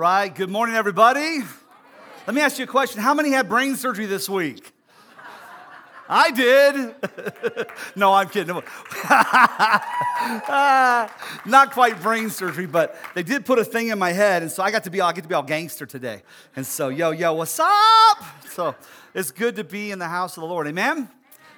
right. 0.00 0.34
Good 0.34 0.48
morning, 0.48 0.76
everybody. 0.76 1.40
Let 2.26 2.34
me 2.34 2.40
ask 2.40 2.58
you 2.58 2.64
a 2.64 2.66
question. 2.66 3.02
How 3.02 3.12
many 3.12 3.32
had 3.32 3.50
brain 3.50 3.76
surgery 3.76 4.06
this 4.06 4.30
week? 4.30 4.72
I 6.08 6.30
did. 6.30 6.94
no, 7.96 8.14
I'm 8.14 8.30
kidding. 8.30 8.54
not 11.44 11.72
quite 11.72 12.00
brain 12.00 12.30
surgery, 12.30 12.64
but 12.64 12.96
they 13.14 13.22
did 13.22 13.44
put 13.44 13.58
a 13.58 13.64
thing 13.64 13.88
in 13.88 13.98
my 13.98 14.12
head, 14.12 14.40
and 14.40 14.50
so 14.50 14.62
I 14.62 14.70
got 14.70 14.84
to 14.84 14.90
be 14.90 15.02
all, 15.02 15.10
I 15.10 15.12
get 15.12 15.24
to 15.24 15.28
be 15.28 15.34
all 15.34 15.42
gangster 15.42 15.84
today. 15.84 16.22
And 16.56 16.66
so, 16.66 16.88
yo, 16.88 17.10
yo, 17.10 17.34
what's 17.34 17.60
up? 17.60 18.24
So 18.48 18.74
it's 19.12 19.30
good 19.30 19.56
to 19.56 19.64
be 19.64 19.90
in 19.90 19.98
the 19.98 20.08
house 20.08 20.34
of 20.38 20.40
the 20.40 20.48
Lord. 20.48 20.66
Amen. 20.66 21.10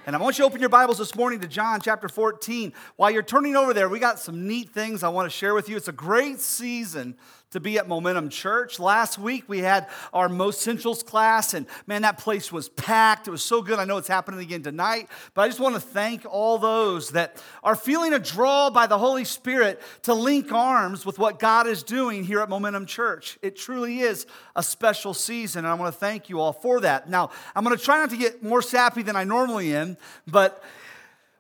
And 0.04 0.16
I 0.16 0.18
want 0.18 0.36
you 0.36 0.42
to 0.42 0.46
open 0.48 0.58
your 0.58 0.68
Bibles 0.68 0.98
this 0.98 1.14
morning 1.14 1.38
to 1.42 1.46
John 1.46 1.80
chapter 1.80 2.08
14. 2.08 2.72
While 2.96 3.12
you're 3.12 3.22
turning 3.22 3.54
over 3.54 3.72
there, 3.72 3.88
we 3.88 4.00
got 4.00 4.18
some 4.18 4.48
neat 4.48 4.70
things 4.70 5.04
I 5.04 5.10
want 5.10 5.30
to 5.30 5.30
share 5.30 5.54
with 5.54 5.68
you. 5.68 5.76
It's 5.76 5.86
a 5.86 5.92
great 5.92 6.40
season 6.40 7.14
to 7.52 7.60
be 7.60 7.78
at 7.78 7.88
Momentum 7.88 8.28
Church. 8.28 8.78
Last 8.78 9.18
week 9.18 9.44
we 9.48 9.60
had 9.60 9.86
our 10.12 10.28
Most 10.28 10.60
Essentials 10.60 11.02
class, 11.02 11.54
and 11.54 11.66
man, 11.86 12.02
that 12.02 12.18
place 12.18 12.52
was 12.52 12.68
packed. 12.70 13.28
It 13.28 13.30
was 13.30 13.42
so 13.42 13.62
good. 13.62 13.78
I 13.78 13.84
know 13.84 13.96
it's 13.96 14.08
happening 14.08 14.40
again 14.40 14.62
tonight, 14.62 15.08
but 15.34 15.42
I 15.42 15.48
just 15.48 15.60
want 15.60 15.74
to 15.74 15.80
thank 15.80 16.26
all 16.28 16.58
those 16.58 17.10
that 17.10 17.42
are 17.62 17.76
feeling 17.76 18.12
a 18.12 18.18
draw 18.18 18.70
by 18.70 18.86
the 18.86 18.98
Holy 18.98 19.24
Spirit 19.24 19.80
to 20.02 20.14
link 20.14 20.52
arms 20.52 21.06
with 21.06 21.18
what 21.18 21.38
God 21.38 21.66
is 21.66 21.82
doing 21.82 22.24
here 22.24 22.40
at 22.40 22.48
Momentum 22.48 22.86
Church. 22.86 23.38
It 23.42 23.56
truly 23.56 24.00
is 24.00 24.26
a 24.56 24.62
special 24.62 25.14
season, 25.14 25.64
and 25.64 25.68
I 25.68 25.74
want 25.74 25.92
to 25.92 25.98
thank 25.98 26.28
you 26.28 26.40
all 26.40 26.52
for 26.52 26.80
that. 26.80 27.08
Now, 27.08 27.30
I'm 27.54 27.64
going 27.64 27.76
to 27.76 27.82
try 27.82 27.96
not 27.96 28.10
to 28.10 28.16
get 28.16 28.42
more 28.42 28.62
sappy 28.62 29.02
than 29.02 29.16
I 29.16 29.24
normally 29.24 29.74
am, 29.74 29.96
but 30.26 30.62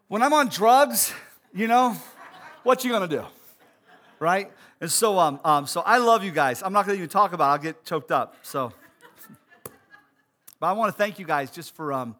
when 0.08 0.22
I'm 0.22 0.32
on 0.32 0.48
drugs, 0.48 1.12
you 1.54 1.66
know, 1.66 1.96
what 2.62 2.84
you 2.84 2.90
going 2.90 3.08
to 3.08 3.16
do? 3.16 3.24
Right? 4.18 4.52
And 4.82 4.90
so, 4.90 5.16
um, 5.16 5.38
um, 5.44 5.64
so 5.68 5.80
I 5.86 5.98
love 5.98 6.24
you 6.24 6.32
guys. 6.32 6.60
I'm 6.60 6.72
not 6.72 6.86
going 6.86 6.98
to 6.98 7.04
even 7.04 7.08
talk 7.08 7.32
about 7.32 7.50
it. 7.50 7.52
I'll 7.52 7.58
get 7.58 7.84
choked 7.84 8.10
up. 8.10 8.34
So, 8.42 8.72
but 10.58 10.66
I 10.66 10.72
want 10.72 10.92
to 10.92 10.98
thank 10.98 11.20
you 11.20 11.24
guys 11.24 11.52
just 11.52 11.76
for 11.76 11.92
um, 11.92 12.16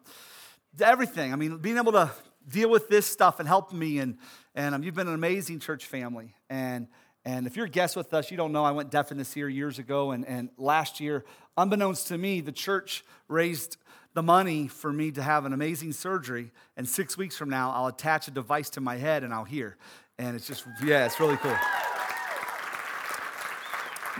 everything. 0.79 1.33
I 1.33 1.35
mean, 1.35 1.57
being 1.57 1.75
able 1.75 1.91
to 1.91 2.09
deal 2.47 2.69
with 2.69 2.87
this 2.87 3.05
stuff 3.05 3.41
and 3.41 3.49
help 3.49 3.73
me. 3.73 3.99
And, 3.99 4.17
and 4.55 4.75
um, 4.75 4.81
you've 4.81 4.95
been 4.95 5.09
an 5.09 5.13
amazing 5.13 5.59
church 5.59 5.87
family. 5.87 6.35
And, 6.49 6.87
and 7.25 7.47
if 7.47 7.57
you're 7.57 7.65
a 7.65 7.69
guest 7.69 7.97
with 7.97 8.13
us, 8.13 8.31
you 8.31 8.37
don't 8.37 8.53
know 8.53 8.63
I 8.63 8.71
went 8.71 8.89
deaf 8.89 9.11
in 9.11 9.17
this 9.17 9.35
year 9.35 9.49
years 9.49 9.77
ago. 9.77 10.11
And, 10.11 10.25
and 10.25 10.47
last 10.57 11.01
year, 11.01 11.25
unbeknownst 11.57 12.07
to 12.07 12.17
me, 12.17 12.39
the 12.39 12.53
church 12.53 13.03
raised 13.27 13.75
the 14.13 14.23
money 14.23 14.69
for 14.69 14.93
me 14.93 15.11
to 15.11 15.21
have 15.21 15.43
an 15.43 15.51
amazing 15.51 15.91
surgery. 15.91 16.51
And 16.77 16.87
six 16.87 17.17
weeks 17.17 17.35
from 17.35 17.49
now, 17.49 17.71
I'll 17.71 17.87
attach 17.87 18.29
a 18.29 18.31
device 18.31 18.69
to 18.69 18.79
my 18.79 18.95
head 18.95 19.25
and 19.25 19.33
I'll 19.33 19.43
hear. 19.43 19.75
And 20.17 20.37
it's 20.37 20.47
just, 20.47 20.63
yeah, 20.81 21.05
it's 21.05 21.19
really 21.19 21.35
cool. 21.35 21.57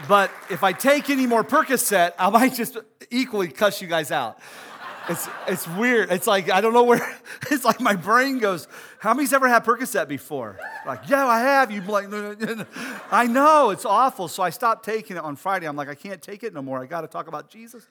But 0.07 0.31
if 0.49 0.63
I 0.63 0.73
take 0.73 1.09
any 1.09 1.27
more 1.27 1.43
Percocet, 1.43 2.13
I 2.17 2.29
might 2.29 2.53
just 2.53 2.77
equally 3.11 3.47
cuss 3.47 3.81
you 3.81 3.87
guys 3.87 4.11
out. 4.11 4.39
It's, 5.09 5.27
it's 5.47 5.67
weird. 5.67 6.11
It's 6.11 6.27
like, 6.27 6.49
I 6.49 6.61
don't 6.61 6.73
know 6.73 6.83
where, 6.83 7.19
it's 7.51 7.65
like 7.65 7.81
my 7.81 7.95
brain 7.95 8.39
goes, 8.39 8.67
how 8.99 9.13
many's 9.13 9.33
ever 9.33 9.49
had 9.49 9.65
Percocet 9.65 10.07
before? 10.07 10.57
Like, 10.85 11.09
yeah, 11.09 11.27
I 11.27 11.41
have. 11.41 11.71
You 11.71 11.81
like, 11.81 12.05
I 13.11 13.27
know, 13.27 13.71
it's 13.71 13.85
awful. 13.85 14.27
So 14.27 14.41
I 14.41 14.49
stopped 14.49 14.85
taking 14.85 15.17
it 15.17 15.23
on 15.23 15.35
Friday. 15.35 15.67
I'm 15.67 15.75
like, 15.75 15.89
I 15.89 15.95
can't 15.95 16.21
take 16.21 16.43
it 16.43 16.53
no 16.53 16.61
more. 16.61 16.81
I 16.81 16.85
got 16.85 17.01
to 17.01 17.07
talk 17.07 17.27
about 17.27 17.49
Jesus. 17.49 17.85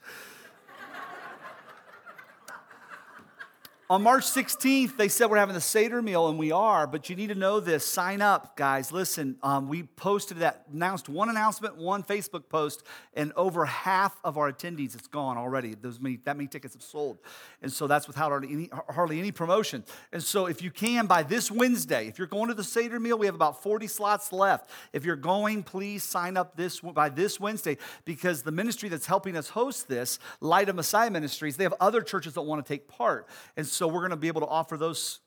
On 3.93 4.03
March 4.03 4.25
16th, 4.25 4.97
they 4.97 5.09
said 5.09 5.27
we're 5.27 5.37
having 5.37 5.55
the 5.55 5.61
Seder 5.61 6.01
meal, 6.01 6.29
and 6.29 6.39
we 6.39 6.51
are, 6.51 6.87
but 6.87 7.11
you 7.11 7.15
need 7.15 7.27
to 7.27 7.35
know 7.35 7.61
this. 7.61 7.85
Sign 7.85 8.23
up, 8.23 8.57
guys. 8.57 8.91
Listen, 8.91 9.37
um, 9.43 9.69
we 9.69 9.83
posted 9.83 10.39
that, 10.39 10.65
announced 10.73 11.11
one 11.11 11.29
announcement, 11.29 11.77
one 11.77 12.03
Facebook 12.03 12.49
post, 12.49 12.85
and 13.13 13.35
over 13.37 13.67
half 13.67 14.19
of 14.25 14.39
our 14.39 14.51
attendees, 14.51 14.95
it's 14.95 15.09
gone 15.09 15.37
already. 15.37 15.75
Those 15.75 16.01
many, 16.01 16.17
that 16.25 16.39
many 16.39 16.49
tickets 16.49 16.73
have 16.73 16.83
sold. 16.83 17.19
And 17.61 17.71
so 17.71 17.87
that's 17.87 18.07
without 18.07 18.31
hardly 18.31 18.51
any, 18.51 18.71
hardly 18.89 19.19
any 19.19 19.31
promotion. 19.31 19.85
And 20.11 20.23
so 20.23 20.47
if 20.47 20.63
you 20.63 20.71
can, 20.71 21.05
by 21.05 21.23
this 21.23 21.51
Wednesday, 21.51 22.09
if 22.09 22.17
you're 22.17 22.27
going 22.27 22.49
to 22.49 22.55
the 22.55 22.65
Seder 22.65 22.99
meal, 22.99 23.19
we 23.19 23.27
have 23.27 23.35
about 23.35 23.63
40 23.63 23.89
slots 23.89 24.33
left. 24.33 24.71
If 24.95 25.05
you're 25.05 25.17
going, 25.17 25.65
please 25.65 26.03
sign 26.03 26.39
up 26.39 26.57
this 26.57 26.81
by 26.81 27.11
this 27.11 27.39
Wednesday 27.39 27.77
because 28.07 28.43
the 28.43 28.53
ministry 28.53 28.89
that's 28.89 29.05
helping 29.05 29.37
us 29.37 29.51
host 29.51 29.87
this, 29.87 30.19
Light 30.41 30.71
of 30.71 30.77
Messiah 30.77 31.11
Ministries, 31.11 31.59
they 31.59 31.65
have 31.65 31.75
other 31.79 32.01
churches 32.01 32.33
that 32.33 32.41
want 32.41 32.65
to 32.65 32.73
take 32.73 32.89
part. 32.89 33.29
And 33.55 33.67
so 33.67 33.82
so 33.83 33.89
we're 33.89 33.99
going 33.99 34.11
to 34.11 34.17
be 34.17 34.29
able 34.29 34.43
to 34.43 34.47
offer 34.47 34.77
those 34.77 35.19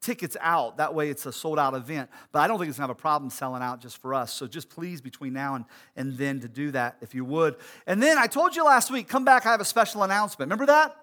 tickets 0.00 0.36
out. 0.40 0.78
That 0.78 0.96
way 0.96 1.10
it's 1.10 1.26
a 1.26 1.32
sold 1.32 1.60
out 1.60 1.74
event. 1.74 2.10
But 2.32 2.40
I 2.40 2.48
don't 2.48 2.58
think 2.58 2.68
it's 2.68 2.76
going 2.76 2.88
to 2.88 2.92
have 2.92 2.98
a 2.98 3.00
problem 3.00 3.30
selling 3.30 3.62
out 3.62 3.80
just 3.80 3.98
for 3.98 4.14
us. 4.14 4.32
So 4.32 4.48
just 4.48 4.68
please, 4.68 5.00
between 5.00 5.32
now 5.32 5.54
and, 5.54 5.64
and 5.94 6.18
then, 6.18 6.40
to 6.40 6.48
do 6.48 6.72
that 6.72 6.96
if 7.00 7.14
you 7.14 7.24
would. 7.24 7.54
And 7.86 8.02
then 8.02 8.18
I 8.18 8.26
told 8.26 8.56
you 8.56 8.64
last 8.64 8.90
week, 8.90 9.06
come 9.06 9.24
back, 9.24 9.46
I 9.46 9.52
have 9.52 9.60
a 9.60 9.64
special 9.64 10.02
announcement. 10.02 10.50
Remember 10.50 10.66
that? 10.66 10.96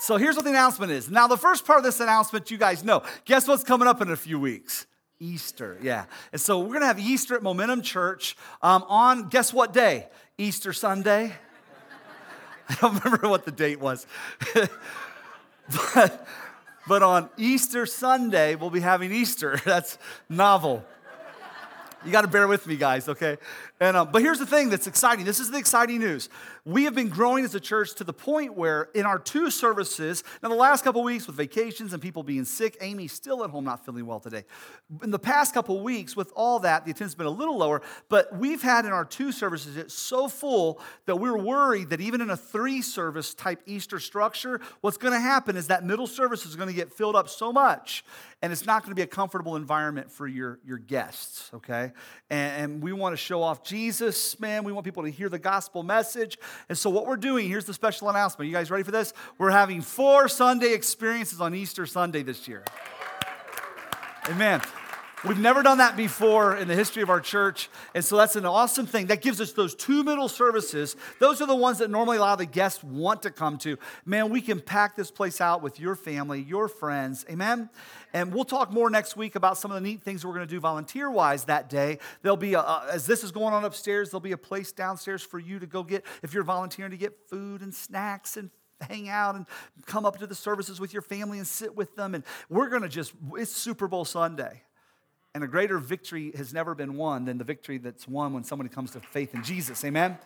So 0.00 0.16
here's 0.16 0.34
what 0.34 0.44
the 0.44 0.50
announcement 0.50 0.90
is. 0.90 1.08
Now, 1.08 1.28
the 1.28 1.36
first 1.36 1.64
part 1.64 1.78
of 1.78 1.84
this 1.84 2.00
announcement, 2.00 2.50
you 2.50 2.58
guys 2.58 2.82
know. 2.82 3.04
Guess 3.26 3.46
what's 3.46 3.62
coming 3.62 3.86
up 3.86 4.02
in 4.02 4.10
a 4.10 4.16
few 4.16 4.40
weeks? 4.40 4.88
Easter, 5.20 5.78
yeah. 5.82 6.06
And 6.32 6.40
so 6.40 6.58
we're 6.58 6.66
going 6.66 6.80
to 6.80 6.88
have 6.88 6.98
Easter 6.98 7.36
at 7.36 7.44
Momentum 7.44 7.82
Church 7.82 8.36
um, 8.60 8.84
on, 8.88 9.28
guess 9.28 9.52
what 9.52 9.72
day? 9.72 10.08
Easter 10.36 10.72
Sunday. 10.72 11.32
I 12.68 12.74
don't 12.80 13.04
remember 13.04 13.28
what 13.28 13.44
the 13.44 13.52
date 13.52 13.78
was. 13.78 14.04
But, 15.94 16.26
but 16.86 17.02
on 17.02 17.30
Easter 17.36 17.86
Sunday, 17.86 18.54
we'll 18.54 18.70
be 18.70 18.80
having 18.80 19.12
Easter. 19.12 19.60
That's 19.64 19.98
novel. 20.28 20.84
You 22.04 22.12
got 22.12 22.22
to 22.22 22.28
bear 22.28 22.46
with 22.46 22.66
me, 22.66 22.76
guys, 22.76 23.08
okay? 23.08 23.38
And, 23.80 23.96
um, 23.96 24.10
but 24.12 24.22
here's 24.22 24.38
the 24.38 24.46
thing 24.46 24.70
that's 24.70 24.86
exciting. 24.86 25.24
This 25.24 25.40
is 25.40 25.50
the 25.50 25.58
exciting 25.58 25.98
news. 25.98 26.28
We 26.64 26.84
have 26.84 26.94
been 26.94 27.08
growing 27.08 27.44
as 27.44 27.56
a 27.56 27.60
church 27.60 27.94
to 27.96 28.04
the 28.04 28.12
point 28.12 28.56
where 28.56 28.88
in 28.94 29.04
our 29.04 29.18
two 29.18 29.50
services, 29.50 30.22
now 30.42 30.48
the 30.48 30.54
last 30.54 30.84
couple 30.84 31.02
weeks 31.02 31.26
with 31.26 31.34
vacations 31.34 31.92
and 31.92 32.00
people 32.00 32.22
being 32.22 32.44
sick, 32.44 32.76
Amy's 32.80 33.12
still 33.12 33.42
at 33.42 33.50
home 33.50 33.64
not 33.64 33.84
feeling 33.84 34.06
well 34.06 34.20
today. 34.20 34.44
In 35.02 35.10
the 35.10 35.18
past 35.18 35.54
couple 35.54 35.82
weeks, 35.82 36.14
with 36.14 36.32
all 36.36 36.60
that, 36.60 36.84
the 36.84 36.92
attendance 36.92 37.12
has 37.12 37.16
been 37.16 37.26
a 37.26 37.30
little 37.30 37.58
lower, 37.58 37.82
but 38.08 38.34
we've 38.38 38.62
had 38.62 38.84
in 38.84 38.92
our 38.92 39.04
two 39.04 39.32
services 39.32 39.76
it's 39.76 39.92
so 39.92 40.28
full 40.28 40.80
that 41.06 41.16
we're 41.16 41.36
worried 41.36 41.90
that 41.90 42.00
even 42.00 42.20
in 42.20 42.30
a 42.30 42.36
three 42.36 42.80
service 42.80 43.34
type 43.34 43.60
Easter 43.66 43.98
structure, 43.98 44.60
what's 44.82 44.98
going 44.98 45.14
to 45.14 45.20
happen 45.20 45.56
is 45.56 45.66
that 45.66 45.84
middle 45.84 46.06
service 46.06 46.46
is 46.46 46.54
going 46.54 46.68
to 46.68 46.74
get 46.74 46.92
filled 46.92 47.16
up 47.16 47.28
so 47.28 47.52
much 47.52 48.04
and 48.44 48.52
it's 48.52 48.66
not 48.66 48.82
going 48.82 48.90
to 48.90 48.94
be 48.94 49.00
a 49.00 49.06
comfortable 49.06 49.56
environment 49.56 50.10
for 50.10 50.28
your, 50.28 50.58
your 50.66 50.76
guests, 50.76 51.50
okay? 51.54 51.92
And, 52.28 52.62
and 52.62 52.82
we 52.82 52.92
want 52.92 53.14
to 53.14 53.16
show 53.16 53.42
off 53.42 53.64
Jesus, 53.64 53.73
man. 54.38 54.64
We 54.64 54.72
want 54.72 54.84
people 54.84 55.02
to 55.02 55.10
hear 55.10 55.28
the 55.28 55.38
gospel 55.38 55.82
message. 55.82 56.38
And 56.68 56.76
so, 56.76 56.90
what 56.90 57.06
we're 57.06 57.16
doing 57.16 57.48
here's 57.48 57.64
the 57.64 57.74
special 57.74 58.10
announcement. 58.10 58.48
You 58.48 58.54
guys 58.54 58.70
ready 58.70 58.84
for 58.84 58.90
this? 58.90 59.12
We're 59.38 59.50
having 59.50 59.80
four 59.80 60.28
Sunday 60.28 60.72
experiences 60.72 61.40
on 61.40 61.54
Easter 61.54 61.86
Sunday 61.86 62.22
this 62.22 62.46
year. 62.48 62.62
Amen. 64.28 64.60
We've 65.26 65.38
never 65.38 65.62
done 65.62 65.78
that 65.78 65.96
before 65.96 66.54
in 66.54 66.68
the 66.68 66.74
history 66.74 67.02
of 67.02 67.08
our 67.08 67.20
church. 67.20 67.70
And 67.94 68.04
so 68.04 68.18
that's 68.18 68.36
an 68.36 68.44
awesome 68.44 68.84
thing. 68.84 69.06
That 69.06 69.22
gives 69.22 69.40
us 69.40 69.52
those 69.52 69.74
two 69.74 70.04
middle 70.04 70.28
services. 70.28 70.96
Those 71.18 71.40
are 71.40 71.46
the 71.46 71.54
ones 71.54 71.78
that 71.78 71.90
normally 71.90 72.18
a 72.18 72.20
lot 72.20 72.34
of 72.34 72.40
the 72.40 72.46
guests 72.46 72.84
want 72.84 73.22
to 73.22 73.30
come 73.30 73.56
to. 73.58 73.78
Man, 74.04 74.28
we 74.28 74.42
can 74.42 74.60
pack 74.60 74.96
this 74.96 75.10
place 75.10 75.40
out 75.40 75.62
with 75.62 75.80
your 75.80 75.94
family, 75.94 76.42
your 76.42 76.68
friends. 76.68 77.24
Amen. 77.30 77.70
And 78.12 78.34
we'll 78.34 78.44
talk 78.44 78.70
more 78.70 78.90
next 78.90 79.16
week 79.16 79.34
about 79.34 79.56
some 79.56 79.70
of 79.70 79.76
the 79.76 79.80
neat 79.80 80.02
things 80.02 80.26
we're 80.26 80.34
going 80.34 80.46
to 80.46 80.54
do 80.54 80.60
volunteer 80.60 81.10
wise 81.10 81.44
that 81.44 81.70
day. 81.70 82.00
There'll 82.20 82.36
be, 82.36 82.52
a, 82.52 82.82
as 82.92 83.06
this 83.06 83.24
is 83.24 83.32
going 83.32 83.54
on 83.54 83.64
upstairs, 83.64 84.10
there'll 84.10 84.20
be 84.20 84.32
a 84.32 84.36
place 84.36 84.72
downstairs 84.72 85.22
for 85.22 85.38
you 85.38 85.58
to 85.58 85.66
go 85.66 85.82
get, 85.82 86.04
if 86.22 86.34
you're 86.34 86.44
volunteering 86.44 86.90
to 86.90 86.98
get 86.98 87.30
food 87.30 87.62
and 87.62 87.74
snacks 87.74 88.36
and 88.36 88.50
hang 88.78 89.08
out 89.08 89.36
and 89.36 89.46
come 89.86 90.04
up 90.04 90.18
to 90.18 90.26
the 90.26 90.34
services 90.34 90.78
with 90.78 90.92
your 90.92 91.02
family 91.02 91.38
and 91.38 91.46
sit 91.46 91.74
with 91.74 91.96
them. 91.96 92.14
And 92.14 92.24
we're 92.50 92.68
going 92.68 92.82
to 92.82 92.90
just, 92.90 93.14
it's 93.38 93.52
Super 93.52 93.88
Bowl 93.88 94.04
Sunday. 94.04 94.64
And 95.34 95.42
a 95.42 95.48
greater 95.48 95.78
victory 95.78 96.30
has 96.36 96.54
never 96.54 96.76
been 96.76 96.96
won 96.96 97.24
than 97.24 97.38
the 97.38 97.44
victory 97.44 97.78
that's 97.78 98.06
won 98.06 98.32
when 98.32 98.44
somebody 98.44 98.70
comes 98.70 98.92
to 98.92 99.00
faith 99.00 99.34
in 99.34 99.42
Jesus. 99.42 99.84
Amen? 99.84 100.16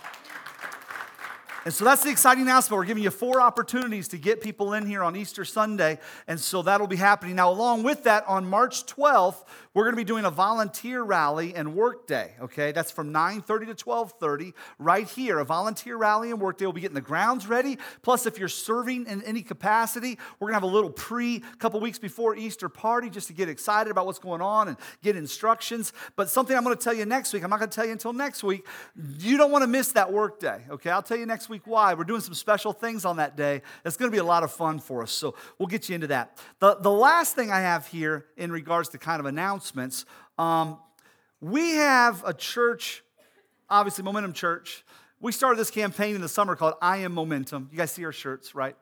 And 1.64 1.72
so 1.72 1.86
that's 1.86 2.04
the 2.04 2.10
exciting 2.10 2.42
announcement. 2.42 2.78
We're 2.78 2.84
giving 2.84 3.02
you 3.02 3.10
four 3.10 3.40
opportunities 3.40 4.08
to 4.08 4.18
get 4.18 4.42
people 4.42 4.74
in 4.74 4.86
here 4.86 5.02
on 5.02 5.16
Easter 5.16 5.46
Sunday. 5.46 5.98
And 6.26 6.38
so 6.38 6.60
that'll 6.60 6.86
be 6.86 6.96
happening. 6.96 7.36
Now, 7.36 7.50
along 7.50 7.84
with 7.84 8.04
that, 8.04 8.26
on 8.28 8.48
March 8.48 8.84
12th, 8.84 9.44
we're 9.78 9.84
going 9.84 9.94
to 9.94 10.00
be 10.00 10.04
doing 10.04 10.24
a 10.24 10.30
volunteer 10.30 11.04
rally 11.04 11.54
and 11.54 11.72
work 11.72 12.08
day. 12.08 12.32
Okay, 12.40 12.72
that's 12.72 12.90
from 12.90 13.12
9:30 13.12 13.66
to 13.66 13.74
12:30 13.76 14.52
right 14.80 15.08
here. 15.08 15.38
A 15.38 15.44
volunteer 15.44 15.96
rally 15.96 16.32
and 16.32 16.40
work 16.40 16.58
day. 16.58 16.66
We'll 16.66 16.72
be 16.72 16.80
getting 16.80 16.96
the 16.96 17.00
grounds 17.00 17.46
ready. 17.46 17.78
Plus, 18.02 18.26
if 18.26 18.40
you're 18.40 18.48
serving 18.48 19.06
in 19.06 19.22
any 19.22 19.40
capacity, 19.40 20.18
we're 20.40 20.48
going 20.48 20.54
to 20.54 20.56
have 20.56 20.62
a 20.64 20.74
little 20.74 20.90
pre, 20.90 21.44
couple 21.60 21.78
weeks 21.78 22.00
before 22.00 22.34
Easter 22.34 22.68
party 22.68 23.08
just 23.08 23.28
to 23.28 23.32
get 23.32 23.48
excited 23.48 23.88
about 23.88 24.04
what's 24.04 24.18
going 24.18 24.40
on 24.40 24.66
and 24.66 24.76
get 25.00 25.14
instructions. 25.14 25.92
But 26.16 26.28
something 26.28 26.56
I'm 26.56 26.64
going 26.64 26.76
to 26.76 26.82
tell 26.82 26.94
you 26.94 27.06
next 27.06 27.32
week. 27.32 27.44
I'm 27.44 27.50
not 27.50 27.60
going 27.60 27.70
to 27.70 27.76
tell 27.76 27.86
you 27.86 27.92
until 27.92 28.12
next 28.12 28.42
week. 28.42 28.66
You 29.20 29.36
don't 29.36 29.52
want 29.52 29.62
to 29.62 29.68
miss 29.68 29.92
that 29.92 30.12
work 30.12 30.40
day. 30.40 30.62
Okay, 30.70 30.90
I'll 30.90 31.04
tell 31.04 31.18
you 31.18 31.26
next 31.26 31.48
week 31.48 31.62
why. 31.68 31.94
We're 31.94 32.02
doing 32.02 32.20
some 32.20 32.34
special 32.34 32.72
things 32.72 33.04
on 33.04 33.18
that 33.18 33.36
day. 33.36 33.62
It's 33.84 33.96
going 33.96 34.10
to 34.10 34.12
be 34.12 34.18
a 34.18 34.24
lot 34.24 34.42
of 34.42 34.50
fun 34.50 34.80
for 34.80 35.04
us. 35.04 35.12
So 35.12 35.36
we'll 35.56 35.68
get 35.68 35.88
you 35.88 35.94
into 35.94 36.08
that. 36.08 36.36
The, 36.58 36.74
the 36.74 36.90
last 36.90 37.36
thing 37.36 37.52
I 37.52 37.60
have 37.60 37.86
here 37.86 38.26
in 38.36 38.50
regards 38.50 38.88
to 38.88 38.98
kind 38.98 39.20
of 39.20 39.26
announcements 39.26 39.67
announcements. 39.68 40.04
Um, 40.38 40.78
we 41.40 41.72
have 41.72 42.24
a 42.24 42.32
church 42.32 43.02
obviously, 43.70 44.02
Momentum 44.02 44.32
Church, 44.32 44.82
we 45.20 45.30
started 45.30 45.58
this 45.58 45.70
campaign 45.70 46.14
in 46.14 46.22
the 46.22 46.28
summer 46.28 46.56
called 46.56 46.74
I 46.80 46.98
Am 46.98 47.12
Momentum. 47.12 47.68
You 47.70 47.76
guys 47.76 47.90
see 47.90 48.04
our 48.06 48.12
shirts, 48.12 48.54
right? 48.54 48.74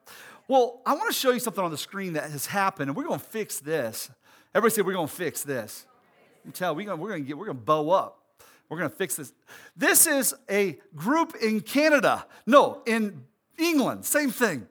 Well, 0.47 0.81
I 0.87 0.95
want 0.95 1.09
to 1.09 1.13
show 1.13 1.33
you 1.33 1.41
something 1.41 1.65
on 1.65 1.73
the 1.73 1.77
screen 1.77 2.13
that 2.13 2.31
has 2.31 2.47
happened, 2.47 2.89
and 2.89 2.97
we're 2.97 3.03
going 3.05 3.19
to 3.19 3.27
fix 3.27 3.59
this. 3.59 4.11
Everybody 4.55 4.75
say, 4.75 4.83
We're 4.83 4.93
going 4.93 5.09
to 5.09 5.13
fix 5.13 5.43
this. 5.43 5.87
You 6.45 6.53
tell, 6.53 6.77
we're 6.77 6.87
going 6.87 7.01
we're 7.01 7.09
gonna 7.09 7.23
get, 7.23 7.37
we're 7.37 7.47
going 7.47 7.57
to 7.57 7.65
bow 7.65 7.91
up. 7.91 8.23
We're 8.69 8.79
going 8.79 8.91
to 8.91 8.97
fix 8.97 9.17
this. 9.17 9.33
This 9.77 10.07
is 10.07 10.35
a 10.49 10.79
group 10.95 11.35
in 11.43 11.63
Canada. 11.63 12.27
No, 12.47 12.83
in 12.87 13.25
England, 13.59 14.05
same 14.05 14.31
thing. 14.31 14.69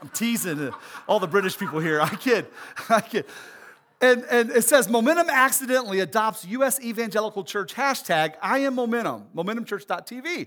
I'm 0.00 0.08
teasing 0.10 0.72
all 1.08 1.18
the 1.18 1.26
British 1.26 1.58
people 1.58 1.80
here. 1.80 2.00
I 2.00 2.14
kid. 2.14 2.46
I 2.88 3.00
kid. 3.00 3.24
And, 4.00 4.24
and 4.30 4.50
it 4.50 4.62
says 4.64 4.88
Momentum 4.88 5.28
accidentally 5.28 6.00
adopts 6.00 6.44
U.S. 6.46 6.80
Evangelical 6.80 7.42
Church 7.42 7.74
hashtag 7.74 8.34
I 8.40 8.58
am 8.60 8.74
Momentum, 8.74 9.26
momentumchurch.tv. 9.34 10.46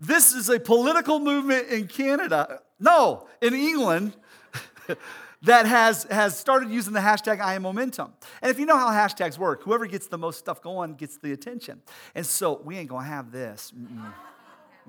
This 0.00 0.32
is 0.32 0.48
a 0.48 0.58
political 0.58 1.20
movement 1.20 1.68
in 1.68 1.86
Canada, 1.86 2.60
no, 2.80 3.28
in 3.40 3.54
England, 3.54 4.16
that 5.42 5.66
has, 5.66 6.04
has 6.04 6.36
started 6.36 6.70
using 6.70 6.92
the 6.92 7.00
hashtag 7.00 7.40
I 7.40 7.54
am 7.54 7.62
Momentum. 7.62 8.12
And 8.42 8.50
if 8.50 8.58
you 8.58 8.66
know 8.66 8.76
how 8.76 8.90
hashtags 8.90 9.38
work, 9.38 9.62
whoever 9.62 9.86
gets 9.86 10.08
the 10.08 10.18
most 10.18 10.38
stuff 10.38 10.60
going 10.60 10.94
gets 10.94 11.18
the 11.18 11.32
attention. 11.32 11.82
And 12.16 12.26
so 12.26 12.60
we 12.64 12.76
ain't 12.76 12.88
gonna 12.88 13.06
have 13.06 13.30
this. 13.30 13.72
Mm-mm. 13.76 14.12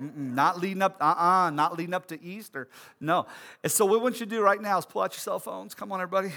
Mm-mm, 0.02 0.34
not 0.34 0.58
leading 0.58 0.82
up, 0.82 0.96
uh-uh, 1.00 1.50
not 1.50 1.76
leading 1.76 1.94
up 1.94 2.06
to 2.06 2.20
Easter. 2.22 2.68
No. 3.00 3.26
And 3.62 3.70
so 3.70 3.84
what 3.84 4.00
I 4.00 4.02
want 4.02 4.18
you 4.18 4.26
to 4.26 4.30
do 4.30 4.40
right 4.40 4.60
now 4.60 4.78
is 4.78 4.86
pull 4.86 5.02
out 5.02 5.12
your 5.12 5.20
cell 5.20 5.38
phones. 5.38 5.74
Come 5.74 5.92
on, 5.92 6.00
everybody. 6.00 6.32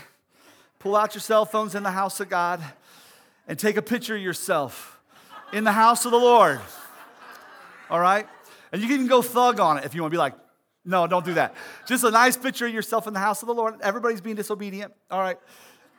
Pull 0.83 0.97
out 0.97 1.15
your 1.15 1.21
cell 1.21 1.45
phones 1.45 1.75
in 1.75 1.83
the 1.83 1.91
house 1.91 2.19
of 2.19 2.27
God 2.27 2.61
and 3.47 3.57
take 3.57 3.77
a 3.77 3.81
picture 3.81 4.17
of 4.17 4.21
yourself 4.21 4.99
in 5.53 5.63
the 5.63 5.71
house 5.71 6.03
of 6.03 6.11
the 6.11 6.19
Lord. 6.19 6.59
All 7.89 8.01
right? 8.01 8.27
And 8.73 8.81
you 8.81 8.89
can 8.89 9.07
go 9.07 9.21
thug 9.21 9.61
on 9.61 9.77
it 9.77 9.85
if 9.85 9.95
you 9.95 10.01
want 10.01 10.11
to 10.11 10.15
be 10.15 10.19
like, 10.19 10.33
no, 10.83 11.07
don't 11.07 11.23
do 11.23 11.35
that. 11.35 11.55
Just 11.87 12.03
a 12.03 12.11
nice 12.11 12.35
picture 12.35 12.65
of 12.65 12.73
yourself 12.73 13.07
in 13.07 13.13
the 13.13 13.21
house 13.21 13.41
of 13.41 13.47
the 13.47 13.53
Lord. 13.53 13.75
Everybody's 13.79 14.19
being 14.19 14.35
disobedient. 14.35 14.93
All 15.09 15.21
right. 15.21 15.37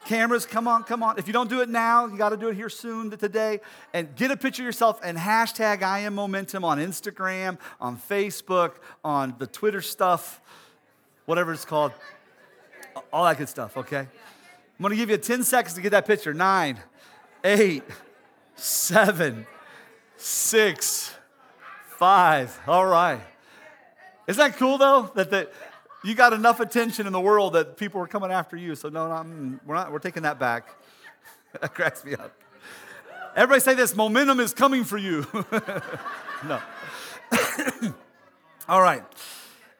Cameras, 0.04 0.44
come 0.44 0.68
on, 0.68 0.84
come 0.84 1.02
on. 1.02 1.18
If 1.18 1.26
you 1.28 1.32
don't 1.32 1.48
do 1.48 1.62
it 1.62 1.70
now, 1.70 2.04
you 2.04 2.18
got 2.18 2.28
to 2.28 2.36
do 2.36 2.48
it 2.48 2.54
here 2.54 2.68
soon 2.68 3.10
today. 3.10 3.60
And 3.94 4.14
get 4.14 4.30
a 4.30 4.36
picture 4.36 4.64
of 4.64 4.66
yourself 4.66 5.00
and 5.02 5.16
hashtag 5.16 5.82
I 5.82 6.00
am 6.00 6.14
momentum 6.14 6.62
on 6.62 6.76
Instagram, 6.76 7.56
on 7.80 7.96
Facebook, 7.96 8.72
on 9.02 9.34
the 9.38 9.46
Twitter 9.46 9.80
stuff, 9.80 10.42
whatever 11.24 11.54
it's 11.54 11.64
called. 11.64 11.92
All 13.10 13.24
that 13.24 13.38
good 13.38 13.48
stuff, 13.48 13.78
okay? 13.78 14.08
I'm 14.78 14.82
gonna 14.82 14.96
give 14.96 15.10
you 15.10 15.16
10 15.16 15.44
seconds 15.44 15.74
to 15.74 15.80
get 15.80 15.90
that 15.90 16.06
picture. 16.06 16.34
Nine, 16.34 16.80
eight, 17.44 17.84
seven, 18.56 19.46
six, 20.16 21.14
five. 21.96 22.58
All 22.66 22.86
right. 22.86 23.20
Isn't 24.26 24.38
that 24.38 24.58
cool 24.58 24.78
though? 24.78 25.10
That 25.14 25.30
the, 25.30 25.48
you 26.02 26.14
got 26.14 26.32
enough 26.32 26.60
attention 26.60 27.06
in 27.06 27.12
the 27.12 27.20
world 27.20 27.52
that 27.52 27.76
people 27.76 28.00
were 28.00 28.06
coming 28.08 28.30
after 28.30 28.56
you. 28.56 28.74
So 28.74 28.88
no, 28.88 29.06
no 29.08 29.58
we're 29.64 29.74
not. 29.74 29.92
We're 29.92 29.98
taking 30.00 30.24
that 30.24 30.38
back. 30.38 30.68
that 31.60 31.74
cracks 31.74 32.04
me 32.04 32.14
up. 32.14 32.32
Everybody 33.36 33.60
say 33.60 33.74
this: 33.74 33.94
momentum 33.94 34.40
is 34.40 34.52
coming 34.52 34.84
for 34.84 34.98
you. 34.98 35.26
no. 36.44 36.60
All 38.68 38.80
right. 38.80 39.02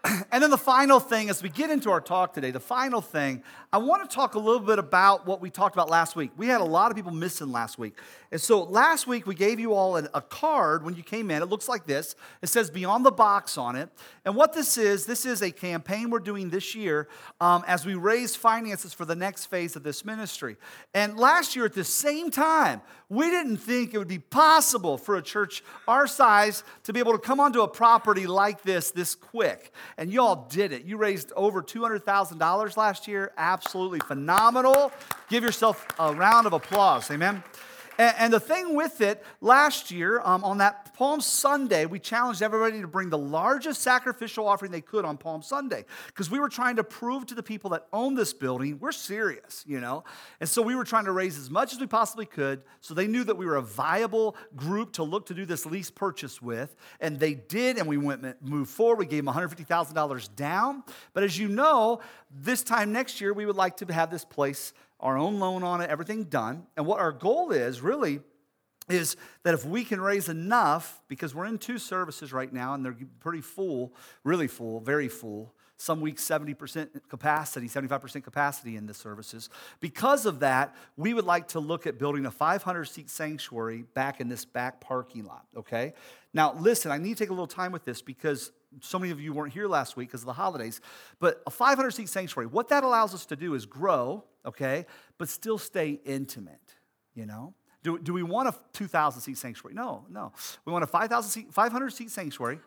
And 0.33 0.43
then 0.43 0.51
the 0.51 0.59
final 0.59 0.99
thing, 0.99 1.31
as 1.31 1.43
we 1.43 1.49
get 1.49 1.71
into 1.71 1.91
our 1.91 2.01
talk 2.01 2.35
today, 2.35 2.51
the 2.51 2.59
final 2.59 3.01
thing, 3.01 3.43
I 3.73 3.79
want 3.79 4.09
to 4.09 4.13
talk 4.13 4.35
a 4.35 4.39
little 4.39 4.61
bit 4.61 4.81
about 4.81 5.27
what 5.27 5.41
we 5.41 5.49
talked 5.49 5.77
about 5.77 5.89
last 5.89 6.17
week. 6.17 6.33
We 6.37 6.49
had 6.49 6.61
a 6.61 6.65
lot 6.65 6.91
of 6.91 6.97
people 6.97 7.13
missing 7.13 7.53
last 7.53 7.79
week. 7.79 7.97
And 8.33 8.41
so 8.41 8.65
last 8.65 9.07
week, 9.07 9.29
we 9.29 9.37
gave 9.37 9.61
you 9.61 9.75
all 9.75 9.97
a 9.97 10.21
card 10.21 10.85
when 10.85 10.97
you 10.97 11.05
came 11.05 11.31
in. 11.31 11.41
It 11.41 11.47
looks 11.47 11.69
like 11.69 11.87
this 11.87 12.17
it 12.43 12.49
says 12.49 12.69
Beyond 12.69 13.07
the 13.07 13.13
Box 13.13 13.57
on 13.57 13.77
it. 13.77 13.91
And 14.25 14.35
what 14.35 14.53
this 14.53 14.77
is, 14.77 15.07
this 15.07 15.25
is 15.25 15.41
a 15.41 15.53
campaign 15.53 16.11
we're 16.11 16.19
doing 16.19 16.51
this 16.51 16.75
year 16.75 17.09
um, 17.41 17.63
as 17.69 17.87
we 17.87 17.95
raise 17.95 18.35
finances 18.35 18.93
for 18.93 19.05
the 19.05 19.15
next 19.15 19.47
phase 19.47 19.77
of 19.77 19.85
this 19.85 20.05
ministry. 20.05 20.57
And 20.95 21.17
last 21.17 21.55
year, 21.55 21.65
at 21.65 21.75
the 21.75 21.85
same 21.85 22.33
time, 22.33 22.81
we 23.09 23.31
didn't 23.31 23.59
think 23.59 23.95
it 23.95 23.99
would 23.99 24.09
be 24.09 24.19
possible 24.19 24.99
for 24.99 25.17
a 25.17 25.23
church 25.23 25.63
our 25.87 26.09
size 26.09 26.65
to 26.85 26.93
be 26.93 26.99
able 26.99 27.13
to 27.13 27.19
come 27.19 27.39
onto 27.39 27.61
a 27.61 27.69
property 27.69 28.27
like 28.27 28.63
this 28.63 28.91
this 28.91 29.15
quick. 29.15 29.73
And 29.97 30.13
you 30.13 30.21
all 30.23 30.47
did 30.51 30.73
it. 30.73 30.85
You 30.85 30.97
raised 30.97 31.33
over 31.37 31.63
$200,000 31.63 32.77
last 32.77 33.07
year. 33.07 33.33
Absolutely 33.37 34.01
phenomenal. 34.01 34.93
Give 35.29 35.45
yourself 35.45 35.87
a 35.99 36.13
round 36.13 36.47
of 36.47 36.53
applause. 36.53 37.11
Amen. 37.11 37.43
And, 37.99 38.15
and 38.19 38.33
the 38.33 38.41
thing 38.41 38.75
with 38.75 39.01
it, 39.01 39.25
last 39.41 39.91
year 39.91 40.21
um, 40.25 40.45
on 40.45 40.59
that 40.59 40.95
Palm 40.95 41.21
Sunday, 41.21 41.87
we 41.87 41.99
challenged 41.99 42.43
everybody 42.43 42.81
to 42.81 42.87
bring 42.87 43.11
the 43.11 43.19
largest 43.19 43.83
sacrificial 43.83 44.47
offering 44.47 44.71
they 44.71 44.81
could 44.81 45.05
on 45.05 45.17
Palm 45.17 45.43
Sunday 45.43 45.85
because 46.07 46.31
we 46.31 46.39
were 46.39 46.49
trying 46.49 46.77
to 46.77 46.85
prove 46.85 47.27
to 47.27 47.35
the 47.35 47.43
people 47.43 47.71
that 47.71 47.87
own 47.93 48.15
this 48.15 48.33
building 48.33 48.79
we're 48.81 48.93
serious, 48.93 49.65
you 49.67 49.81
know? 49.81 50.05
And 50.41 50.49
so 50.49 50.63
we 50.63 50.75
were 50.75 50.85
trying 50.85 51.05
to 51.07 51.13
raise 51.13 51.39
as 51.39 51.51
much 51.51 51.73
as 51.73 51.81
we 51.81 51.87
possibly 51.87 52.27
could 52.27 52.63
so 52.81 52.95
they 52.95 53.07
knew 53.07 53.25
that 53.25 53.37
we 53.37 53.47
were 53.47 53.57
a 53.57 53.63
viable 53.63 54.37
group 54.57 54.93
to 54.93 55.03
look 55.03 55.27
to 55.27 55.35
do 55.35 55.45
this 55.45 55.67
lease 55.67 55.91
purchase 55.91 56.41
with. 56.41 56.77
And 57.01 57.19
they 57.19 57.35
did, 57.35 57.79
and 57.79 57.87
we 57.87 57.97
went 57.97 58.25
moved 58.43 58.71
forward. 58.71 58.99
We 58.99 59.07
gave 59.07 59.25
them 59.25 59.35
$150,000 59.35 60.37
down. 60.37 60.85
But 61.13 61.25
as 61.25 61.39
you 61.39 61.49
know, 61.49 62.01
this 62.31 62.63
time 62.63 62.93
next 62.93 63.21
year, 63.21 63.33
we 63.33 63.47
would 63.47 63.57
like 63.57 63.77
to 63.79 63.93
have 63.93 64.11
this 64.11 64.25
place 64.25 64.73
our 65.05 65.19
own 65.19 65.39
loan 65.39 65.63
on 65.63 65.83
it, 65.83 65.91
everything 65.91 66.25
done. 66.25 66.67
And 66.77 66.87
what 66.87 66.99
our 66.99 67.13
goal 67.13 67.53
is 67.53 67.83
really 67.83 68.21
is 68.89 69.17
that 69.43 69.55
if 69.55 69.65
we 69.65 69.85
can 69.85 70.01
raise 70.01 70.29
enough, 70.29 71.03
because 71.09 71.35
we're 71.35 71.47
in 71.47 71.59
two 71.59 71.79
services 71.79 72.33
right 72.33 72.53
now 72.53 72.75
and 72.75 72.85
they're 72.85 72.97
pretty 73.21 73.41
full, 73.41 73.95
really 74.25 74.49
full, 74.49 74.81
very 74.81 75.09
full. 75.09 75.55
Some 75.77 76.01
weeks 76.01 76.25
70% 76.25 77.09
capacity, 77.09 77.67
75% 77.67 78.23
capacity 78.23 78.77
in 78.77 78.87
the 78.87 78.95
services. 78.95 79.49
Because 79.81 80.25
of 80.25 80.41
that, 80.41 80.75
we 80.97 81.15
would 81.15 81.25
like 81.25 81.49
to 81.49 81.61
look 81.61 81.87
at 81.87 81.99
building 81.99 82.27
a 82.27 82.31
500 82.31 82.85
seat 82.85 83.11
sanctuary 83.11 83.83
back 83.95 84.21
in 84.21 84.29
this 84.29 84.45
back 84.45 84.81
parking 84.81 85.25
lot, 85.25 85.47
okay? 85.57 85.95
Now, 86.33 86.55
listen, 86.55 86.93
I 86.93 86.99
need 86.99 87.17
to 87.17 87.25
take 87.25 87.31
a 87.31 87.33
little 87.33 87.47
time 87.47 87.73
with 87.73 87.85
this 87.85 88.03
because 88.03 88.53
so 88.81 88.99
many 88.99 89.11
of 89.11 89.21
you 89.21 89.33
weren't 89.33 89.53
here 89.53 89.67
last 89.67 89.97
week 89.97 90.09
because 90.09 90.23
of 90.23 90.27
the 90.27 90.33
holidays. 90.33 90.81
But 91.19 91.43
a 91.47 91.51
500 91.51 91.91
seat 91.91 92.09
sanctuary, 92.09 92.47
what 92.47 92.69
that 92.69 92.85
allows 92.85 93.15
us 93.15 93.27
to 93.27 93.37
do 93.37 93.55
is 93.55 93.67
grow, 93.67 94.25
okay, 94.47 94.87
but 95.19 95.29
still 95.29 95.59
stay 95.59 96.01
intimate, 96.05 96.75
you 97.15 97.27
know? 97.27 97.55
Do, 97.85 97.99
do 97.99 98.13
we 98.13 98.25
want 98.25 98.49
a 98.49 98.55
2,000 98.73 99.21
seat 99.21 99.39
sanctuary? 99.39 99.75
No, 99.75 100.05
no. 100.11 100.33
We 100.65 100.73
want 100.73 100.83
a 100.83 100.89
5,000 100.89 101.31
seat, 101.31 101.55
500 101.55 101.91
seat 101.91 102.11
sanctuary. 102.11 102.59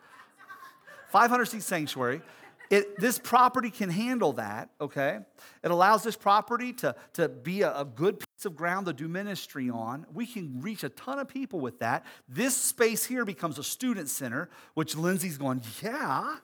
500 1.10 1.44
seat 1.44 1.62
sanctuary 1.62 2.22
it, 2.70 2.98
this 2.98 3.18
property 3.18 3.70
can 3.70 3.88
handle 3.88 4.34
that, 4.34 4.70
okay? 4.80 5.20
It 5.62 5.70
allows 5.70 6.02
this 6.02 6.16
property 6.16 6.72
to, 6.74 6.94
to 7.14 7.28
be 7.28 7.62
a, 7.62 7.74
a 7.78 7.84
good 7.84 8.18
piece 8.20 8.44
of 8.44 8.56
ground 8.56 8.86
to 8.86 8.92
do 8.92 9.08
ministry 9.08 9.70
on. 9.70 10.06
We 10.12 10.26
can 10.26 10.60
reach 10.60 10.84
a 10.84 10.90
ton 10.90 11.18
of 11.18 11.28
people 11.28 11.60
with 11.60 11.78
that. 11.78 12.04
This 12.28 12.54
space 12.54 13.04
here 13.04 13.24
becomes 13.24 13.58
a 13.58 13.64
student 13.64 14.08
center, 14.08 14.50
which 14.74 14.96
Lindsay's 14.96 15.38
going, 15.38 15.62
yeah, 15.82 16.36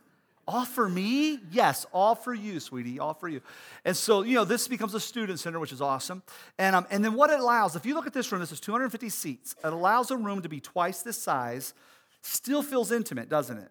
all 0.47 0.65
for 0.65 0.89
me? 0.89 1.39
Yes, 1.51 1.87
all 1.93 2.15
for 2.15 2.35
you, 2.35 2.61
sweetie, 2.61 2.99
all 2.99 3.15
for 3.15 3.29
you. 3.29 3.41
And 3.85 3.97
so, 3.97 4.23
you 4.23 4.35
know, 4.35 4.45
this 4.45 4.69
becomes 4.69 4.95
a 4.95 5.01
student 5.01 5.41
center, 5.41 5.59
which 5.59 5.73
is 5.73 5.81
awesome. 5.81 6.23
And, 6.59 6.77
um, 6.77 6.87
and 6.91 7.05
then 7.05 7.15
what 7.15 7.31
it 7.31 7.41
allows, 7.41 7.77
if 7.77 7.87
you 7.87 7.95
look 7.95 8.07
at 8.07 8.13
this 8.13 8.31
room, 8.31 8.41
this 8.41 8.53
is 8.53 8.61
250 8.61 9.09
seats. 9.09 9.55
It 9.65 9.73
allows 9.73 10.11
a 10.11 10.17
room 10.17 10.43
to 10.43 10.49
be 10.49 10.61
twice 10.61 11.03
this 11.03 11.21
size, 11.21 11.75
still 12.23 12.63
feels 12.63 12.93
intimate, 12.93 13.29
doesn't 13.29 13.59
it? 13.59 13.71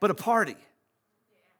But 0.00 0.10
a 0.10 0.14
party 0.14 0.56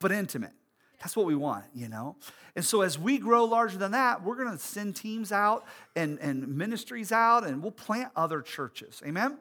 but 0.03 0.13
intimate. 0.13 0.53
That's 0.99 1.17
what 1.17 1.27
we 1.27 1.35
want, 1.35 1.65
you 1.75 1.89
know? 1.89 2.17
And 2.55 2.65
so 2.65 2.83
as 2.83 2.99
we 2.99 3.19
grow 3.19 3.45
larger 3.45 3.79
than 3.79 3.93
that, 3.93 4.23
we're 4.23 4.37
gonna 4.37 4.59
send 4.59 4.95
teams 4.95 5.33
out 5.33 5.65
and, 5.97 6.19
and 6.19 6.47
ministries 6.57 7.11
out, 7.11 7.45
and 7.45 7.63
we'll 7.63 7.73
plant 7.73 8.13
other 8.15 8.43
churches. 8.43 9.03
Amen? 9.07 9.39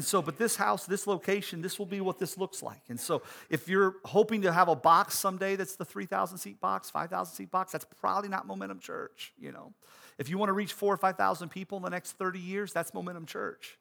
And 0.00 0.04
so, 0.06 0.22
but 0.22 0.38
this 0.38 0.56
house, 0.56 0.86
this 0.86 1.06
location, 1.06 1.60
this 1.60 1.78
will 1.78 1.84
be 1.84 2.00
what 2.00 2.18
this 2.18 2.38
looks 2.38 2.62
like. 2.62 2.80
And 2.88 2.98
so, 2.98 3.20
if 3.50 3.68
you're 3.68 3.96
hoping 4.06 4.40
to 4.40 4.50
have 4.50 4.68
a 4.68 4.74
box 4.74 5.18
someday 5.18 5.56
that's 5.56 5.76
the 5.76 5.84
3,000 5.84 6.38
seat 6.38 6.58
box, 6.58 6.88
5,000 6.88 7.34
seat 7.34 7.50
box, 7.50 7.70
that's 7.72 7.84
probably 8.00 8.30
not 8.30 8.46
Momentum 8.46 8.78
Church, 8.78 9.34
you 9.38 9.52
know? 9.52 9.74
If 10.16 10.30
you 10.30 10.38
want 10.38 10.48
to 10.48 10.54
reach 10.54 10.72
four 10.72 10.94
or 10.94 10.96
5,000 10.96 11.50
people 11.50 11.76
in 11.76 11.84
the 11.84 11.90
next 11.90 12.12
30 12.12 12.38
years, 12.38 12.72
that's 12.72 12.94
Momentum 12.94 13.26
Church. 13.26 13.76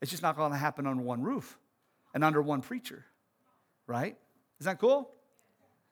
It's 0.00 0.12
just 0.12 0.22
not 0.22 0.36
going 0.36 0.52
to 0.52 0.56
happen 0.56 0.86
under 0.86 1.02
one 1.02 1.20
roof 1.20 1.58
and 2.14 2.22
under 2.22 2.40
one 2.40 2.60
preacher, 2.60 3.04
right? 3.88 4.16
Is 4.60 4.66
that 4.66 4.78
cool? 4.78 5.10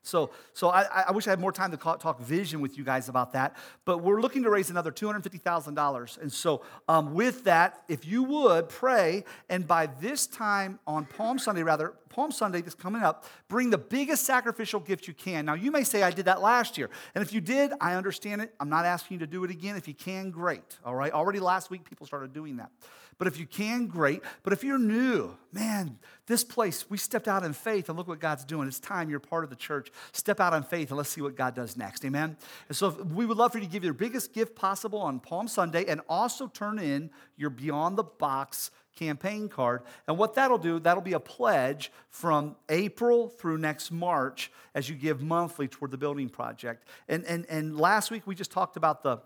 So, 0.08 0.30
so 0.54 0.70
I, 0.70 1.04
I 1.08 1.12
wish 1.12 1.26
I 1.26 1.30
had 1.30 1.40
more 1.40 1.52
time 1.52 1.70
to 1.70 1.76
talk 1.76 2.20
vision 2.20 2.60
with 2.60 2.78
you 2.78 2.84
guys 2.84 3.08
about 3.08 3.32
that. 3.34 3.56
But 3.84 3.98
we're 3.98 4.20
looking 4.20 4.42
to 4.44 4.50
raise 4.50 4.70
another 4.70 4.90
$250,000. 4.90 6.18
And 6.18 6.32
so, 6.32 6.62
um, 6.88 7.14
with 7.14 7.44
that, 7.44 7.82
if 7.88 8.06
you 8.06 8.22
would 8.24 8.68
pray, 8.68 9.24
and 9.48 9.66
by 9.66 9.86
this 9.86 10.26
time 10.26 10.78
on 10.86 11.04
Palm 11.04 11.38
Sunday, 11.38 11.62
rather, 11.62 11.94
Palm 12.08 12.32
Sunday 12.32 12.62
that's 12.62 12.74
coming 12.74 13.02
up, 13.02 13.26
bring 13.48 13.70
the 13.70 13.78
biggest 13.78 14.24
sacrificial 14.24 14.80
gift 14.80 15.06
you 15.06 15.14
can. 15.14 15.44
Now, 15.44 15.54
you 15.54 15.70
may 15.70 15.84
say, 15.84 16.02
I 16.02 16.10
did 16.10 16.24
that 16.24 16.40
last 16.40 16.78
year. 16.78 16.90
And 17.14 17.22
if 17.22 17.32
you 17.32 17.40
did, 17.40 17.72
I 17.80 17.94
understand 17.94 18.42
it. 18.42 18.54
I'm 18.58 18.70
not 18.70 18.84
asking 18.86 19.16
you 19.16 19.18
to 19.20 19.26
do 19.26 19.44
it 19.44 19.50
again. 19.50 19.76
If 19.76 19.86
you 19.86 19.94
can, 19.94 20.30
great. 20.30 20.78
All 20.84 20.94
right. 20.94 21.12
Already 21.12 21.38
last 21.38 21.70
week, 21.70 21.88
people 21.88 22.06
started 22.06 22.32
doing 22.32 22.56
that. 22.56 22.70
But 23.18 23.26
if 23.26 23.38
you 23.38 23.46
can, 23.46 23.87
great. 23.87 24.22
But 24.44 24.52
if 24.52 24.62
you're 24.62 24.78
new, 24.78 25.37
man, 25.52 25.98
this 26.26 26.44
place, 26.44 26.88
we 26.88 26.96
stepped 26.96 27.26
out 27.26 27.42
in 27.42 27.52
faith 27.52 27.88
and 27.88 27.98
look 27.98 28.06
what 28.06 28.20
God's 28.20 28.44
doing. 28.44 28.68
It's 28.68 28.78
time 28.78 29.10
you're 29.10 29.18
part 29.18 29.42
of 29.42 29.50
the 29.50 29.56
church. 29.56 29.90
Step 30.12 30.38
out 30.38 30.54
in 30.54 30.62
faith 30.62 30.90
and 30.90 30.96
let's 30.96 31.10
see 31.10 31.20
what 31.20 31.37
God 31.37 31.54
does 31.54 31.76
next. 31.76 32.04
Amen. 32.04 32.37
And 32.68 32.76
so 32.76 32.90
we 33.12 33.26
would 33.26 33.37
love 33.37 33.52
for 33.52 33.58
you 33.58 33.64
to 33.64 33.70
give 33.70 33.82
your 33.82 33.92
biggest 33.92 34.32
gift 34.32 34.54
possible 34.54 35.00
on 35.00 35.18
Palm 35.18 35.48
Sunday 35.48 35.84
and 35.87 36.00
also 36.08 36.46
turn 36.46 36.78
in 36.78 37.10
your 37.37 37.50
Beyond 37.50 37.98
the 37.98 38.04
Box 38.04 38.70
campaign 38.94 39.48
card. 39.48 39.82
And 40.06 40.16
what 40.16 40.34
that'll 40.34 40.58
do, 40.58 40.78
that'll 40.78 41.02
be 41.02 41.12
a 41.12 41.20
pledge 41.20 41.90
from 42.10 42.56
April 42.68 43.28
through 43.28 43.58
next 43.58 43.90
March 43.90 44.50
as 44.75 44.88
you 44.88 44.94
give 44.94 45.22
monthly 45.22 45.66
toward 45.66 45.90
the 45.90 45.98
building 45.98 46.28
project. 46.28 46.87
And, 47.08 47.25
and, 47.25 47.46
and 47.48 47.78
last 47.78 48.10
week 48.10 48.26
we 48.26 48.34
just 48.34 48.50
talked 48.50 48.76
about 48.76 49.02
the 49.02 49.18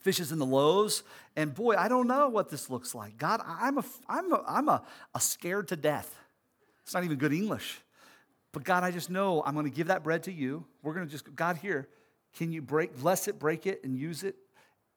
fishes 0.00 0.32
and 0.32 0.40
the 0.40 0.46
loaves. 0.46 1.02
And 1.36 1.54
boy, 1.54 1.76
I 1.76 1.88
don't 1.88 2.06
know 2.06 2.28
what 2.28 2.50
this 2.50 2.70
looks 2.70 2.94
like. 2.94 3.16
God, 3.16 3.40
I'm 3.46 3.78
a, 3.78 3.84
I'm 4.08 4.32
a, 4.32 4.44
I'm 4.46 4.68
a, 4.68 4.82
a 5.14 5.20
scared 5.20 5.68
to 5.68 5.76
death. 5.76 6.14
It's 6.82 6.94
not 6.94 7.04
even 7.04 7.18
good 7.18 7.32
English. 7.32 7.80
But 8.52 8.64
God, 8.64 8.82
I 8.82 8.90
just 8.90 9.10
know 9.10 9.42
I'm 9.44 9.54
going 9.54 9.66
to 9.66 9.74
give 9.74 9.88
that 9.88 10.02
bread 10.02 10.24
to 10.24 10.32
you. 10.32 10.64
We're 10.82 10.94
going 10.94 11.06
to 11.06 11.10
just, 11.10 11.34
God, 11.36 11.56
here, 11.56 11.88
can 12.36 12.52
you 12.52 12.62
break, 12.62 12.98
bless 12.98 13.28
it, 13.28 13.38
break 13.38 13.66
it, 13.66 13.84
and 13.84 13.96
use 13.96 14.22
it? 14.24 14.36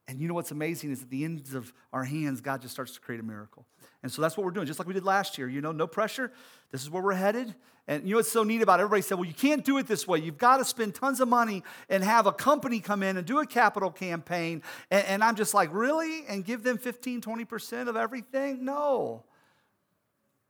And 0.07 0.19
you 0.19 0.27
know 0.27 0.33
what's 0.33 0.51
amazing 0.51 0.91
is 0.91 1.01
at 1.01 1.09
the 1.09 1.23
ends 1.23 1.53
of 1.53 1.71
our 1.93 2.03
hands, 2.03 2.41
God 2.41 2.61
just 2.61 2.73
starts 2.73 2.93
to 2.93 2.99
create 2.99 3.21
a 3.21 3.23
miracle. 3.23 3.65
And 4.01 4.11
so 4.11 4.21
that's 4.21 4.35
what 4.35 4.45
we're 4.45 4.51
doing, 4.51 4.67
just 4.67 4.77
like 4.77 4.87
we 4.87 4.93
did 4.93 5.05
last 5.05 5.37
year. 5.37 5.47
You 5.47 5.61
know, 5.61 5.71
no 5.71 5.87
pressure. 5.87 6.31
This 6.71 6.81
is 6.81 6.89
where 6.89 7.01
we're 7.01 7.13
headed. 7.13 7.55
And 7.87 8.03
you 8.03 8.11
know 8.11 8.17
what's 8.17 8.31
so 8.31 8.43
neat 8.43 8.61
about 8.61 8.79
it? 8.79 8.83
Everybody 8.83 9.01
said, 9.01 9.17
well, 9.17 9.27
you 9.27 9.33
can't 9.33 9.63
do 9.63 9.77
it 9.77 9.87
this 9.87 10.07
way. 10.07 10.19
You've 10.19 10.37
got 10.37 10.57
to 10.57 10.65
spend 10.65 10.95
tons 10.95 11.21
of 11.21 11.27
money 11.27 11.63
and 11.89 12.03
have 12.03 12.27
a 12.27 12.33
company 12.33 12.81
come 12.81 13.01
in 13.01 13.17
and 13.17 13.25
do 13.25 13.39
a 13.39 13.45
capital 13.45 13.91
campaign. 13.91 14.61
And, 14.91 15.05
and 15.05 15.23
I'm 15.23 15.35
just 15.35 15.53
like, 15.53 15.69
really? 15.73 16.25
And 16.27 16.43
give 16.43 16.63
them 16.63 16.77
15, 16.77 17.21
20% 17.21 17.87
of 17.87 17.95
everything? 17.95 18.65
No. 18.65 19.23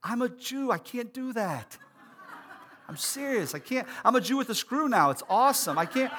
I'm 0.03 0.21
a 0.21 0.29
Jew. 0.29 0.71
I 0.71 0.79
can't 0.79 1.13
do 1.13 1.33
that. 1.33 1.77
I'm 2.87 2.97
serious. 2.97 3.55
I 3.55 3.59
can't. 3.59 3.87
I'm 4.03 4.15
a 4.15 4.21
Jew 4.21 4.37
with 4.37 4.49
a 4.49 4.55
screw 4.55 4.89
now. 4.89 5.09
It's 5.11 5.23
awesome. 5.29 5.77
I 5.77 5.85
can't. 5.85 6.11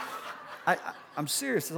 I, 0.66 0.74
I, 0.74 0.78
I'm 1.16 1.28
serious. 1.28 1.70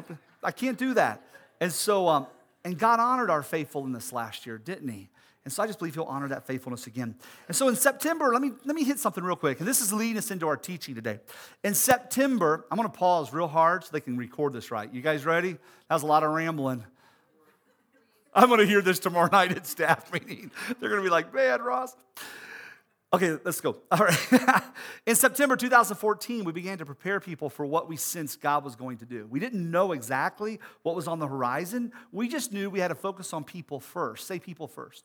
I 0.42 0.50
can't 0.52 0.78
do 0.78 0.94
that. 0.94 1.22
And 1.60 1.72
so, 1.72 2.08
um, 2.08 2.26
and 2.64 2.78
God 2.78 3.00
honored 3.00 3.30
our 3.30 3.42
faithfulness 3.42 4.12
last 4.12 4.46
year, 4.46 4.58
didn't 4.58 4.88
He? 4.88 5.08
And 5.44 5.52
so 5.52 5.62
I 5.62 5.66
just 5.68 5.78
believe 5.78 5.94
He'll 5.94 6.04
honor 6.04 6.28
that 6.28 6.46
faithfulness 6.46 6.88
again. 6.88 7.14
And 7.46 7.56
so 7.56 7.68
in 7.68 7.76
September, 7.76 8.32
let 8.32 8.42
me, 8.42 8.50
let 8.64 8.74
me 8.74 8.82
hit 8.82 8.98
something 8.98 9.22
real 9.22 9.36
quick. 9.36 9.60
And 9.60 9.68
this 9.68 9.80
is 9.80 9.92
leading 9.92 10.18
us 10.18 10.32
into 10.32 10.48
our 10.48 10.56
teaching 10.56 10.94
today. 10.94 11.20
In 11.62 11.74
September, 11.74 12.66
I'm 12.70 12.76
going 12.76 12.90
to 12.90 12.98
pause 12.98 13.32
real 13.32 13.46
hard 13.46 13.84
so 13.84 13.90
they 13.92 14.00
can 14.00 14.16
record 14.16 14.52
this 14.52 14.72
right. 14.72 14.92
You 14.92 15.02
guys 15.02 15.24
ready? 15.24 15.52
That 15.52 15.94
was 15.94 16.02
a 16.02 16.06
lot 16.06 16.24
of 16.24 16.32
rambling. 16.32 16.84
I'm 18.34 18.48
going 18.48 18.60
to 18.60 18.66
hear 18.66 18.82
this 18.82 18.98
tomorrow 18.98 19.28
night 19.32 19.52
at 19.52 19.66
staff 19.66 20.12
meeting. 20.12 20.50
They're 20.80 20.90
going 20.90 21.00
to 21.00 21.06
be 21.06 21.10
like, 21.10 21.32
man, 21.32 21.62
Ross. 21.62 21.96
Okay, 23.12 23.38
let's 23.44 23.60
go. 23.60 23.76
All 23.90 23.98
right. 23.98 24.62
in 25.06 25.14
September 25.14 25.56
2014, 25.56 26.44
we 26.44 26.52
began 26.52 26.78
to 26.78 26.84
prepare 26.84 27.20
people 27.20 27.48
for 27.48 27.64
what 27.64 27.88
we 27.88 27.96
sensed 27.96 28.40
God 28.40 28.64
was 28.64 28.76
going 28.76 28.98
to 28.98 29.06
do. 29.06 29.26
We 29.30 29.38
didn't 29.38 29.70
know 29.70 29.92
exactly 29.92 30.58
what 30.82 30.96
was 30.96 31.06
on 31.06 31.18
the 31.18 31.28
horizon. 31.28 31.92
We 32.12 32.28
just 32.28 32.52
knew 32.52 32.68
we 32.68 32.80
had 32.80 32.88
to 32.88 32.94
focus 32.94 33.32
on 33.32 33.44
people 33.44 33.80
first. 33.80 34.26
Say 34.26 34.38
people 34.38 34.66
first. 34.66 35.04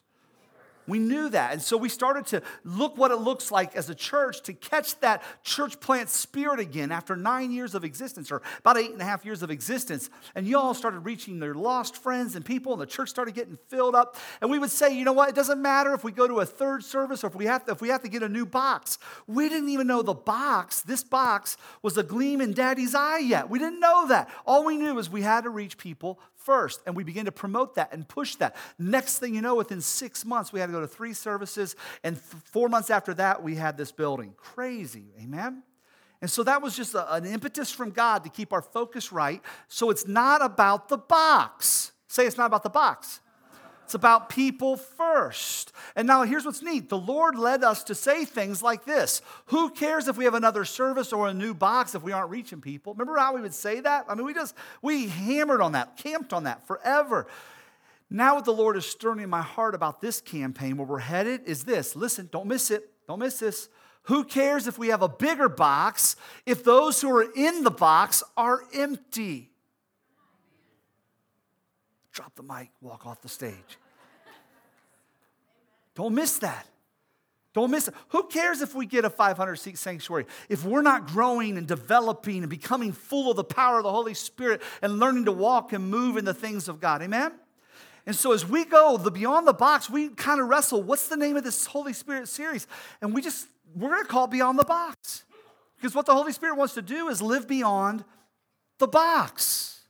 We 0.87 0.99
knew 0.99 1.29
that. 1.29 1.53
And 1.53 1.61
so 1.61 1.77
we 1.77 1.89
started 1.89 2.25
to 2.27 2.41
look 2.63 2.97
what 2.97 3.11
it 3.11 3.17
looks 3.17 3.51
like 3.51 3.75
as 3.75 3.89
a 3.89 3.95
church 3.95 4.41
to 4.43 4.53
catch 4.53 4.99
that 4.99 5.23
church 5.43 5.79
plant 5.79 6.09
spirit 6.09 6.59
again 6.59 6.91
after 6.91 7.15
nine 7.15 7.51
years 7.51 7.75
of 7.75 7.83
existence, 7.83 8.31
or 8.31 8.41
about 8.59 8.77
eight 8.77 8.91
and 8.91 9.01
a 9.01 9.05
half 9.05 9.25
years 9.25 9.43
of 9.43 9.51
existence. 9.51 10.09
And 10.35 10.47
you 10.47 10.57
all 10.57 10.73
started 10.73 10.99
reaching 10.99 11.39
their 11.39 11.53
lost 11.53 11.95
friends 11.95 12.35
and 12.35 12.43
people, 12.43 12.73
and 12.73 12.81
the 12.81 12.85
church 12.85 13.09
started 13.09 13.33
getting 13.33 13.57
filled 13.67 13.95
up. 13.95 14.17
And 14.41 14.49
we 14.49 14.59
would 14.59 14.71
say, 14.71 14.95
you 14.95 15.05
know 15.05 15.13
what, 15.13 15.29
it 15.29 15.35
doesn't 15.35 15.61
matter 15.61 15.93
if 15.93 16.03
we 16.03 16.11
go 16.11 16.27
to 16.27 16.39
a 16.39 16.45
third 16.45 16.83
service 16.83 17.23
or 17.23 17.27
if 17.27 17.35
we 17.35 17.45
have 17.45 17.65
to, 17.65 17.71
if 17.71 17.81
we 17.81 17.89
have 17.89 18.01
to 18.03 18.09
get 18.09 18.23
a 18.23 18.29
new 18.29 18.45
box. 18.45 18.97
We 19.27 19.49
didn't 19.49 19.69
even 19.69 19.87
know 19.87 20.01
the 20.01 20.13
box, 20.13 20.81
this 20.81 21.03
box, 21.03 21.57
was 21.81 21.97
a 21.97 22.03
gleam 22.03 22.41
in 22.41 22.53
daddy's 22.53 22.95
eye 22.95 23.19
yet. 23.19 23.49
We 23.49 23.59
didn't 23.59 23.79
know 23.79 24.07
that. 24.07 24.29
All 24.45 24.65
we 24.65 24.77
knew 24.77 24.95
was 24.95 25.09
we 25.09 25.21
had 25.21 25.43
to 25.43 25.49
reach 25.49 25.77
people 25.77 26.19
first. 26.45 26.81
And 26.85 26.95
we 26.95 27.03
begin 27.03 27.25
to 27.25 27.31
promote 27.31 27.75
that 27.75 27.93
and 27.93 28.07
push 28.07 28.35
that. 28.35 28.55
Next 28.77 29.19
thing 29.19 29.35
you 29.35 29.41
know, 29.41 29.55
within 29.55 29.81
six 29.81 30.25
months, 30.25 30.51
we 30.51 30.59
had 30.59 30.67
to 30.67 30.71
go 30.71 30.81
to 30.81 30.87
three 30.87 31.13
services. 31.13 31.75
And 32.03 32.15
th- 32.15 32.43
four 32.45 32.69
months 32.69 32.89
after 32.89 33.13
that, 33.15 33.43
we 33.43 33.55
had 33.55 33.77
this 33.77 33.91
building. 33.91 34.33
Crazy, 34.37 35.05
amen? 35.21 35.63
And 36.21 36.29
so 36.29 36.43
that 36.43 36.61
was 36.61 36.75
just 36.75 36.93
a, 36.93 37.13
an 37.13 37.25
impetus 37.25 37.71
from 37.71 37.89
God 37.91 38.23
to 38.23 38.29
keep 38.29 38.53
our 38.53 38.61
focus 38.61 39.11
right. 39.11 39.41
So 39.67 39.89
it's 39.89 40.07
not 40.07 40.43
about 40.43 40.89
the 40.89 40.97
box. 40.97 41.91
Say 42.07 42.25
it's 42.25 42.37
not 42.37 42.45
about 42.45 42.63
the 42.63 42.69
box. 42.69 43.21
It's 43.91 43.95
about 43.97 44.29
people 44.29 44.77
first. 44.77 45.73
And 45.97 46.07
now 46.07 46.23
here's 46.23 46.45
what's 46.45 46.61
neat 46.61 46.87
the 46.87 46.97
Lord 46.97 47.37
led 47.37 47.61
us 47.61 47.83
to 47.83 47.93
say 47.93 48.23
things 48.23 48.63
like 48.63 48.85
this 48.85 49.21
Who 49.47 49.69
cares 49.69 50.07
if 50.07 50.15
we 50.15 50.23
have 50.23 50.33
another 50.33 50.63
service 50.63 51.11
or 51.11 51.27
a 51.27 51.33
new 51.33 51.53
box 51.53 51.93
if 51.93 52.01
we 52.01 52.13
aren't 52.13 52.29
reaching 52.29 52.61
people? 52.61 52.93
Remember 52.93 53.19
how 53.19 53.35
we 53.35 53.41
would 53.41 53.53
say 53.53 53.81
that? 53.81 54.05
I 54.07 54.15
mean, 54.15 54.25
we 54.25 54.33
just, 54.33 54.55
we 54.81 55.07
hammered 55.07 55.59
on 55.59 55.73
that, 55.73 55.97
camped 55.97 56.31
on 56.31 56.45
that 56.45 56.65
forever. 56.65 57.27
Now, 58.09 58.35
what 58.35 58.45
the 58.45 58.53
Lord 58.53 58.77
is 58.77 58.85
stirring 58.85 59.19
in 59.19 59.29
my 59.29 59.41
heart 59.41 59.75
about 59.75 59.99
this 59.99 60.21
campaign, 60.21 60.77
where 60.77 60.87
we're 60.87 60.99
headed, 60.99 61.41
is 61.45 61.65
this 61.65 61.93
listen, 61.93 62.29
don't 62.31 62.47
miss 62.47 62.71
it. 62.71 62.89
Don't 63.09 63.19
miss 63.19 63.39
this. 63.39 63.67
Who 64.03 64.23
cares 64.23 64.67
if 64.67 64.79
we 64.79 64.87
have 64.87 65.01
a 65.01 65.09
bigger 65.09 65.49
box 65.49 66.15
if 66.45 66.63
those 66.63 67.01
who 67.01 67.13
are 67.13 67.29
in 67.35 67.65
the 67.65 67.71
box 67.71 68.23
are 68.37 68.61
empty? 68.73 69.51
Drop 72.13 72.33
the 72.35 72.43
mic, 72.43 72.69
walk 72.79 73.05
off 73.05 73.21
the 73.21 73.27
stage. 73.27 73.77
Don't 75.95 76.15
miss 76.15 76.39
that. 76.39 76.65
Don't 77.53 77.71
miss 77.71 77.89
it. 77.89 77.93
Who 78.09 78.23
cares 78.23 78.61
if 78.61 78.73
we 78.73 78.85
get 78.85 79.03
a 79.03 79.09
500 79.09 79.57
seat 79.57 79.77
sanctuary? 79.77 80.25
If 80.47 80.63
we're 80.63 80.81
not 80.81 81.07
growing 81.07 81.57
and 81.57 81.67
developing 81.67 82.39
and 82.43 82.49
becoming 82.49 82.93
full 82.93 83.29
of 83.29 83.35
the 83.35 83.43
power 83.43 83.77
of 83.77 83.83
the 83.83 83.91
Holy 83.91 84.13
Spirit 84.13 84.61
and 84.81 84.99
learning 84.99 85.25
to 85.25 85.33
walk 85.33 85.73
and 85.73 85.89
move 85.89 86.15
in 86.15 86.23
the 86.23 86.33
things 86.33 86.69
of 86.69 86.79
God. 86.79 87.01
Amen? 87.01 87.33
And 88.05 88.15
so 88.15 88.31
as 88.31 88.47
we 88.47 88.63
go 88.63 88.97
the 88.97 89.11
beyond 89.11 89.47
the 89.47 89.53
box, 89.53 89.89
we 89.89 90.09
kind 90.09 90.39
of 90.39 90.47
wrestle 90.47 90.81
what's 90.81 91.07
the 91.07 91.17
name 91.17 91.35
of 91.35 91.43
this 91.43 91.65
Holy 91.65 91.93
Spirit 91.93 92.29
series? 92.29 92.67
And 93.01 93.13
we 93.13 93.21
just, 93.21 93.47
we're 93.75 93.89
going 93.89 94.03
to 94.03 94.07
call 94.07 94.27
Beyond 94.27 94.57
the 94.57 94.65
Box. 94.65 95.25
Because 95.75 95.93
what 95.93 96.05
the 96.05 96.13
Holy 96.13 96.31
Spirit 96.31 96.57
wants 96.57 96.75
to 96.75 96.81
do 96.81 97.09
is 97.09 97.21
live 97.21 97.47
beyond 97.47 98.03
the 98.79 98.87
box. 98.87 99.80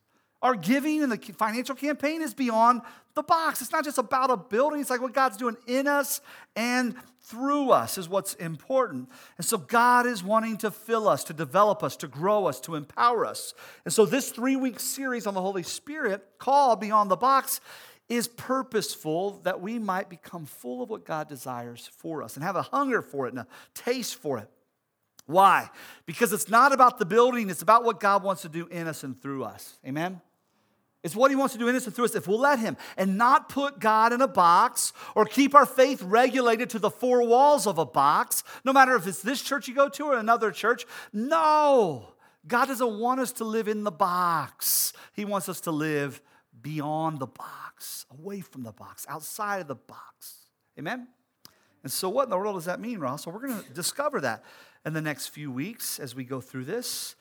Our 0.41 0.55
giving 0.55 1.03
and 1.03 1.11
the 1.11 1.17
financial 1.33 1.75
campaign 1.75 2.21
is 2.21 2.33
beyond 2.33 2.81
the 3.13 3.23
box. 3.23 3.61
It's 3.61 3.71
not 3.71 3.83
just 3.83 3.97
about 3.97 4.31
a 4.31 4.37
building, 4.37 4.81
it's 4.81 4.89
like 4.89 5.01
what 5.01 5.13
God's 5.13 5.37
doing 5.37 5.57
in 5.67 5.87
us 5.87 6.21
and 6.55 6.95
through 7.23 7.71
us 7.71 7.97
is 7.97 8.09
what's 8.09 8.33
important. 8.35 9.09
And 9.37 9.45
so 9.45 9.57
God 9.57 10.07
is 10.07 10.23
wanting 10.23 10.57
to 10.57 10.71
fill 10.71 11.07
us, 11.07 11.23
to 11.25 11.33
develop 11.33 11.83
us, 11.83 11.95
to 11.97 12.07
grow 12.07 12.47
us, 12.47 12.59
to 12.61 12.75
empower 12.75 13.25
us. 13.25 13.53
And 13.85 13.93
so 13.93 14.05
this 14.05 14.31
three 14.31 14.55
week 14.55 14.79
series 14.79 15.27
on 15.27 15.33
the 15.33 15.41
Holy 15.41 15.63
Spirit, 15.63 16.25
called 16.39 16.79
Beyond 16.79 17.11
the 17.11 17.15
Box, 17.15 17.61
is 18.09 18.27
purposeful 18.27 19.39
that 19.43 19.61
we 19.61 19.79
might 19.79 20.09
become 20.09 20.45
full 20.45 20.81
of 20.81 20.89
what 20.89 21.05
God 21.05 21.29
desires 21.29 21.89
for 21.97 22.23
us 22.23 22.35
and 22.35 22.43
have 22.43 22.55
a 22.55 22.63
hunger 22.63 23.01
for 23.01 23.27
it 23.27 23.29
and 23.29 23.39
a 23.39 23.47
taste 23.73 24.15
for 24.15 24.37
it. 24.37 24.49
Why? 25.27 25.69
Because 26.05 26.33
it's 26.33 26.49
not 26.49 26.73
about 26.73 26.97
the 26.97 27.05
building, 27.05 27.49
it's 27.49 27.61
about 27.61 27.85
what 27.85 27.99
God 27.99 28.23
wants 28.23 28.41
to 28.41 28.49
do 28.49 28.67
in 28.67 28.87
us 28.87 29.03
and 29.03 29.21
through 29.21 29.43
us. 29.43 29.77
Amen? 29.85 30.19
It's 31.03 31.15
what 31.15 31.31
he 31.31 31.35
wants 31.35 31.53
to 31.53 31.59
do 31.59 31.67
in 31.67 31.75
us 31.75 31.87
and 31.87 31.95
through 31.95 32.05
us 32.05 32.15
if 32.15 32.27
we'll 32.27 32.39
let 32.39 32.59
him 32.59 32.77
and 32.95 33.17
not 33.17 33.49
put 33.49 33.79
God 33.79 34.13
in 34.13 34.21
a 34.21 34.27
box 34.27 34.93
or 35.15 35.25
keep 35.25 35.55
our 35.55 35.65
faith 35.65 36.01
regulated 36.03 36.69
to 36.71 36.79
the 36.79 36.91
four 36.91 37.23
walls 37.27 37.65
of 37.65 37.79
a 37.79 37.85
box, 37.85 38.43
no 38.63 38.71
matter 38.71 38.95
if 38.95 39.07
it's 39.07 39.21
this 39.21 39.41
church 39.41 39.67
you 39.67 39.73
go 39.73 39.89
to 39.89 40.05
or 40.05 40.17
another 40.17 40.51
church. 40.51 40.85
No, 41.11 42.13
God 42.47 42.67
doesn't 42.67 42.99
want 42.99 43.19
us 43.19 43.31
to 43.33 43.43
live 43.43 43.67
in 43.67 43.83
the 43.83 43.91
box. 43.91 44.93
He 45.13 45.25
wants 45.25 45.49
us 45.49 45.61
to 45.61 45.71
live 45.71 46.21
beyond 46.61 47.17
the 47.19 47.27
box, 47.27 48.05
away 48.11 48.41
from 48.41 48.61
the 48.61 48.71
box, 48.71 49.05
outside 49.09 49.61
of 49.61 49.67
the 49.67 49.75
box. 49.75 50.45
Amen? 50.77 51.07
And 51.83 51.91
so, 51.91 52.09
what 52.09 52.25
in 52.25 52.29
the 52.29 52.37
world 52.37 52.55
does 52.55 52.65
that 52.65 52.79
mean, 52.79 52.99
Ross? 52.99 53.23
So, 53.23 53.31
we're 53.31 53.47
going 53.47 53.63
to 53.63 53.69
discover 53.71 54.21
that 54.21 54.43
in 54.85 54.93
the 54.93 55.01
next 55.01 55.29
few 55.29 55.51
weeks 55.51 55.99
as 55.99 56.13
we 56.13 56.23
go 56.23 56.41
through 56.41 56.65
this. 56.65 57.15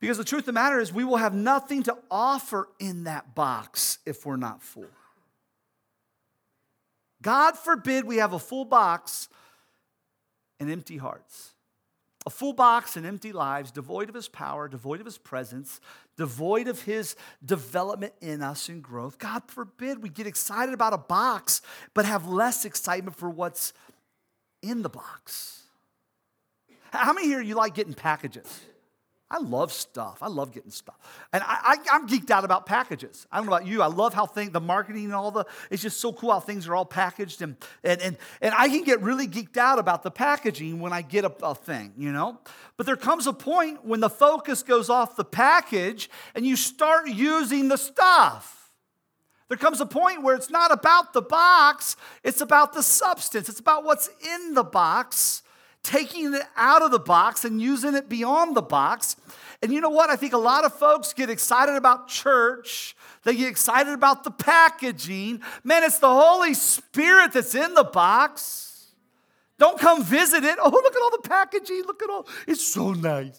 Because 0.00 0.16
the 0.16 0.24
truth 0.24 0.40
of 0.40 0.46
the 0.46 0.52
matter 0.52 0.80
is, 0.80 0.92
we 0.92 1.04
will 1.04 1.18
have 1.18 1.34
nothing 1.34 1.82
to 1.84 1.96
offer 2.10 2.68
in 2.78 3.04
that 3.04 3.34
box 3.34 3.98
if 4.06 4.24
we're 4.24 4.36
not 4.36 4.62
full. 4.62 4.88
God 7.22 7.58
forbid 7.58 8.06
we 8.06 8.16
have 8.16 8.32
a 8.32 8.38
full 8.38 8.64
box 8.64 9.28
and 10.58 10.70
empty 10.70 10.96
hearts. 10.96 11.52
A 12.26 12.30
full 12.30 12.52
box 12.52 12.96
and 12.96 13.06
empty 13.06 13.32
lives, 13.32 13.70
devoid 13.70 14.08
of 14.08 14.14
His 14.14 14.28
power, 14.28 14.68
devoid 14.68 15.00
of 15.00 15.06
His 15.06 15.18
presence, 15.18 15.80
devoid 16.16 16.68
of 16.68 16.82
His 16.82 17.16
development 17.44 18.12
in 18.20 18.42
us 18.42 18.68
and 18.68 18.82
growth. 18.82 19.18
God 19.18 19.42
forbid 19.48 20.02
we 20.02 20.08
get 20.08 20.26
excited 20.26 20.74
about 20.74 20.92
a 20.92 20.98
box, 20.98 21.60
but 21.92 22.04
have 22.06 22.26
less 22.26 22.64
excitement 22.64 23.16
for 23.16 23.28
what's 23.28 23.72
in 24.62 24.82
the 24.82 24.90
box. 24.90 25.62
How 26.90 27.12
many 27.12 27.26
here 27.26 27.40
you 27.40 27.54
like 27.54 27.74
getting 27.74 27.94
packages? 27.94 28.64
I 29.32 29.38
love 29.38 29.72
stuff. 29.72 30.18
I 30.22 30.26
love 30.26 30.52
getting 30.52 30.72
stuff. 30.72 30.96
And 31.32 31.44
I, 31.46 31.76
am 31.92 32.08
geeked 32.08 32.32
out 32.32 32.44
about 32.44 32.66
packages. 32.66 33.28
I 33.30 33.36
don't 33.36 33.46
know 33.46 33.52
about 33.52 33.66
you. 33.66 33.80
I 33.80 33.86
love 33.86 34.12
how 34.12 34.26
the 34.26 34.60
marketing 34.60 35.04
and 35.04 35.14
all 35.14 35.30
the, 35.30 35.44
it's 35.70 35.82
just 35.82 36.00
so 36.00 36.12
cool 36.12 36.32
how 36.32 36.40
things 36.40 36.66
are 36.66 36.74
all 36.74 36.84
packaged. 36.84 37.40
And, 37.40 37.56
and, 37.84 38.00
and, 38.02 38.16
and 38.40 38.52
I 38.58 38.68
can 38.68 38.82
get 38.82 39.00
really 39.02 39.28
geeked 39.28 39.56
out 39.56 39.78
about 39.78 40.02
the 40.02 40.10
packaging 40.10 40.80
when 40.80 40.92
I 40.92 41.02
get 41.02 41.24
a, 41.24 41.32
a 41.44 41.54
thing, 41.54 41.92
you 41.96 42.10
know? 42.10 42.40
But 42.76 42.86
there 42.86 42.96
comes 42.96 43.28
a 43.28 43.32
point 43.32 43.84
when 43.84 44.00
the 44.00 44.10
focus 44.10 44.64
goes 44.64 44.90
off 44.90 45.14
the 45.14 45.24
package 45.24 46.10
and 46.34 46.44
you 46.44 46.56
start 46.56 47.08
using 47.08 47.68
the 47.68 47.78
stuff. 47.78 48.72
There 49.46 49.58
comes 49.58 49.80
a 49.80 49.86
point 49.86 50.22
where 50.22 50.34
it's 50.34 50.50
not 50.50 50.72
about 50.72 51.12
the 51.12 51.22
box, 51.22 51.96
it's 52.24 52.40
about 52.40 52.72
the 52.72 52.82
substance, 52.82 53.48
it's 53.48 53.60
about 53.60 53.84
what's 53.84 54.08
in 54.24 54.54
the 54.54 54.64
box 54.64 55.42
taking 55.82 56.34
it 56.34 56.42
out 56.56 56.82
of 56.82 56.90
the 56.90 56.98
box 56.98 57.44
and 57.44 57.60
using 57.60 57.94
it 57.94 58.08
beyond 58.08 58.56
the 58.56 58.62
box. 58.62 59.16
And 59.62 59.72
you 59.72 59.80
know 59.80 59.90
what? 59.90 60.10
I 60.10 60.16
think 60.16 60.32
a 60.32 60.38
lot 60.38 60.64
of 60.64 60.74
folks 60.74 61.12
get 61.12 61.30
excited 61.30 61.74
about 61.74 62.08
church. 62.08 62.96
They 63.24 63.36
get 63.36 63.48
excited 63.48 63.92
about 63.92 64.24
the 64.24 64.30
packaging. 64.30 65.42
Man, 65.64 65.84
it's 65.84 65.98
the 65.98 66.08
Holy 66.08 66.54
Spirit 66.54 67.32
that's 67.32 67.54
in 67.54 67.74
the 67.74 67.84
box. 67.84 68.92
Don't 69.58 69.78
come 69.78 70.02
visit 70.02 70.44
it. 70.44 70.58
Oh, 70.60 70.70
look 70.70 70.96
at 70.96 71.02
all 71.02 71.10
the 71.10 71.28
packaging. 71.28 71.82
Look 71.86 72.02
at 72.02 72.08
all. 72.08 72.26
It's 72.46 72.66
so 72.66 72.92
nice. 72.92 73.38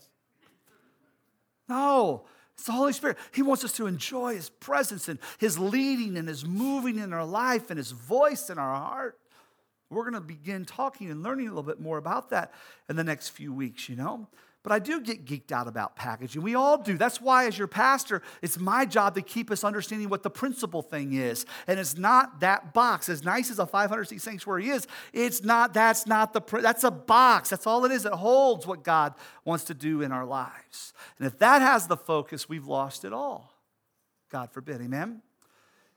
No, 1.67 2.25
it's 2.53 2.65
the 2.65 2.73
Holy 2.73 2.93
Spirit. 2.93 3.17
He 3.33 3.41
wants 3.41 3.63
us 3.63 3.71
to 3.73 3.87
enjoy 3.87 4.35
His 4.35 4.49
presence 4.49 5.07
and 5.07 5.17
His 5.39 5.57
leading 5.57 6.17
and 6.17 6.27
His 6.27 6.45
moving 6.45 6.99
in 6.99 7.13
our 7.13 7.25
life 7.25 7.69
and 7.71 7.77
His 7.77 7.91
voice 7.91 8.49
in 8.49 8.59
our 8.59 8.75
heart. 8.75 9.17
We're 9.91 10.09
going 10.09 10.13
to 10.13 10.21
begin 10.21 10.65
talking 10.65 11.11
and 11.11 11.21
learning 11.21 11.47
a 11.47 11.49
little 11.49 11.63
bit 11.63 11.79
more 11.79 11.97
about 11.97 12.29
that 12.29 12.53
in 12.89 12.95
the 12.95 13.03
next 13.03 13.29
few 13.29 13.53
weeks, 13.53 13.89
you 13.89 13.95
know? 13.95 14.27
But 14.63 14.71
I 14.71 14.79
do 14.79 15.01
get 15.01 15.25
geeked 15.25 15.51
out 15.51 15.67
about 15.67 15.95
packaging. 15.95 16.43
We 16.43 16.53
all 16.53 16.77
do. 16.77 16.95
That's 16.95 17.19
why, 17.19 17.47
as 17.47 17.57
your 17.57 17.67
pastor, 17.67 18.21
it's 18.43 18.59
my 18.59 18.85
job 18.85 19.15
to 19.15 19.21
keep 19.21 19.49
us 19.49 19.63
understanding 19.63 20.07
what 20.07 20.21
the 20.21 20.29
principal 20.29 20.83
thing 20.83 21.13
is. 21.13 21.47
And 21.65 21.79
it's 21.79 21.97
not 21.97 22.41
that 22.41 22.71
box. 22.71 23.09
As 23.09 23.23
nice 23.23 23.49
as 23.49 23.57
a 23.57 23.65
500 23.65 24.07
seat 24.07 24.21
sanctuary 24.21 24.69
is, 24.69 24.85
it's 25.13 25.43
not, 25.43 25.73
that's 25.73 26.05
not 26.05 26.33
the, 26.33 26.41
that's 26.61 26.83
a 26.83 26.91
box. 26.91 27.49
That's 27.49 27.65
all 27.65 27.85
it 27.85 27.91
is. 27.91 28.05
It 28.05 28.13
holds 28.13 28.67
what 28.67 28.83
God 28.83 29.15
wants 29.45 29.63
to 29.65 29.73
do 29.73 30.03
in 30.03 30.11
our 30.11 30.25
lives. 30.25 30.93
And 31.17 31.25
if 31.25 31.39
that 31.39 31.63
has 31.63 31.87
the 31.87 31.97
focus, 31.97 32.47
we've 32.47 32.67
lost 32.67 33.03
it 33.03 33.13
all. 33.13 33.51
God 34.29 34.51
forbid. 34.51 34.79
Amen? 34.79 35.23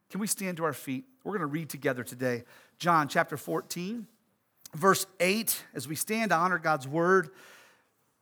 Can 0.09 0.21
we 0.21 0.27
stand 0.27 0.57
to 0.57 0.65
our 0.65 0.73
feet? 0.73 1.05
We're 1.25 1.33
going 1.33 1.41
to 1.41 1.47
read 1.47 1.71
together 1.71 2.05
today 2.05 2.45
John 2.79 3.09
chapter 3.09 3.39
14, 3.39 4.07
verse 4.75 5.07
8, 5.19 5.65
as 5.75 5.89
we 5.89 5.97
stand 5.97 6.31
to 6.31 6.37
honor 6.37 6.59
God's 6.59 6.87
word, 6.87 7.31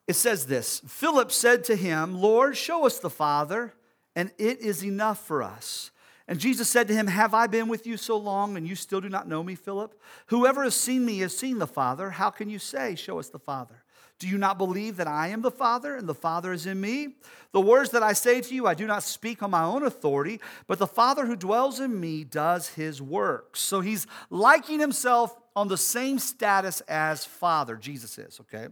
it 0.07 0.15
says 0.15 0.47
this 0.47 0.81
Philip 0.87 1.33
said 1.33 1.65
to 1.65 1.75
him, 1.75 2.21
Lord, 2.21 2.57
show 2.57 2.87
us 2.87 3.01
the 3.01 3.11
Father, 3.11 3.75
and 4.15 4.31
it 4.39 4.61
is 4.61 4.85
enough 4.85 5.27
for 5.27 5.43
us. 5.43 5.91
And 6.29 6.39
Jesus 6.39 6.69
said 6.69 6.87
to 6.89 6.95
him, 6.95 7.09
Have 7.09 7.35
I 7.35 7.49
been 7.49 7.67
with 7.67 7.89
you 7.89 7.97
so 7.97 8.17
long, 8.17 8.57
and 8.57 8.69
you 8.69 8.77
still 8.77 9.01
do 9.01 9.09
not 9.09 9.27
know 9.27 9.43
me, 9.43 9.57
Philip? 9.57 10.01
Whoever 10.27 10.63
has 10.63 10.77
seen 10.77 11.05
me 11.05 11.19
has 11.19 11.37
seen 11.37 11.59
the 11.59 11.67
Father. 11.67 12.11
How 12.11 12.31
can 12.31 12.49
you 12.49 12.61
say, 12.61 12.95
Show 12.95 13.19
us 13.19 13.31
the 13.31 13.41
Father? 13.41 13.83
Do 14.19 14.29
you 14.29 14.39
not 14.39 14.59
believe 14.59 14.97
that 14.99 15.09
I 15.09 15.29
am 15.29 15.43
the 15.43 15.51
Father 15.51 15.97
and 15.97 16.09
the 16.09 16.15
Father 16.15 16.53
is 16.53 16.67
in 16.67 16.81
me? 16.81 17.17
The 17.53 17.61
words 17.61 17.91
that 17.91 18.03
I 18.03 18.13
say 18.13 18.41
to 18.41 18.55
you, 18.55 18.67
I 18.67 18.75
do 18.75 18.87
not 18.87 19.03
speak 19.03 19.43
on 19.43 19.51
my 19.51 19.65
own 19.65 19.83
authority, 19.83 20.41
but 20.67 20.79
the 20.79 20.87
Father 20.87 21.27
who 21.27 21.37
dwells 21.37 21.81
in 21.81 21.99
me 21.99 22.25
does 22.25 22.69
his 22.69 23.03
works. 23.03 23.61
So 23.61 23.81
he's 23.81 24.07
liking 24.31 24.79
himself 24.79 25.37
on 25.57 25.69
the 25.69 25.77
same 25.77 26.19
status 26.19 26.81
as 26.83 27.25
Father, 27.25 27.77
Jesus 27.77 28.17
is, 28.17 28.41
okay? 28.41 28.69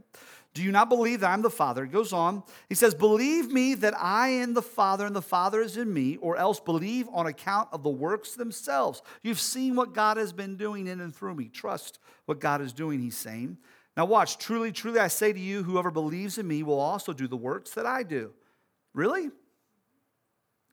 Do 0.52 0.62
you 0.62 0.72
not 0.72 0.88
believe 0.88 1.20
that 1.20 1.30
I'm 1.30 1.42
the 1.42 1.50
Father? 1.50 1.84
He 1.84 1.92
goes 1.92 2.12
on. 2.12 2.42
He 2.68 2.74
says, 2.74 2.92
Believe 2.92 3.52
me 3.52 3.74
that 3.74 3.94
I 3.96 4.28
am 4.28 4.54
the 4.54 4.62
Father 4.62 5.06
and 5.06 5.14
the 5.14 5.22
Father 5.22 5.60
is 5.60 5.76
in 5.76 5.92
me, 5.92 6.16
or 6.16 6.36
else 6.36 6.58
believe 6.58 7.08
on 7.12 7.26
account 7.26 7.68
of 7.72 7.84
the 7.84 7.90
works 7.90 8.34
themselves. 8.34 9.02
You've 9.22 9.38
seen 9.38 9.76
what 9.76 9.94
God 9.94 10.16
has 10.16 10.32
been 10.32 10.56
doing 10.56 10.88
in 10.88 11.00
and 11.00 11.14
through 11.14 11.36
me. 11.36 11.48
Trust 11.48 12.00
what 12.26 12.40
God 12.40 12.60
is 12.60 12.72
doing, 12.72 13.00
he's 13.00 13.16
saying. 13.16 13.58
Now, 14.00 14.06
watch, 14.06 14.38
truly, 14.38 14.72
truly, 14.72 14.98
I 14.98 15.08
say 15.08 15.30
to 15.30 15.38
you, 15.38 15.62
whoever 15.62 15.90
believes 15.90 16.38
in 16.38 16.48
me 16.48 16.62
will 16.62 16.80
also 16.80 17.12
do 17.12 17.28
the 17.28 17.36
works 17.36 17.72
that 17.72 17.84
I 17.84 18.02
do. 18.02 18.32
Really? 18.94 19.28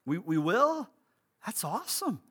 We, 0.06 0.18
we 0.18 0.38
will? 0.38 0.90
That's 1.46 1.66
awesome. 1.66 2.22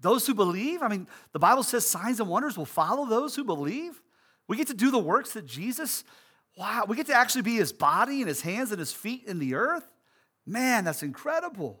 Those 0.00 0.24
who 0.24 0.34
believe, 0.34 0.82
I 0.82 0.88
mean, 0.88 1.08
the 1.32 1.40
Bible 1.40 1.64
says 1.64 1.84
signs 1.84 2.20
and 2.20 2.28
wonders 2.28 2.56
will 2.56 2.64
follow 2.64 3.06
those 3.06 3.34
who 3.34 3.42
believe. 3.42 4.00
We 4.46 4.56
get 4.56 4.68
to 4.68 4.74
do 4.74 4.92
the 4.92 5.00
works 5.00 5.32
that 5.32 5.46
Jesus, 5.46 6.04
wow, 6.56 6.84
we 6.86 6.94
get 6.94 7.08
to 7.08 7.14
actually 7.14 7.42
be 7.42 7.56
his 7.56 7.72
body 7.72 8.20
and 8.20 8.28
his 8.28 8.42
hands 8.42 8.70
and 8.70 8.78
his 8.78 8.92
feet 8.92 9.24
in 9.26 9.40
the 9.40 9.56
earth. 9.56 9.90
Man, 10.46 10.84
that's 10.84 11.02
incredible. 11.02 11.80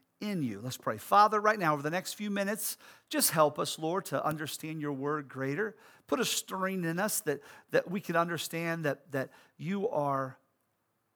in 0.21 0.43
you. 0.43 0.61
Let's 0.63 0.77
pray. 0.77 0.97
Father, 0.97 1.41
right 1.41 1.59
now, 1.59 1.73
over 1.73 1.81
the 1.81 1.89
next 1.89 2.13
few 2.13 2.29
minutes, 2.29 2.77
just 3.09 3.31
help 3.31 3.59
us, 3.59 3.77
Lord, 3.77 4.05
to 4.05 4.25
understand 4.25 4.81
your 4.81 4.93
word 4.93 5.27
greater. 5.27 5.75
Put 6.07 6.19
a 6.19 6.25
stirring 6.25 6.83
in 6.85 6.99
us 6.99 7.21
that, 7.21 7.41
that 7.71 7.89
we 7.89 7.99
can 7.99 8.15
understand 8.15 8.85
that, 8.85 9.11
that 9.11 9.29
you 9.57 9.89
are 9.89 10.37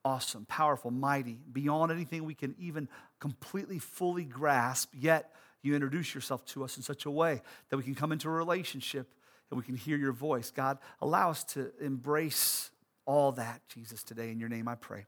awesome, 0.04 0.44
powerful, 0.46 0.90
mighty, 0.90 1.40
beyond 1.52 1.90
anything 1.90 2.24
we 2.24 2.34
can 2.34 2.54
even 2.58 2.88
completely, 3.20 3.78
fully 3.78 4.24
grasp. 4.24 4.92
Yet, 4.94 5.32
you 5.62 5.74
introduce 5.74 6.14
yourself 6.14 6.44
to 6.46 6.64
us 6.64 6.76
in 6.76 6.82
such 6.82 7.06
a 7.06 7.10
way 7.10 7.42
that 7.70 7.76
we 7.76 7.82
can 7.82 7.94
come 7.94 8.12
into 8.12 8.28
a 8.28 8.32
relationship 8.32 9.12
and 9.50 9.58
we 9.58 9.64
can 9.64 9.76
hear 9.76 9.96
your 9.96 10.12
voice. 10.12 10.50
God, 10.50 10.78
allow 11.00 11.30
us 11.30 11.44
to 11.44 11.72
embrace 11.80 12.70
all 13.04 13.32
that, 13.32 13.62
Jesus, 13.68 14.02
today. 14.02 14.30
In 14.30 14.38
your 14.38 14.48
name 14.48 14.68
I 14.68 14.74
pray. 14.74 15.06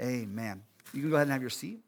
Amen. 0.00 0.62
You 0.92 1.02
can 1.02 1.10
go 1.10 1.16
ahead 1.16 1.26
and 1.26 1.32
have 1.32 1.42
your 1.42 1.50
seat. 1.50 1.80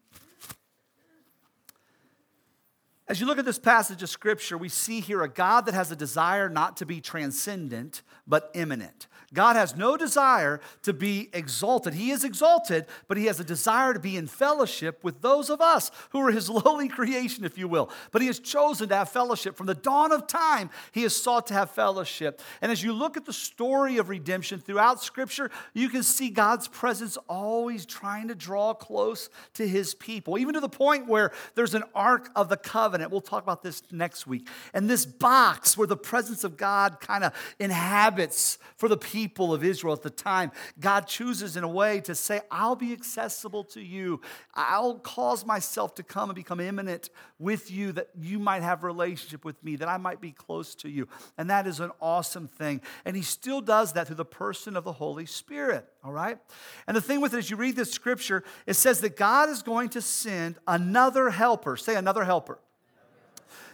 As 3.07 3.19
you 3.19 3.25
look 3.27 3.37
at 3.37 3.45
this 3.45 3.59
passage 3.59 4.01
of 4.01 4.09
scripture, 4.09 4.57
we 4.57 4.69
see 4.69 5.01
here 5.01 5.21
a 5.23 5.27
God 5.27 5.65
that 5.65 5.73
has 5.73 5.91
a 5.91 5.95
desire 5.95 6.47
not 6.47 6.77
to 6.77 6.85
be 6.85 7.01
transcendent, 7.01 8.01
but 8.25 8.49
immanent. 8.53 9.07
God 9.33 9.55
has 9.55 9.75
no 9.75 9.97
desire 9.97 10.61
to 10.83 10.93
be 10.93 11.29
exalted. 11.33 11.95
He 11.95 12.11
is 12.11 12.23
exalted, 12.23 12.85
but 13.07 13.17
he 13.17 13.25
has 13.25 13.39
a 13.39 13.43
desire 13.43 13.93
to 13.93 13.99
be 13.99 14.15
in 14.15 14.27
fellowship 14.27 15.03
with 15.03 15.21
those 15.21 15.49
of 15.49 15.59
us 15.59 15.89
who 16.11 16.19
are 16.19 16.31
his 16.31 16.49
lowly 16.65 16.87
creation, 16.87 17.43
if 17.43 17.57
you 17.57 17.67
will. 17.67 17.89
But 18.11 18.21
he 18.21 18.27
has 18.27 18.39
chosen 18.39 18.89
to 18.89 18.95
have 18.95 19.09
fellowship. 19.09 19.57
From 19.57 19.65
the 19.65 19.73
dawn 19.73 20.11
of 20.11 20.27
time, 20.27 20.69
he 20.91 21.01
has 21.03 21.15
sought 21.15 21.47
to 21.47 21.53
have 21.53 21.71
fellowship. 21.71 22.41
And 22.61 22.71
as 22.71 22.83
you 22.83 22.93
look 22.93 23.17
at 23.17 23.25
the 23.25 23.33
story 23.33 23.97
of 23.97 24.09
redemption 24.09 24.59
throughout 24.59 25.01
scripture, 25.01 25.49
you 25.73 25.89
can 25.89 26.03
see 26.03 26.29
God's 26.29 26.67
presence 26.67 27.17
always 27.27 27.85
trying 27.85 28.27
to 28.27 28.35
draw 28.35 28.73
close 28.73 29.29
to 29.55 29.67
his 29.67 29.95
people, 29.95 30.37
even 30.37 30.53
to 30.53 30.59
the 30.59 30.69
point 30.69 31.07
where 31.07 31.31
there's 31.55 31.73
an 31.73 31.83
ark 31.95 32.29
of 32.35 32.49
the 32.49 32.57
covenant. 32.57 33.11
We'll 33.11 33.21
talk 33.21 33.41
about 33.41 33.63
this 33.63 33.81
next 33.91 34.27
week. 34.27 34.47
And 34.73 34.89
this 34.89 35.05
box 35.05 35.75
where 35.75 35.87
the 35.87 35.97
presence 35.97 36.43
of 36.43 36.55
God 36.55 36.99
kind 36.99 37.23
of 37.23 37.33
inhabits 37.59 38.59
for 38.77 38.87
the 38.87 38.97
people 38.97 39.22
people 39.23 39.53
of 39.53 39.63
Israel 39.63 39.93
at 39.93 40.01
the 40.01 40.09
time, 40.09 40.51
God 40.81 41.07
chooses 41.07 41.55
in 41.55 41.63
a 41.63 41.67
way 41.67 42.01
to 42.01 42.13
say, 42.13 42.41
I'll 42.51 42.75
be 42.75 42.91
accessible 42.91 43.63
to 43.65 43.81
you. 43.81 44.19
I'll 44.53 44.95
cause 44.99 45.45
myself 45.45 45.95
to 45.95 46.03
come 46.03 46.29
and 46.29 46.35
become 46.35 46.59
immanent 46.59 47.09
with 47.39 47.71
you 47.71 47.93
that 47.93 48.09
you 48.19 48.37
might 48.37 48.63
have 48.63 48.83
relationship 48.83 49.45
with 49.45 49.63
me, 49.63 49.77
that 49.77 49.87
I 49.87 49.95
might 49.95 50.19
be 50.19 50.33
close 50.33 50.75
to 50.75 50.89
you. 50.89 51.07
And 51.37 51.49
that 51.49 51.67
is 51.67 51.79
an 51.79 51.91
awesome 52.01 52.49
thing. 52.49 52.81
And 53.05 53.15
he 53.15 53.21
still 53.21 53.61
does 53.61 53.93
that 53.93 54.07
through 54.07 54.17
the 54.17 54.25
person 54.25 54.75
of 54.75 54.83
the 54.83 54.91
Holy 54.91 55.25
Spirit, 55.25 55.87
all 56.03 56.11
right? 56.11 56.37
And 56.85 56.97
the 56.97 57.01
thing 57.01 57.21
with 57.21 57.33
it, 57.33 57.37
as 57.37 57.49
you 57.49 57.55
read 57.55 57.77
this 57.77 57.93
scripture, 57.93 58.43
it 58.67 58.73
says 58.73 58.99
that 58.99 59.15
God 59.15 59.47
is 59.47 59.63
going 59.63 59.87
to 59.89 60.01
send 60.01 60.57
another 60.67 61.29
helper. 61.29 61.77
Say 61.77 61.95
another 61.95 62.25
helper. 62.25 62.59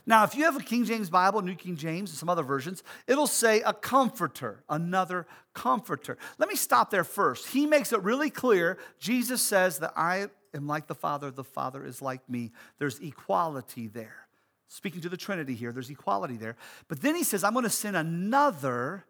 Now, 0.09 0.23
if 0.23 0.33
you 0.33 0.45
have 0.45 0.55
a 0.55 0.63
King 0.63 0.85
James 0.85 1.07
Bible, 1.07 1.43
New 1.43 1.53
King 1.53 1.75
James, 1.75 2.09
and 2.09 2.17
some 2.17 2.29
other 2.29 2.41
versions, 2.41 2.81
it'll 3.05 3.27
say 3.27 3.61
a 3.61 3.71
comforter, 3.71 4.63
another 4.67 5.27
comforter. 5.53 6.17
Let 6.39 6.49
me 6.49 6.55
stop 6.55 6.89
there 6.89 7.03
first. 7.03 7.49
He 7.49 7.67
makes 7.67 7.93
it 7.93 8.01
really 8.01 8.31
clear. 8.31 8.79
Jesus 8.97 9.39
says 9.39 9.77
that 9.77 9.93
I 9.95 10.29
am 10.55 10.65
like 10.65 10.87
the 10.87 10.95
Father, 10.95 11.29
the 11.29 11.43
Father 11.43 11.85
is 11.85 12.01
like 12.01 12.27
me. 12.27 12.51
There's 12.79 12.97
equality 12.99 13.85
there. 13.85 14.27
Speaking 14.67 15.01
to 15.01 15.09
the 15.09 15.17
Trinity 15.17 15.53
here, 15.53 15.71
there's 15.71 15.91
equality 15.91 16.37
there. 16.37 16.55
But 16.87 17.03
then 17.03 17.13
he 17.13 17.23
says, 17.23 17.43
I'm 17.43 17.53
going 17.53 17.61
to 17.61 17.69
send 17.69 17.95
another 17.95 19.05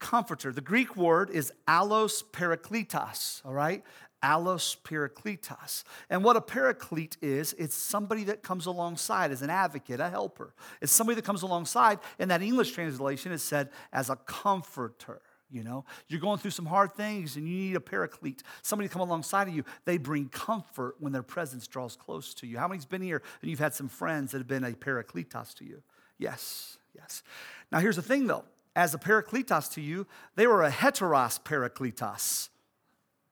comforter. 0.00 0.52
The 0.52 0.62
Greek 0.62 0.96
word 0.96 1.28
is 1.28 1.52
allos 1.68 2.24
parakletos, 2.32 3.44
all 3.44 3.52
right? 3.52 3.84
Allos 4.24 4.76
parakletos. 4.82 5.84
And 6.08 6.24
what 6.24 6.36
a 6.36 6.40
paraclete 6.40 7.18
is, 7.20 7.54
it's 7.58 7.74
somebody 7.74 8.24
that 8.24 8.42
comes 8.42 8.66
alongside 8.66 9.30
as 9.30 9.42
an 9.42 9.50
advocate, 9.50 10.00
a 10.00 10.08
helper. 10.08 10.54
It's 10.80 10.90
somebody 10.90 11.16
that 11.16 11.24
comes 11.24 11.42
alongside. 11.42 11.98
In 12.18 12.28
that 12.28 12.42
English 12.42 12.72
translation, 12.72 13.30
it 13.32 13.38
said 13.38 13.68
as 13.92 14.08
a 14.08 14.16
comforter. 14.16 15.20
You 15.50 15.62
know, 15.62 15.84
you're 16.08 16.20
going 16.20 16.38
through 16.38 16.50
some 16.50 16.66
hard 16.66 16.94
things 16.94 17.36
and 17.36 17.46
you 17.46 17.54
need 17.54 17.76
a 17.76 17.80
paraclete, 17.80 18.42
somebody 18.62 18.88
to 18.88 18.92
come 18.92 19.02
alongside 19.02 19.46
of 19.46 19.54
you. 19.54 19.64
They 19.84 19.98
bring 19.98 20.28
comfort 20.28 20.96
when 20.98 21.12
their 21.12 21.22
presence 21.22 21.68
draws 21.68 21.94
close 21.94 22.34
to 22.34 22.46
you. 22.46 22.58
How 22.58 22.66
many's 22.66 22.86
been 22.86 23.02
here 23.02 23.22
and 23.40 23.50
you've 23.50 23.60
had 23.60 23.74
some 23.74 23.88
friends 23.88 24.32
that 24.32 24.38
have 24.38 24.48
been 24.48 24.64
a 24.64 24.72
parakletos 24.72 25.54
to 25.58 25.64
you? 25.64 25.82
Yes, 26.18 26.78
yes. 26.96 27.22
Now, 27.70 27.78
here's 27.78 27.96
the 27.96 28.02
thing 28.02 28.26
though 28.26 28.44
as 28.74 28.94
a 28.94 28.98
parakletos 28.98 29.72
to 29.74 29.80
you, 29.80 30.06
they 30.34 30.46
were 30.46 30.64
a 30.64 30.70
heteros 30.70 31.40
parakletos. 31.40 32.48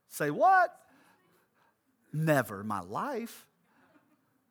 Say, 0.08 0.30
what? 0.30 0.76
Never 2.12 2.60
in 2.60 2.66
my 2.66 2.80
life. 2.80 3.46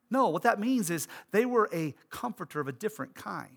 No, 0.09 0.29
what 0.29 0.43
that 0.43 0.59
means 0.59 0.89
is 0.89 1.07
they 1.31 1.45
were 1.45 1.69
a 1.71 1.95
comforter 2.09 2.59
of 2.59 2.67
a 2.67 2.73
different 2.73 3.15
kind. 3.15 3.55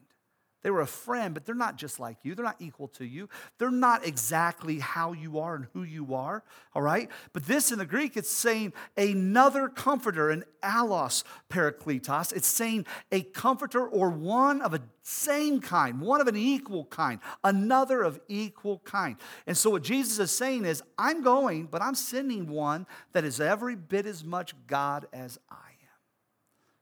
They 0.64 0.70
were 0.70 0.80
a 0.80 0.86
friend, 0.86 1.34
but 1.34 1.44
they're 1.44 1.54
not 1.54 1.76
just 1.76 2.00
like 2.00 2.16
you. 2.22 2.34
They're 2.34 2.42
not 2.42 2.56
equal 2.58 2.88
to 2.88 3.04
you. 3.04 3.28
They're 3.58 3.70
not 3.70 4.06
exactly 4.06 4.78
how 4.78 5.12
you 5.12 5.38
are 5.38 5.54
and 5.54 5.66
who 5.74 5.82
you 5.82 6.14
are, 6.14 6.42
all 6.74 6.80
right? 6.80 7.10
But 7.34 7.44
this 7.44 7.70
in 7.70 7.78
the 7.78 7.84
Greek, 7.84 8.16
it's 8.16 8.30
saying 8.30 8.72
another 8.96 9.68
comforter, 9.68 10.30
an 10.30 10.42
allos 10.62 11.22
parakletos. 11.50 12.32
It's 12.32 12.48
saying 12.48 12.86
a 13.12 13.20
comforter 13.20 13.86
or 13.86 14.08
one 14.08 14.62
of 14.62 14.72
a 14.72 14.80
same 15.02 15.60
kind, 15.60 16.00
one 16.00 16.22
of 16.22 16.28
an 16.28 16.36
equal 16.36 16.86
kind, 16.86 17.20
another 17.44 18.02
of 18.02 18.18
equal 18.26 18.78
kind. 18.86 19.16
And 19.46 19.58
so 19.58 19.68
what 19.68 19.82
Jesus 19.82 20.18
is 20.18 20.30
saying 20.30 20.64
is, 20.64 20.82
I'm 20.96 21.22
going, 21.22 21.66
but 21.66 21.82
I'm 21.82 21.94
sending 21.94 22.48
one 22.48 22.86
that 23.12 23.22
is 23.22 23.38
every 23.38 23.76
bit 23.76 24.06
as 24.06 24.24
much 24.24 24.54
God 24.66 25.08
as 25.12 25.38
I 25.50 25.56
am. 25.56 26.00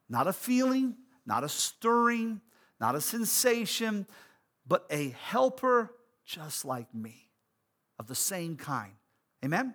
Not 0.08 0.28
a 0.28 0.32
feeling, 0.32 0.94
not 1.26 1.42
a 1.42 1.48
stirring, 1.48 2.40
not 2.82 2.96
a 2.96 3.00
sensation, 3.00 4.06
but 4.66 4.84
a 4.90 5.10
helper 5.10 5.94
just 6.24 6.64
like 6.64 6.92
me, 6.92 7.28
of 7.98 8.08
the 8.08 8.14
same 8.14 8.56
kind. 8.56 8.92
Amen? 9.44 9.74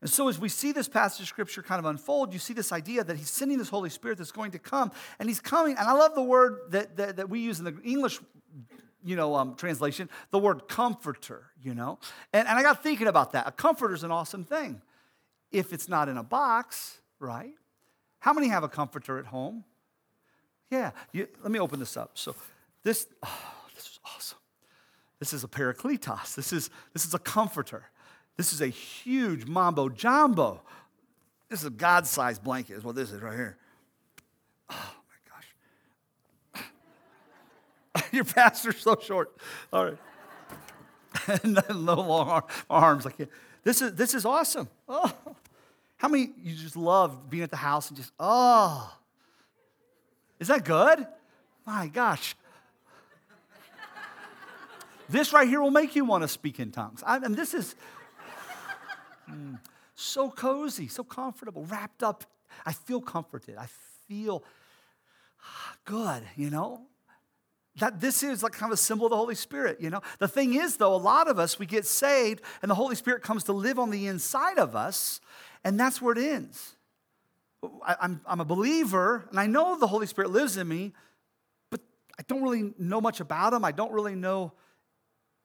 And 0.00 0.10
so, 0.10 0.28
as 0.28 0.38
we 0.38 0.48
see 0.48 0.72
this 0.72 0.88
passage 0.88 1.20
of 1.20 1.28
scripture 1.28 1.62
kind 1.62 1.78
of 1.78 1.84
unfold, 1.84 2.32
you 2.32 2.38
see 2.38 2.54
this 2.54 2.72
idea 2.72 3.04
that 3.04 3.16
he's 3.16 3.28
sending 3.28 3.58
this 3.58 3.68
Holy 3.68 3.90
Spirit 3.90 4.16
that's 4.18 4.32
going 4.32 4.52
to 4.52 4.58
come, 4.58 4.90
and 5.18 5.28
he's 5.28 5.40
coming. 5.40 5.76
And 5.78 5.86
I 5.86 5.92
love 5.92 6.14
the 6.14 6.22
word 6.22 6.60
that, 6.70 6.96
that, 6.96 7.16
that 7.16 7.28
we 7.28 7.40
use 7.40 7.58
in 7.58 7.66
the 7.66 7.78
English 7.84 8.20
you 9.04 9.14
know, 9.14 9.36
um, 9.36 9.54
translation, 9.54 10.08
the 10.30 10.38
word 10.38 10.66
comforter, 10.68 11.50
you 11.62 11.74
know. 11.74 11.98
And, 12.32 12.48
and 12.48 12.58
I 12.58 12.62
got 12.62 12.82
thinking 12.82 13.06
about 13.06 13.32
that. 13.32 13.46
A 13.46 13.52
comforter 13.52 13.94
is 13.94 14.02
an 14.02 14.10
awesome 14.10 14.44
thing. 14.44 14.82
If 15.52 15.72
it's 15.72 15.88
not 15.88 16.08
in 16.08 16.16
a 16.16 16.24
box, 16.24 16.98
right? 17.20 17.54
How 18.18 18.32
many 18.32 18.48
have 18.48 18.64
a 18.64 18.68
comforter 18.68 19.18
at 19.18 19.26
home? 19.26 19.64
Yeah, 20.70 20.90
you, 21.12 21.28
let 21.42 21.50
me 21.50 21.58
open 21.58 21.78
this 21.78 21.96
up. 21.96 22.12
So 22.14 22.34
this, 22.82 23.06
oh, 23.22 23.64
this 23.74 23.84
is 23.84 24.00
awesome. 24.04 24.38
This 25.18 25.32
is 25.32 25.44
a 25.44 25.48
parakletos. 25.48 26.34
This 26.34 26.52
is, 26.52 26.70
this 26.92 27.04
is 27.04 27.14
a 27.14 27.18
comforter. 27.18 27.84
This 28.36 28.52
is 28.52 28.60
a 28.60 28.66
huge 28.66 29.46
mambo 29.46 29.88
jumbo. 29.88 30.62
This 31.48 31.60
is 31.60 31.66
a 31.66 31.70
God-sized 31.70 32.42
blanket 32.42 32.74
is 32.74 32.84
what 32.84 32.96
this 32.96 33.12
is 33.12 33.22
right 33.22 33.34
here. 33.34 33.56
Oh 34.70 34.94
my 35.08 36.62
gosh. 38.02 38.08
Your 38.12 38.24
pastor's 38.24 38.78
so 38.78 38.98
short. 39.00 39.36
All 39.72 39.84
right. 39.84 39.98
And 41.42 41.54
no 41.54 41.94
long 41.94 42.42
arms. 42.68 43.06
Like 43.06 43.16
this 43.64 43.80
is 43.80 43.94
this 43.94 44.12
is 44.12 44.26
awesome. 44.26 44.68
Oh. 44.86 45.10
How 45.96 46.08
many 46.08 46.30
you 46.42 46.54
just 46.54 46.76
love 46.76 47.30
being 47.30 47.42
at 47.42 47.50
the 47.50 47.56
house 47.56 47.88
and 47.88 47.96
just, 47.96 48.12
oh, 48.20 48.94
is 50.38 50.48
that 50.48 50.64
good? 50.64 51.06
My 51.66 51.88
gosh. 51.88 52.36
this 55.08 55.32
right 55.32 55.48
here 55.48 55.60
will 55.60 55.70
make 55.70 55.96
you 55.96 56.04
want 56.04 56.22
to 56.22 56.28
speak 56.28 56.60
in 56.60 56.70
tongues. 56.70 57.02
I, 57.06 57.16
and 57.16 57.36
this 57.36 57.54
is 57.54 57.74
mm, 59.30 59.58
so 59.94 60.30
cozy, 60.30 60.88
so 60.88 61.02
comfortable, 61.02 61.64
wrapped 61.64 62.02
up. 62.02 62.24
I 62.64 62.72
feel 62.72 63.00
comforted. 63.00 63.56
I 63.56 63.66
feel 64.06 64.44
good, 65.84 66.22
you 66.36 66.50
know? 66.50 66.82
That 67.78 68.00
this 68.00 68.22
is 68.22 68.42
like 68.42 68.52
kind 68.52 68.72
of 68.72 68.78
a 68.78 68.80
symbol 68.80 69.06
of 69.06 69.10
the 69.10 69.16
Holy 69.16 69.34
Spirit, 69.34 69.80
you 69.80 69.90
know? 69.90 70.00
The 70.18 70.28
thing 70.28 70.54
is, 70.54 70.76
though, 70.76 70.94
a 70.94 70.96
lot 70.96 71.28
of 71.28 71.38
us, 71.38 71.58
we 71.58 71.66
get 71.66 71.84
saved 71.84 72.40
and 72.62 72.70
the 72.70 72.74
Holy 72.74 72.94
Spirit 72.94 73.22
comes 73.22 73.44
to 73.44 73.52
live 73.52 73.78
on 73.78 73.90
the 73.90 74.06
inside 74.06 74.58
of 74.58 74.74
us, 74.76 75.20
and 75.64 75.78
that's 75.78 76.00
where 76.00 76.12
it 76.16 76.18
ends. 76.18 76.75
I'm, 78.00 78.20
I'm 78.26 78.40
a 78.40 78.44
believer 78.44 79.26
and 79.30 79.40
I 79.40 79.46
know 79.46 79.78
the 79.78 79.86
Holy 79.86 80.06
Spirit 80.06 80.30
lives 80.30 80.56
in 80.56 80.68
me, 80.68 80.92
but 81.70 81.80
I 82.18 82.22
don't 82.26 82.42
really 82.42 82.74
know 82.78 83.00
much 83.00 83.20
about 83.20 83.52
him. 83.52 83.64
I 83.64 83.72
don't 83.72 83.92
really 83.92 84.14
know 84.14 84.52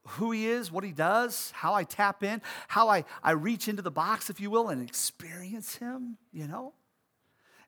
who 0.08 0.32
he 0.32 0.48
is, 0.48 0.72
what 0.72 0.84
he 0.84 0.92
does, 0.92 1.52
how 1.56 1.74
I 1.74 1.84
tap 1.84 2.24
in, 2.24 2.42
how 2.68 2.90
I, 2.90 3.06
I 3.24 3.32
reach 3.32 3.68
into 3.68 3.82
the 3.82 3.92
box, 3.92 4.30
if 4.30 4.40
you 4.40 4.50
will, 4.50 4.70
and 4.70 4.88
experience 4.88 5.76
him, 5.76 6.18
you 6.32 6.48
know? 6.48 6.74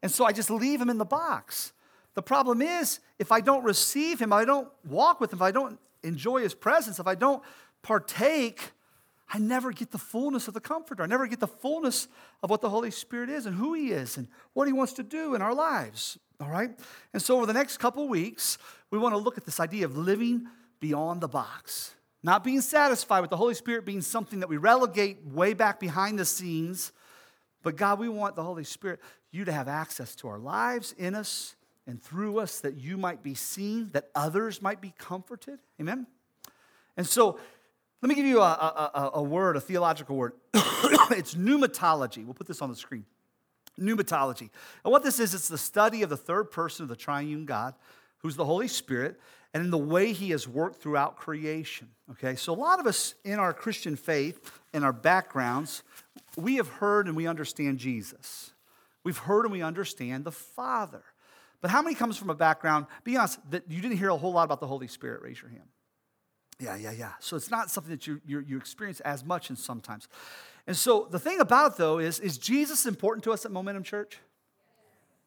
And 0.01 0.11
so 0.11 0.25
I 0.25 0.31
just 0.31 0.49
leave 0.49 0.81
him 0.81 0.89
in 0.89 0.97
the 0.97 1.05
box. 1.05 1.73
The 2.15 2.23
problem 2.23 2.61
is, 2.61 2.99
if 3.19 3.31
I 3.31 3.39
don't 3.39 3.63
receive 3.63 4.19
him, 4.19 4.33
I 4.33 4.45
don't 4.45 4.67
walk 4.83 5.21
with 5.21 5.31
him, 5.31 5.37
if 5.37 5.43
I 5.43 5.51
don't 5.51 5.79
enjoy 6.03 6.41
his 6.41 6.53
presence, 6.53 6.99
if 6.99 7.07
I 7.07 7.15
don't 7.15 7.41
partake, 7.81 8.71
I 9.33 9.39
never 9.39 9.71
get 9.71 9.89
the 9.89 9.97
fullness 9.97 10.47
of 10.47 10.53
the 10.53 10.59
Comforter. 10.59 11.01
I 11.01 11.07
never 11.07 11.25
get 11.25 11.39
the 11.39 11.47
fullness 11.47 12.07
of 12.43 12.51
what 12.51 12.61
the 12.61 12.69
Holy 12.69 12.91
Spirit 12.91 13.29
is 13.29 13.47
and 13.47 13.55
who 13.55 13.73
He 13.73 13.91
is 13.91 14.15
and 14.15 14.27
what 14.53 14.67
He 14.67 14.73
wants 14.73 14.93
to 14.93 15.03
do 15.03 15.33
in 15.33 15.41
our 15.41 15.55
lives. 15.55 16.19
All 16.39 16.49
right? 16.49 16.69
And 17.13 17.21
so, 17.21 17.37
over 17.37 17.47
the 17.47 17.53
next 17.53 17.77
couple 17.77 18.07
weeks, 18.07 18.59
we 18.91 18.99
want 18.99 19.13
to 19.13 19.17
look 19.17 19.39
at 19.39 19.43
this 19.43 19.59
idea 19.59 19.85
of 19.85 19.97
living 19.97 20.47
beyond 20.79 21.19
the 21.21 21.27
box, 21.27 21.95
not 22.21 22.43
being 22.43 22.61
satisfied 22.61 23.21
with 23.21 23.31
the 23.31 23.37
Holy 23.37 23.55
Spirit 23.55 23.85
being 23.85 24.01
something 24.01 24.39
that 24.41 24.49
we 24.49 24.57
relegate 24.57 25.25
way 25.25 25.53
back 25.53 25.79
behind 25.79 26.19
the 26.19 26.25
scenes. 26.25 26.91
But 27.63 27.75
God, 27.75 27.97
we 27.97 28.09
want 28.09 28.35
the 28.35 28.43
Holy 28.43 28.63
Spirit, 28.63 28.99
you 29.31 29.45
to 29.45 29.51
have 29.51 29.67
access 29.67 30.15
to 30.17 30.27
our 30.27 30.37
lives, 30.37 30.93
in 30.95 31.15
us, 31.15 31.55
and 31.87 31.99
through 31.99 32.37
us, 32.37 32.59
that 32.59 32.75
you 32.75 32.97
might 32.97 33.23
be 33.23 33.33
seen, 33.33 33.89
that 33.93 34.09
others 34.13 34.61
might 34.61 34.79
be 34.79 34.93
comforted. 34.99 35.57
Amen? 35.81 36.05
And 36.95 37.07
so, 37.07 37.39
let 38.03 38.09
me 38.09 38.15
give 38.15 38.25
you 38.25 38.41
a, 38.41 38.91
a, 38.93 39.11
a 39.13 39.23
word, 39.23 39.55
a 39.55 39.61
theological 39.61 40.17
word. 40.17 40.33
it's 40.53 41.35
pneumatology. 41.35 42.25
We'll 42.25 42.33
put 42.33 42.47
this 42.47 42.61
on 42.61 42.69
the 42.69 42.75
screen. 42.75 43.05
Pneumatology. 43.79 44.49
And 44.83 44.91
what 44.91 45.03
this 45.03 45.21
is, 45.21 45.33
it's 45.33 45.47
the 45.47 45.57
study 45.57 46.03
of 46.03 46.09
the 46.09 46.17
third 46.17 46.51
person 46.51 46.83
of 46.83 46.89
the 46.89 46.97
triune 46.97 47.45
God, 47.45 47.75
who's 48.17 48.35
the 48.35 48.43
Holy 48.43 48.67
Spirit, 48.67 49.21
and 49.53 49.63
in 49.63 49.71
the 49.71 49.77
way 49.77 50.11
he 50.11 50.31
has 50.31 50.49
worked 50.49 50.81
throughout 50.81 51.15
creation. 51.15 51.91
Okay, 52.11 52.35
so 52.35 52.51
a 52.51 52.55
lot 52.55 52.81
of 52.81 52.87
us 52.87 53.15
in 53.23 53.39
our 53.39 53.53
Christian 53.53 53.95
faith, 53.95 54.51
in 54.73 54.83
our 54.83 54.93
backgrounds, 54.93 55.81
we 56.35 56.57
have 56.57 56.67
heard 56.67 57.07
and 57.07 57.15
we 57.15 57.25
understand 57.25 57.77
Jesus. 57.77 58.51
We've 59.05 59.17
heard 59.17 59.45
and 59.45 59.51
we 59.53 59.61
understand 59.61 60.25
the 60.25 60.31
Father. 60.33 61.03
But 61.61 61.71
how 61.71 61.81
many 61.81 61.95
comes 61.95 62.17
from 62.17 62.29
a 62.29 62.35
background, 62.35 62.87
be 63.05 63.15
honest, 63.15 63.39
that 63.51 63.63
you 63.71 63.81
didn't 63.81 63.97
hear 63.97 64.09
a 64.09 64.17
whole 64.17 64.33
lot 64.33 64.43
about 64.43 64.59
the 64.59 64.67
Holy 64.67 64.87
Spirit? 64.87 65.21
Raise 65.21 65.41
your 65.41 65.51
hand. 65.51 65.69
Yeah, 66.59 66.75
yeah, 66.75 66.91
yeah. 66.91 67.11
So 67.19 67.35
it's 67.35 67.51
not 67.51 67.69
something 67.69 67.91
that 67.91 68.07
you, 68.07 68.21
you, 68.25 68.39
you 68.39 68.57
experience 68.57 68.99
as 69.01 69.25
much 69.25 69.49
in 69.49 69.55
sometimes. 69.55 70.07
And 70.67 70.77
so 70.77 71.07
the 71.09 71.19
thing 71.19 71.39
about 71.39 71.77
though, 71.77 71.99
is, 71.99 72.19
is 72.19 72.37
Jesus 72.37 72.85
important 72.85 73.23
to 73.25 73.31
us 73.31 73.45
at 73.45 73.51
Momentum 73.51 73.83
Church? 73.83 74.19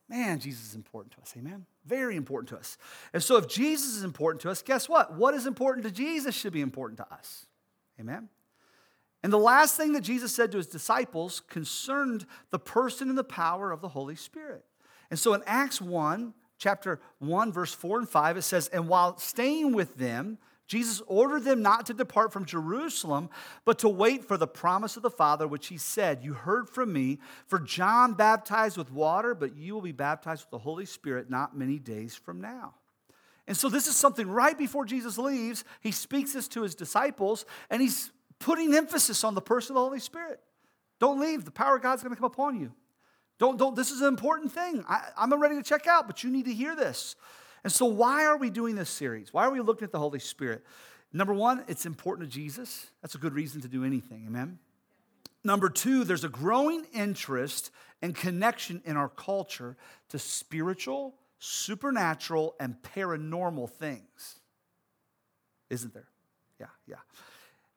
Man, 0.08 0.38
Jesus 0.38 0.68
is 0.68 0.74
important 0.74 1.14
to 1.14 1.20
us. 1.20 1.34
Amen. 1.36 1.66
Very 1.84 2.16
important 2.16 2.48
to 2.50 2.56
us. 2.56 2.78
And 3.12 3.22
so 3.22 3.36
if 3.36 3.48
Jesus 3.48 3.96
is 3.96 4.04
important 4.04 4.40
to 4.42 4.50
us, 4.50 4.62
guess 4.62 4.88
what? 4.88 5.14
What 5.14 5.34
is 5.34 5.46
important 5.46 5.84
to 5.84 5.90
Jesus 5.90 6.34
should 6.34 6.52
be 6.52 6.60
important 6.60 6.98
to 6.98 7.12
us. 7.12 7.46
Amen. 7.98 8.28
And 9.22 9.32
the 9.32 9.38
last 9.38 9.76
thing 9.76 9.92
that 9.92 10.02
Jesus 10.02 10.32
said 10.32 10.52
to 10.52 10.58
his 10.58 10.68
disciples 10.68 11.40
concerned 11.40 12.26
the 12.50 12.58
person 12.60 13.08
and 13.08 13.18
the 13.18 13.24
power 13.24 13.72
of 13.72 13.80
the 13.80 13.88
Holy 13.88 14.14
Spirit. 14.14 14.64
And 15.10 15.18
so 15.18 15.34
in 15.34 15.42
Acts 15.46 15.80
1, 15.80 16.34
chapter 16.58 17.00
1, 17.18 17.52
verse 17.52 17.72
4 17.72 17.98
and 18.00 18.08
5, 18.08 18.36
it 18.36 18.42
says, 18.42 18.68
And 18.68 18.88
while 18.88 19.18
staying 19.18 19.72
with 19.72 19.96
them, 19.96 20.38
Jesus 20.66 21.00
ordered 21.06 21.44
them 21.44 21.62
not 21.62 21.86
to 21.86 21.94
depart 21.94 22.32
from 22.32 22.44
Jerusalem, 22.44 23.30
but 23.64 23.78
to 23.80 23.88
wait 23.88 24.24
for 24.24 24.36
the 24.36 24.48
promise 24.48 24.96
of 24.96 25.02
the 25.02 25.10
Father, 25.10 25.46
which 25.46 25.68
he 25.68 25.78
said, 25.78 26.24
You 26.24 26.34
heard 26.34 26.68
from 26.68 26.92
me, 26.92 27.18
for 27.46 27.60
John 27.60 28.14
baptized 28.14 28.76
with 28.76 28.90
water, 28.90 29.34
but 29.34 29.56
you 29.56 29.74
will 29.74 29.80
be 29.80 29.92
baptized 29.92 30.42
with 30.42 30.50
the 30.50 30.58
Holy 30.58 30.86
Spirit 30.86 31.30
not 31.30 31.56
many 31.56 31.78
days 31.78 32.16
from 32.16 32.40
now. 32.40 32.74
And 33.46 33.56
so, 33.56 33.68
this 33.68 33.86
is 33.86 33.94
something 33.94 34.28
right 34.28 34.58
before 34.58 34.84
Jesus 34.84 35.18
leaves. 35.18 35.62
He 35.80 35.92
speaks 35.92 36.32
this 36.32 36.48
to 36.48 36.62
his 36.62 36.74
disciples, 36.74 37.46
and 37.70 37.80
he's 37.80 38.10
putting 38.40 38.74
emphasis 38.74 39.22
on 39.22 39.36
the 39.36 39.40
person 39.40 39.72
of 39.72 39.74
the 39.76 39.84
Holy 39.86 40.00
Spirit. 40.00 40.40
Don't 40.98 41.20
leave, 41.20 41.44
the 41.44 41.52
power 41.52 41.76
of 41.76 41.82
God's 41.82 42.02
gonna 42.02 42.16
come 42.16 42.24
upon 42.24 42.58
you. 42.58 42.72
Don't, 43.38 43.58
don't, 43.58 43.76
this 43.76 43.90
is 43.90 44.00
an 44.00 44.08
important 44.08 44.50
thing. 44.50 44.84
I, 44.88 45.02
I'm 45.16 45.32
ready 45.40 45.56
to 45.56 45.62
check 45.62 45.86
out, 45.86 46.06
but 46.06 46.24
you 46.24 46.30
need 46.30 46.46
to 46.46 46.54
hear 46.54 46.74
this. 46.74 47.14
And 47.66 47.72
so, 47.72 47.86
why 47.86 48.26
are 48.26 48.36
we 48.36 48.48
doing 48.48 48.76
this 48.76 48.88
series? 48.88 49.32
Why 49.32 49.44
are 49.44 49.50
we 49.50 49.58
looking 49.58 49.84
at 49.84 49.90
the 49.90 49.98
Holy 49.98 50.20
Spirit? 50.20 50.64
Number 51.12 51.34
one, 51.34 51.64
it's 51.66 51.84
important 51.84 52.30
to 52.30 52.32
Jesus. 52.32 52.92
That's 53.02 53.16
a 53.16 53.18
good 53.18 53.34
reason 53.34 53.60
to 53.62 53.66
do 53.66 53.84
anything. 53.84 54.22
Amen. 54.24 54.60
Number 55.42 55.68
two, 55.68 56.04
there's 56.04 56.22
a 56.22 56.28
growing 56.28 56.86
interest 56.94 57.72
and 58.00 58.14
connection 58.14 58.82
in 58.84 58.96
our 58.96 59.08
culture 59.08 59.76
to 60.10 60.18
spiritual, 60.20 61.16
supernatural, 61.40 62.54
and 62.60 62.76
paranormal 62.94 63.68
things. 63.68 64.38
Isn't 65.68 65.92
there? 65.92 66.06
Yeah, 66.60 66.66
yeah. 66.86 67.00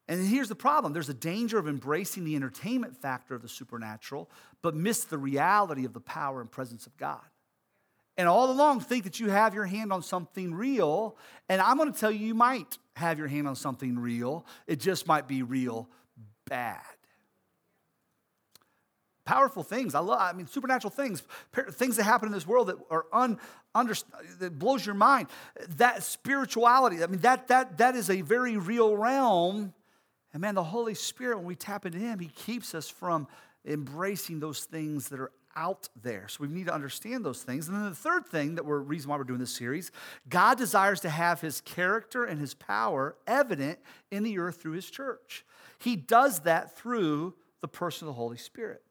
And 0.07 0.23
here's 0.23 0.49
the 0.49 0.55
problem 0.55 0.93
there's 0.93 1.09
a 1.09 1.15
danger 1.15 1.57
of 1.57 1.67
embracing 1.67 2.25
the 2.25 2.35
entertainment 2.35 2.95
factor 2.95 3.33
of 3.33 3.41
the 3.41 3.49
supernatural, 3.49 4.29
but 4.61 4.75
miss 4.75 5.03
the 5.05 5.17
reality 5.17 5.83
of 5.83 5.93
the 5.93 5.99
power 5.99 6.41
and 6.41 6.51
presence 6.51 6.85
of 6.85 6.95
God. 6.95 7.25
And 8.19 8.27
all 8.27 8.51
along, 8.51 8.81
think 8.81 9.05
that 9.05 9.21
you 9.21 9.29
have 9.29 9.53
your 9.53 9.63
hand 9.63 9.93
on 9.93 10.03
something 10.03 10.53
real. 10.53 11.15
And 11.47 11.61
I'm 11.61 11.77
going 11.77 11.93
to 11.93 11.97
tell 11.97 12.11
you, 12.11 12.27
you 12.27 12.35
might 12.35 12.77
have 12.97 13.17
your 13.17 13.29
hand 13.29 13.47
on 13.47 13.55
something 13.55 13.97
real. 13.97 14.45
It 14.67 14.81
just 14.81 15.07
might 15.07 15.25
be 15.25 15.41
real 15.41 15.87
bad. 16.45 16.81
Powerful 19.23 19.63
things. 19.63 19.95
I 19.95 19.99
love, 19.99 20.19
I 20.19 20.33
mean, 20.33 20.47
supernatural 20.47 20.91
things, 20.91 21.23
things 21.71 21.95
that 21.95 22.03
happen 22.03 22.27
in 22.27 22.33
this 22.33 22.45
world 22.45 22.67
that 22.67 22.75
are 22.89 23.05
un, 23.13 23.39
under, 23.73 23.93
that 24.39 24.59
blows 24.59 24.85
your 24.85 24.95
mind. 24.95 25.29
That 25.77 26.03
spirituality, 26.03 27.01
I 27.01 27.07
mean, 27.07 27.21
that, 27.21 27.47
that, 27.47 27.77
that 27.77 27.95
is 27.95 28.09
a 28.09 28.19
very 28.19 28.57
real 28.57 28.97
realm. 28.97 29.73
And 30.33 30.41
man, 30.41 30.55
the 30.55 30.63
Holy 30.63 30.93
Spirit, 30.93 31.37
when 31.37 31.45
we 31.45 31.55
tap 31.55 31.85
into 31.85 31.99
Him, 31.99 32.19
He 32.19 32.27
keeps 32.27 32.75
us 32.75 32.89
from 32.89 33.29
embracing 33.65 34.41
those 34.41 34.65
things 34.65 35.07
that 35.07 35.21
are 35.21 35.31
out 35.55 35.89
there. 36.01 36.27
So 36.27 36.39
we 36.41 36.47
need 36.47 36.67
to 36.67 36.73
understand 36.73 37.25
those 37.25 37.43
things. 37.43 37.67
And 37.67 37.77
then 37.77 37.85
the 37.85 37.95
third 37.95 38.27
thing 38.27 38.55
that 38.55 38.65
we're 38.65 38.79
reason 38.79 39.09
why 39.09 39.17
we're 39.17 39.23
doing 39.23 39.39
this 39.39 39.55
series, 39.55 39.91
God 40.27 40.57
desires 40.57 40.99
to 41.01 41.09
have 41.09 41.41
his 41.41 41.61
character 41.61 42.23
and 42.23 42.39
his 42.39 42.53
power 42.53 43.15
evident 43.27 43.79
in 44.11 44.23
the 44.23 44.39
earth 44.39 44.61
through 44.61 44.73
his 44.73 44.89
church. 44.89 45.45
He 45.79 45.95
does 45.95 46.41
that 46.41 46.77
through 46.77 47.35
the 47.61 47.67
person 47.67 48.07
of 48.07 48.13
the 48.13 48.17
Holy 48.17 48.37
Spirit. 48.37 48.83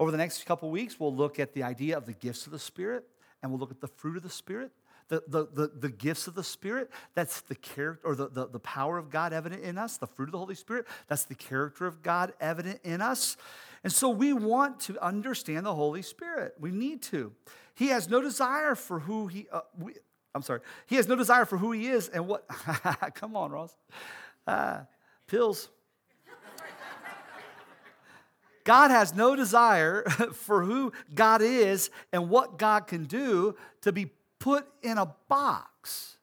Over 0.00 0.10
the 0.10 0.18
next 0.18 0.44
couple 0.44 0.70
weeks, 0.70 0.98
we'll 0.98 1.14
look 1.14 1.38
at 1.38 1.54
the 1.54 1.62
idea 1.62 1.96
of 1.96 2.06
the 2.06 2.12
gifts 2.12 2.46
of 2.46 2.52
the 2.52 2.58
Spirit 2.58 3.04
and 3.42 3.50
we'll 3.50 3.60
look 3.60 3.70
at 3.70 3.80
the 3.80 3.88
fruit 3.88 4.16
of 4.16 4.22
the 4.22 4.30
Spirit. 4.30 4.72
The, 5.08 5.22
the, 5.28 5.46
the, 5.52 5.70
the, 5.80 5.88
gifts 5.90 6.26
of 6.26 6.34
the 6.34 6.42
Spirit, 6.42 6.90
that's 7.14 7.42
the 7.42 7.54
character 7.54 8.08
or 8.08 8.14
the, 8.14 8.28
the, 8.28 8.48
the 8.48 8.58
power 8.58 8.96
of 8.96 9.10
God 9.10 9.34
evident 9.34 9.62
in 9.62 9.76
us. 9.76 9.98
The 9.98 10.06
fruit 10.06 10.28
of 10.28 10.32
the 10.32 10.38
Holy 10.38 10.54
Spirit, 10.54 10.86
that's 11.08 11.24
the 11.24 11.34
character 11.34 11.86
of 11.86 12.02
God 12.02 12.32
evident 12.40 12.80
in 12.84 13.02
us. 13.02 13.36
And 13.82 13.92
so 13.92 14.08
we 14.08 14.32
want 14.32 14.80
to 14.80 14.98
understand 15.04 15.66
the 15.66 15.74
Holy 15.74 16.00
Spirit. 16.00 16.54
We 16.58 16.70
need 16.70 17.02
to. 17.02 17.32
He 17.74 17.88
has 17.88 18.08
no 18.08 18.22
desire 18.22 18.74
for 18.74 19.00
who 19.00 19.26
he, 19.26 19.46
uh, 19.52 19.60
we, 19.78 19.94
I'm 20.34 20.42
sorry, 20.42 20.60
he 20.86 20.96
has 20.96 21.06
no 21.06 21.16
desire 21.16 21.44
for 21.44 21.58
who 21.58 21.72
he 21.72 21.88
is 21.88 22.08
and 22.08 22.26
what, 22.26 22.46
come 23.14 23.36
on, 23.36 23.50
Ross. 23.50 23.76
Uh, 24.46 24.80
pills. 25.26 25.68
God 28.64 28.90
has 28.90 29.14
no 29.14 29.36
desire 29.36 30.04
for 30.32 30.64
who 30.64 30.92
God 31.14 31.42
is 31.42 31.90
and 32.12 32.30
what 32.30 32.58
God 32.58 32.86
can 32.86 33.04
do 33.04 33.54
to 33.82 33.92
be 33.92 34.10
put 34.44 34.66
in 34.82 34.98
a 34.98 35.06
box 35.26 36.18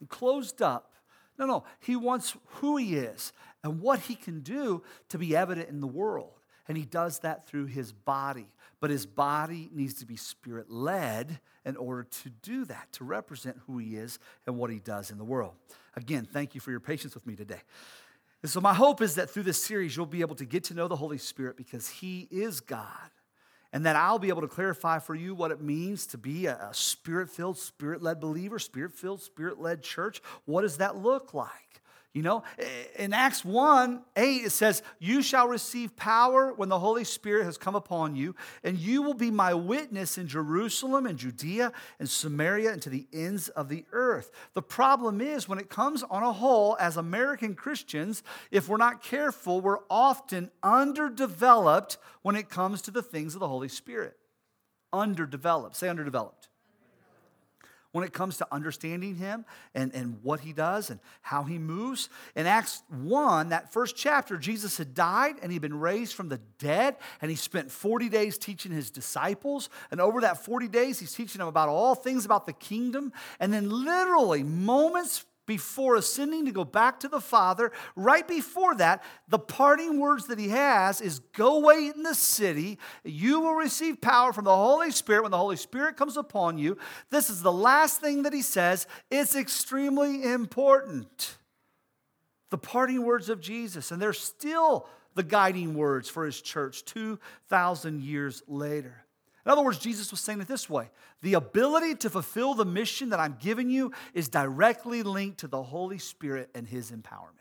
and 0.00 0.08
closed 0.08 0.62
up. 0.62 0.94
No, 1.38 1.44
no, 1.44 1.64
He 1.80 1.94
wants 1.94 2.34
who 2.46 2.78
He 2.78 2.94
is 2.94 3.34
and 3.62 3.82
what 3.82 4.00
He 4.00 4.14
can 4.14 4.40
do 4.40 4.82
to 5.10 5.18
be 5.18 5.36
evident 5.36 5.68
in 5.68 5.82
the 5.82 5.86
world. 5.86 6.32
And 6.68 6.78
He 6.78 6.86
does 6.86 7.18
that 7.18 7.46
through 7.46 7.66
His 7.66 7.92
body. 7.92 8.46
But 8.80 8.88
His 8.88 9.04
body 9.04 9.68
needs 9.74 9.92
to 9.94 10.06
be 10.06 10.16
spirit 10.16 10.70
led 10.70 11.38
in 11.66 11.76
order 11.76 12.04
to 12.04 12.30
do 12.30 12.64
that, 12.64 12.92
to 12.92 13.04
represent 13.04 13.58
who 13.66 13.76
He 13.76 13.94
is 13.96 14.18
and 14.46 14.56
what 14.56 14.70
He 14.70 14.78
does 14.78 15.10
in 15.10 15.18
the 15.18 15.24
world. 15.24 15.52
Again, 15.96 16.26
thank 16.30 16.54
you 16.54 16.62
for 16.62 16.70
your 16.70 16.80
patience 16.80 17.14
with 17.14 17.26
me 17.26 17.36
today. 17.36 17.60
And 18.42 18.50
so, 18.50 18.62
my 18.62 18.72
hope 18.72 19.02
is 19.02 19.16
that 19.16 19.28
through 19.28 19.42
this 19.42 19.62
series, 19.62 19.94
you'll 19.94 20.06
be 20.06 20.22
able 20.22 20.36
to 20.36 20.46
get 20.46 20.64
to 20.64 20.74
know 20.74 20.88
the 20.88 20.96
Holy 20.96 21.18
Spirit 21.18 21.58
because 21.58 21.88
He 21.88 22.26
is 22.30 22.60
God. 22.60 23.10
And 23.72 23.86
that 23.86 23.96
I'll 23.96 24.18
be 24.18 24.28
able 24.28 24.42
to 24.42 24.48
clarify 24.48 24.98
for 24.98 25.14
you 25.14 25.34
what 25.34 25.52
it 25.52 25.60
means 25.60 26.06
to 26.08 26.18
be 26.18 26.46
a 26.46 26.70
spirit 26.72 27.30
filled, 27.30 27.56
spirit 27.56 28.02
led 28.02 28.20
believer, 28.20 28.58
spirit 28.58 28.92
filled, 28.92 29.22
spirit 29.22 29.60
led 29.60 29.82
church. 29.82 30.20
What 30.44 30.62
does 30.62 30.78
that 30.78 30.96
look 30.96 31.34
like? 31.34 31.80
You 32.12 32.22
know, 32.22 32.42
eh, 32.58 32.64
in 32.98 33.12
Acts 33.12 33.44
1 33.44 34.02
8, 34.16 34.44
it 34.44 34.50
says, 34.50 34.82
You 34.98 35.22
shall 35.22 35.46
receive 35.46 35.94
power 35.94 36.52
when 36.52 36.68
the 36.68 36.78
Holy 36.78 37.04
Spirit 37.04 37.44
has 37.44 37.56
come 37.56 37.76
upon 37.76 38.16
you, 38.16 38.34
and 38.64 38.76
you 38.76 39.02
will 39.02 39.14
be 39.14 39.30
my 39.30 39.54
witness 39.54 40.18
in 40.18 40.26
Jerusalem 40.26 41.06
and 41.06 41.16
Judea 41.16 41.72
and 42.00 42.10
Samaria 42.10 42.72
and 42.72 42.82
to 42.82 42.90
the 42.90 43.06
ends 43.12 43.48
of 43.50 43.68
the 43.68 43.84
earth. 43.92 44.32
The 44.54 44.62
problem 44.62 45.20
is, 45.20 45.48
when 45.48 45.60
it 45.60 45.70
comes 45.70 46.02
on 46.02 46.24
a 46.24 46.32
whole, 46.32 46.76
as 46.80 46.96
American 46.96 47.54
Christians, 47.54 48.24
if 48.50 48.68
we're 48.68 48.76
not 48.76 49.04
careful, 49.04 49.60
we're 49.60 49.84
often 49.88 50.50
underdeveloped 50.64 51.96
when 52.22 52.34
it 52.34 52.48
comes 52.48 52.82
to 52.82 52.90
the 52.90 53.02
things 53.02 53.34
of 53.34 53.40
the 53.40 53.48
Holy 53.48 53.68
Spirit. 53.68 54.16
Underdeveloped. 54.92 55.76
Say 55.76 55.88
underdeveloped 55.88 56.49
when 57.92 58.04
it 58.04 58.12
comes 58.12 58.36
to 58.38 58.46
understanding 58.52 59.16
him 59.16 59.44
and, 59.74 59.94
and 59.94 60.22
what 60.22 60.40
he 60.40 60.52
does 60.52 60.90
and 60.90 61.00
how 61.22 61.42
he 61.42 61.58
moves. 61.58 62.08
In 62.36 62.46
Acts 62.46 62.82
1, 62.88 63.48
that 63.48 63.72
first 63.72 63.96
chapter, 63.96 64.36
Jesus 64.36 64.78
had 64.78 64.94
died 64.94 65.36
and 65.42 65.50
he'd 65.50 65.60
been 65.60 65.78
raised 65.78 66.14
from 66.14 66.28
the 66.28 66.40
dead, 66.58 66.96
and 67.20 67.30
he 67.30 67.36
spent 67.36 67.70
40 67.70 68.08
days 68.08 68.38
teaching 68.38 68.72
his 68.72 68.90
disciples. 68.90 69.68
And 69.90 70.00
over 70.00 70.20
that 70.22 70.44
40 70.44 70.68
days, 70.68 70.98
he's 70.98 71.12
teaching 71.12 71.38
them 71.40 71.48
about 71.48 71.68
all 71.68 71.94
things 71.94 72.24
about 72.24 72.46
the 72.46 72.52
kingdom. 72.52 73.12
And 73.38 73.52
then, 73.52 73.68
literally, 73.68 74.42
moments 74.42 75.24
before 75.50 75.96
ascending 75.96 76.44
to 76.44 76.52
go 76.52 76.64
back 76.64 77.00
to 77.00 77.08
the 77.08 77.20
Father, 77.20 77.72
right 77.96 78.28
before 78.28 78.76
that, 78.76 79.02
the 79.26 79.36
parting 79.36 79.98
words 79.98 80.28
that 80.28 80.38
he 80.38 80.50
has 80.50 81.00
is 81.00 81.18
Go 81.18 81.58
wait 81.58 81.96
in 81.96 82.04
the 82.04 82.14
city. 82.14 82.78
You 83.02 83.40
will 83.40 83.54
receive 83.54 84.00
power 84.00 84.32
from 84.32 84.44
the 84.44 84.54
Holy 84.54 84.92
Spirit 84.92 85.22
when 85.22 85.32
the 85.32 85.36
Holy 85.36 85.56
Spirit 85.56 85.96
comes 85.96 86.16
upon 86.16 86.56
you. 86.56 86.78
This 87.10 87.30
is 87.30 87.42
the 87.42 87.50
last 87.50 88.00
thing 88.00 88.22
that 88.22 88.32
he 88.32 88.42
says. 88.42 88.86
It's 89.10 89.34
extremely 89.34 90.22
important. 90.22 91.36
The 92.50 92.58
parting 92.58 93.04
words 93.04 93.28
of 93.28 93.40
Jesus, 93.40 93.90
and 93.90 94.00
they're 94.00 94.12
still 94.12 94.86
the 95.16 95.24
guiding 95.24 95.74
words 95.74 96.08
for 96.08 96.24
his 96.24 96.40
church 96.40 96.84
2,000 96.84 98.04
years 98.04 98.44
later. 98.46 99.04
In 99.44 99.50
other 99.50 99.62
words, 99.62 99.78
Jesus 99.78 100.10
was 100.10 100.20
saying 100.20 100.40
it 100.40 100.48
this 100.48 100.68
way 100.68 100.90
the 101.22 101.34
ability 101.34 101.94
to 101.96 102.10
fulfill 102.10 102.54
the 102.54 102.64
mission 102.64 103.10
that 103.10 103.20
I'm 103.20 103.36
giving 103.40 103.70
you 103.70 103.92
is 104.14 104.28
directly 104.28 105.02
linked 105.02 105.38
to 105.38 105.48
the 105.48 105.62
Holy 105.62 105.98
Spirit 105.98 106.50
and 106.54 106.66
his 106.66 106.90
empowerment. 106.90 107.36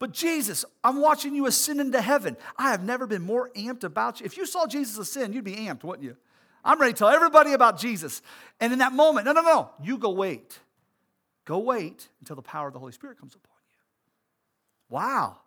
But 0.00 0.12
Jesus, 0.12 0.64
I'm 0.82 1.00
watching 1.00 1.34
you 1.34 1.46
ascend 1.46 1.80
into 1.80 2.00
heaven. 2.00 2.36
I 2.58 2.70
have 2.70 2.82
never 2.82 3.06
been 3.06 3.22
more 3.22 3.50
amped 3.56 3.84
about 3.84 4.20
you. 4.20 4.26
If 4.26 4.36
you 4.36 4.44
saw 4.44 4.66
Jesus 4.66 4.98
ascend, 4.98 5.34
you'd 5.34 5.44
be 5.44 5.54
amped, 5.54 5.84
wouldn't 5.84 6.04
you? 6.04 6.16
I'm 6.64 6.80
ready 6.80 6.92
to 6.92 6.98
tell 6.98 7.08
everybody 7.08 7.52
about 7.52 7.78
Jesus. 7.78 8.22
And 8.60 8.72
in 8.72 8.80
that 8.80 8.92
moment, 8.92 9.26
no, 9.26 9.32
no, 9.32 9.42
no, 9.42 9.70
you 9.82 9.98
go 9.98 10.10
wait. 10.10 10.58
Go 11.44 11.58
wait 11.58 12.08
until 12.20 12.36
the 12.36 12.42
power 12.42 12.66
of 12.66 12.72
the 12.72 12.78
Holy 12.78 12.92
Spirit 12.92 13.18
comes 13.18 13.34
upon 13.34 13.56
you. 13.70 13.78
Wow. 14.88 15.38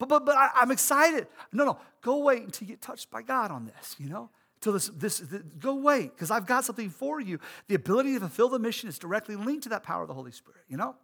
But, 0.00 0.08
but, 0.08 0.24
but 0.24 0.34
I, 0.34 0.62
am 0.62 0.70
excited. 0.70 1.28
No, 1.52 1.64
no, 1.64 1.78
go 2.00 2.18
wait 2.20 2.42
until 2.42 2.66
you 2.66 2.74
get 2.74 2.80
touched 2.80 3.10
by 3.10 3.20
God 3.20 3.50
on 3.50 3.66
this, 3.66 3.96
you 3.98 4.08
know? 4.08 4.30
Till 4.62 4.72
this, 4.72 4.88
this, 4.88 5.18
this 5.18 5.42
go 5.58 5.74
wait, 5.74 6.14
because 6.14 6.30
I've 6.30 6.46
got 6.46 6.64
something 6.64 6.88
for 6.88 7.20
you. 7.20 7.38
The 7.68 7.74
ability 7.74 8.14
to 8.14 8.20
fulfill 8.20 8.48
the 8.48 8.58
mission 8.58 8.88
is 8.88 8.98
directly 8.98 9.36
linked 9.36 9.64
to 9.64 9.68
that 9.70 9.82
power 9.82 10.02
of 10.02 10.08
the 10.08 10.14
Holy 10.14 10.32
Spirit, 10.32 10.62
you 10.68 10.78
know? 10.78 10.96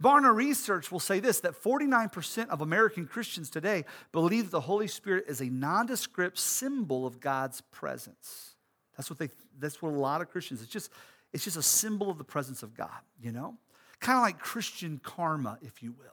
Barna 0.00 0.32
Research 0.32 0.92
will 0.92 1.00
say 1.00 1.18
this 1.18 1.40
that 1.40 1.60
49% 1.60 2.48
of 2.48 2.60
American 2.60 3.06
Christians 3.06 3.50
today 3.50 3.84
believe 4.12 4.52
the 4.52 4.60
Holy 4.60 4.86
Spirit 4.86 5.24
is 5.28 5.40
a 5.40 5.46
nondescript 5.46 6.38
symbol 6.38 7.04
of 7.04 7.20
God's 7.20 7.60
presence. 7.72 8.54
That's 8.96 9.10
what 9.10 9.18
they 9.18 9.28
that's 9.58 9.82
what 9.82 9.92
a 9.92 9.98
lot 9.98 10.20
of 10.20 10.30
Christians, 10.30 10.62
it's 10.62 10.70
just, 10.70 10.90
it's 11.32 11.42
just 11.42 11.56
a 11.56 11.62
symbol 11.62 12.10
of 12.10 12.18
the 12.18 12.24
presence 12.24 12.62
of 12.62 12.74
God, 12.74 13.00
you 13.20 13.32
know? 13.32 13.56
Kind 13.98 14.18
of 14.18 14.22
like 14.22 14.38
Christian 14.38 15.00
karma, 15.02 15.58
if 15.62 15.82
you 15.82 15.92
will. 15.92 16.06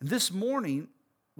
And 0.00 0.08
this 0.08 0.32
morning, 0.32 0.88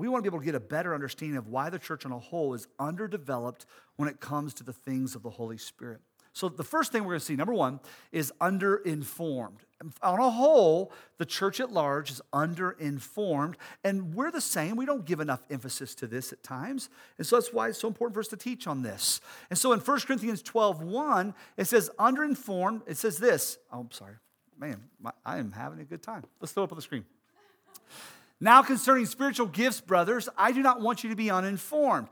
we 0.00 0.08
want 0.08 0.24
to 0.24 0.30
be 0.30 0.34
able 0.34 0.40
to 0.40 0.46
get 0.46 0.54
a 0.54 0.60
better 0.60 0.94
understanding 0.94 1.36
of 1.36 1.48
why 1.48 1.68
the 1.68 1.78
church 1.78 2.06
on 2.06 2.12
a 2.12 2.18
whole 2.18 2.54
is 2.54 2.66
underdeveloped 2.78 3.66
when 3.96 4.08
it 4.08 4.18
comes 4.18 4.54
to 4.54 4.64
the 4.64 4.72
things 4.72 5.14
of 5.14 5.22
the 5.22 5.28
Holy 5.28 5.58
Spirit. 5.58 6.00
So, 6.32 6.48
the 6.48 6.64
first 6.64 6.90
thing 6.90 7.02
we're 7.02 7.10
going 7.10 7.20
to 7.20 7.26
see, 7.26 7.36
number 7.36 7.52
one, 7.52 7.80
is 8.10 8.32
underinformed. 8.40 9.58
On 10.02 10.18
a 10.18 10.30
whole, 10.30 10.90
the 11.18 11.26
church 11.26 11.60
at 11.60 11.70
large 11.70 12.10
is 12.10 12.22
underinformed, 12.32 13.56
and 13.84 14.14
we're 14.14 14.30
the 14.30 14.40
same. 14.40 14.76
We 14.76 14.86
don't 14.86 15.04
give 15.04 15.20
enough 15.20 15.42
emphasis 15.50 15.94
to 15.96 16.06
this 16.06 16.32
at 16.32 16.42
times. 16.42 16.88
And 17.18 17.26
so 17.26 17.36
that's 17.36 17.52
why 17.52 17.68
it's 17.68 17.78
so 17.78 17.88
important 17.88 18.14
for 18.14 18.20
us 18.20 18.28
to 18.28 18.38
teach 18.38 18.66
on 18.66 18.80
this. 18.80 19.20
And 19.50 19.58
so 19.58 19.72
in 19.74 19.80
1 19.80 20.00
Corinthians 20.00 20.40
12 20.40 20.82
1, 20.82 21.34
it 21.58 21.66
says, 21.66 21.90
underinformed, 21.98 22.82
it 22.86 22.96
says 22.96 23.18
this. 23.18 23.58
Oh, 23.70 23.80
I'm 23.80 23.90
sorry. 23.90 24.14
Man, 24.58 24.80
I 25.26 25.36
am 25.36 25.52
having 25.52 25.80
a 25.80 25.84
good 25.84 26.02
time. 26.02 26.24
Let's 26.40 26.52
throw 26.52 26.64
up 26.64 26.72
on 26.72 26.76
the 26.76 26.82
screen. 26.82 27.04
Now, 28.40 28.62
concerning 28.62 29.04
spiritual 29.04 29.46
gifts, 29.46 29.80
brothers, 29.82 30.28
I 30.36 30.52
do 30.52 30.62
not 30.62 30.80
want 30.80 31.04
you 31.04 31.10
to 31.10 31.16
be 31.16 31.30
uninformed. 31.30 32.08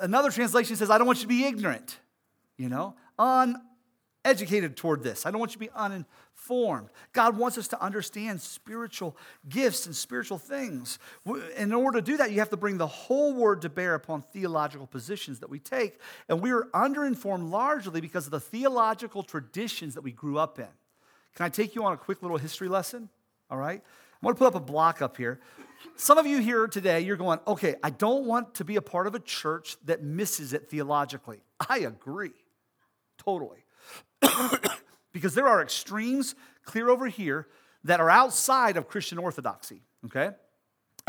Another 0.00 0.30
translation 0.30 0.76
says, 0.76 0.90
I 0.90 0.98
don't 0.98 1.06
want 1.06 1.18
you 1.18 1.24
to 1.24 1.28
be 1.28 1.44
ignorant, 1.44 1.98
you 2.58 2.68
know, 2.68 2.94
uneducated 3.18 4.76
toward 4.76 5.02
this. 5.02 5.24
I 5.24 5.30
don't 5.30 5.40
want 5.40 5.52
you 5.52 5.54
to 5.54 5.60
be 5.60 5.70
uninformed. 5.74 6.90
God 7.14 7.38
wants 7.38 7.56
us 7.56 7.68
to 7.68 7.82
understand 7.82 8.42
spiritual 8.42 9.16
gifts 9.48 9.86
and 9.86 9.96
spiritual 9.96 10.36
things. 10.36 10.98
In 11.56 11.72
order 11.72 12.00
to 12.00 12.04
do 12.04 12.18
that, 12.18 12.32
you 12.32 12.40
have 12.40 12.50
to 12.50 12.58
bring 12.58 12.76
the 12.76 12.86
whole 12.86 13.32
word 13.32 13.62
to 13.62 13.70
bear 13.70 13.94
upon 13.94 14.22
theological 14.34 14.86
positions 14.86 15.38
that 15.40 15.48
we 15.48 15.58
take. 15.58 15.98
And 16.28 16.42
we 16.42 16.50
are 16.50 16.68
underinformed 16.74 17.50
largely 17.50 18.02
because 18.02 18.26
of 18.26 18.32
the 18.32 18.40
theological 18.40 19.22
traditions 19.22 19.94
that 19.94 20.02
we 20.02 20.12
grew 20.12 20.36
up 20.36 20.58
in. 20.58 20.68
Can 21.34 21.46
I 21.46 21.48
take 21.48 21.74
you 21.74 21.84
on 21.84 21.94
a 21.94 21.96
quick 21.96 22.20
little 22.20 22.36
history 22.36 22.68
lesson? 22.68 23.08
All 23.50 23.56
right? 23.56 23.82
I'm 24.20 24.26
going 24.26 24.34
to 24.34 24.38
put 24.38 24.48
up 24.48 24.54
a 24.54 24.60
block 24.60 25.00
up 25.00 25.16
here. 25.16 25.40
Some 25.96 26.18
of 26.18 26.26
you 26.26 26.40
here 26.40 26.66
today, 26.66 27.00
you're 27.00 27.16
going, 27.16 27.38
okay, 27.46 27.76
I 27.82 27.88
don't 27.88 28.26
want 28.26 28.56
to 28.56 28.64
be 28.64 28.76
a 28.76 28.82
part 28.82 29.06
of 29.06 29.14
a 29.14 29.18
church 29.18 29.76
that 29.86 30.02
misses 30.02 30.52
it 30.52 30.68
theologically. 30.68 31.40
I 31.68 31.80
agree, 31.80 32.32
totally. 33.16 33.64
because 35.12 35.34
there 35.34 35.48
are 35.48 35.62
extremes 35.62 36.34
clear 36.64 36.90
over 36.90 37.06
here 37.06 37.48
that 37.84 37.98
are 37.98 38.10
outside 38.10 38.76
of 38.76 38.88
Christian 38.88 39.16
orthodoxy, 39.16 39.80
okay? 40.04 40.32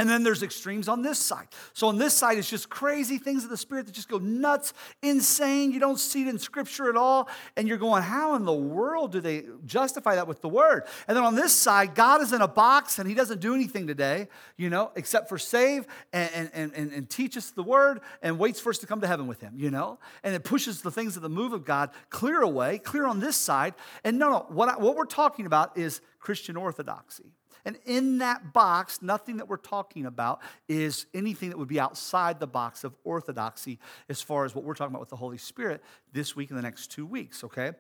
And 0.02 0.10
then 0.10 0.24
there's 0.24 0.42
extremes 0.42 0.88
on 0.88 1.04
this 1.04 1.20
side. 1.20 1.48
So 1.74 1.88
on 1.88 2.00
this 2.00 2.16
side, 2.16 2.40
it's 2.40 2.50
just 2.50 2.72
crazy 2.72 3.20
things 3.20 3.44
of 3.44 3.52
the 3.52 3.58
Spirit 3.58 3.86
that 3.86 3.92
just 3.92 4.10
go 4.10 4.18
nuts, 4.18 4.74
insane. 5.04 5.72
You 5.72 5.80
don't 5.80 6.00
see 6.00 6.24
it 6.24 6.28
in 6.28 6.40
Scripture 6.40 6.90
at 6.90 6.96
all. 6.96 7.30
And 7.56 7.68
you're 7.68 7.78
going, 7.78 8.02
how 8.02 8.34
in 8.34 8.44
the 8.44 8.52
world 8.52 9.12
do 9.12 9.22
they 9.22 9.44
justify 9.64 10.16
that 10.16 10.28
with 10.28 10.42
the 10.42 10.50
Word? 10.50 10.86
And 11.08 11.16
then 11.16 11.24
on 11.24 11.36
this 11.36 11.54
side, 11.54 11.94
God 11.94 12.20
is 12.24 12.34
in 12.34 12.42
a 12.42 12.48
box 12.48 12.98
and 12.98 13.08
He 13.08 13.14
doesn't 13.14 13.42
do 13.42 13.54
anything 13.54 13.86
today, 13.86 14.28
you 14.58 14.72
know, 14.72 14.92
except 14.96 15.30
for 15.30 15.38
save 15.38 15.86
and, 16.12 16.50
and, 16.52 16.74
and, 16.74 16.92
and 16.92 17.08
teach 17.08 17.38
us 17.38 17.52
the 17.52 17.62
Word 17.62 18.02
and 18.24 18.40
waits 18.40 18.60
for 18.60 18.72
us 18.72 18.80
to 18.80 18.88
come 18.88 19.02
to 19.02 19.08
heaven 19.08 19.28
with 19.28 19.40
Him, 19.40 19.54
you 19.56 19.70
know? 19.70 20.00
And 20.24 20.34
it 20.34 20.44
pushes 20.44 20.82
the 20.82 20.90
things 20.90 21.16
of 21.16 21.22
the 21.22 21.30
move 21.30 21.54
of 21.54 21.64
God 21.64 21.92
clear 22.10 22.42
away, 22.42 22.80
clear 22.80 23.06
on 23.06 23.20
this 23.20 23.36
side. 23.36 23.76
And 24.04 24.18
no, 24.18 24.32
no, 24.32 24.46
what, 24.50 24.68
I, 24.68 24.78
what 24.80 24.96
we're 24.96 25.06
talking 25.06 25.46
about 25.46 25.78
is 25.78 26.02
Christian 26.20 26.58
orthodoxy. 26.58 27.34
And 27.66 27.78
in 27.86 28.20
that 28.20 28.54
box, 28.54 29.02
nothing 29.02 29.38
that 29.38 29.48
we're 29.48 29.58
talking 29.58 30.06
about 30.06 30.42
is 30.68 31.06
anything 31.14 31.50
that 31.50 31.58
would 31.58 31.68
be 31.68 31.80
outside 31.80 32.40
the 32.40 32.48
box 32.48 32.84
of 32.84 32.96
orthodoxy 33.04 33.80
as 34.10 34.22
far 34.22 34.46
as 34.46 34.56
what 34.56 34.64
we're 34.64 34.74
talking 34.74 34.94
about 34.94 35.02
with 35.02 35.10
the 35.10 35.16
Holy 35.16 35.38
Spirit 35.38 35.84
this 36.12 36.36
week 36.36 36.50
and 36.50 36.58
the 36.58 36.64
next 36.64 36.88
two 36.88 37.06
weeks, 37.06 37.44
okay? 37.44 37.72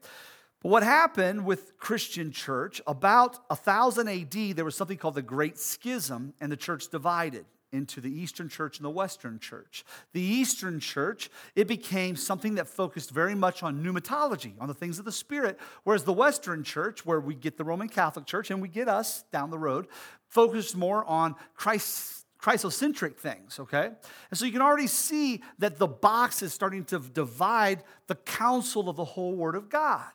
But 0.61 0.69
what 0.69 0.83
happened 0.83 1.45
with 1.45 1.77
Christian 1.77 2.31
church, 2.31 2.81
about 2.85 3.39
1000 3.49 4.07
AD, 4.07 4.55
there 4.55 4.65
was 4.65 4.75
something 4.75 4.97
called 4.97 5.15
the 5.15 5.21
Great 5.21 5.57
Schism, 5.57 6.33
and 6.39 6.51
the 6.51 6.57
church 6.57 6.89
divided 6.89 7.45
into 7.71 8.01
the 8.01 8.11
Eastern 8.11 8.49
Church 8.49 8.77
and 8.77 8.85
the 8.85 8.89
Western 8.89 9.39
Church. 9.39 9.83
The 10.13 10.21
Eastern 10.21 10.79
Church, 10.79 11.29
it 11.55 11.67
became 11.67 12.15
something 12.15 12.55
that 12.55 12.67
focused 12.67 13.11
very 13.11 13.35
much 13.35 13.63
on 13.63 13.83
pneumatology, 13.83 14.53
on 14.59 14.67
the 14.67 14.73
things 14.73 14.99
of 14.99 15.05
the 15.05 15.11
Spirit, 15.11 15.59
whereas 15.83 16.03
the 16.03 16.13
Western 16.13 16.63
Church, 16.63 17.05
where 17.05 17.19
we 17.19 17.35
get 17.35 17.57
the 17.57 17.63
Roman 17.63 17.89
Catholic 17.89 18.25
Church 18.25 18.51
and 18.51 18.61
we 18.61 18.67
get 18.67 18.87
us 18.87 19.23
down 19.31 19.49
the 19.49 19.59
road, 19.59 19.87
focused 20.27 20.75
more 20.75 21.05
on 21.05 21.35
Christ. 21.55 22.17
Christocentric 22.41 23.17
things, 23.17 23.59
okay? 23.59 23.91
And 24.31 24.39
so 24.39 24.45
you 24.45 24.51
can 24.51 24.63
already 24.63 24.87
see 24.87 25.43
that 25.59 25.77
the 25.77 25.85
box 25.87 26.41
is 26.41 26.51
starting 26.51 26.85
to 26.85 26.97
divide 26.97 27.83
the 28.07 28.15
counsel 28.15 28.89
of 28.89 28.95
the 28.95 29.05
whole 29.05 29.35
Word 29.35 29.53
of 29.53 29.69
God. 29.69 30.09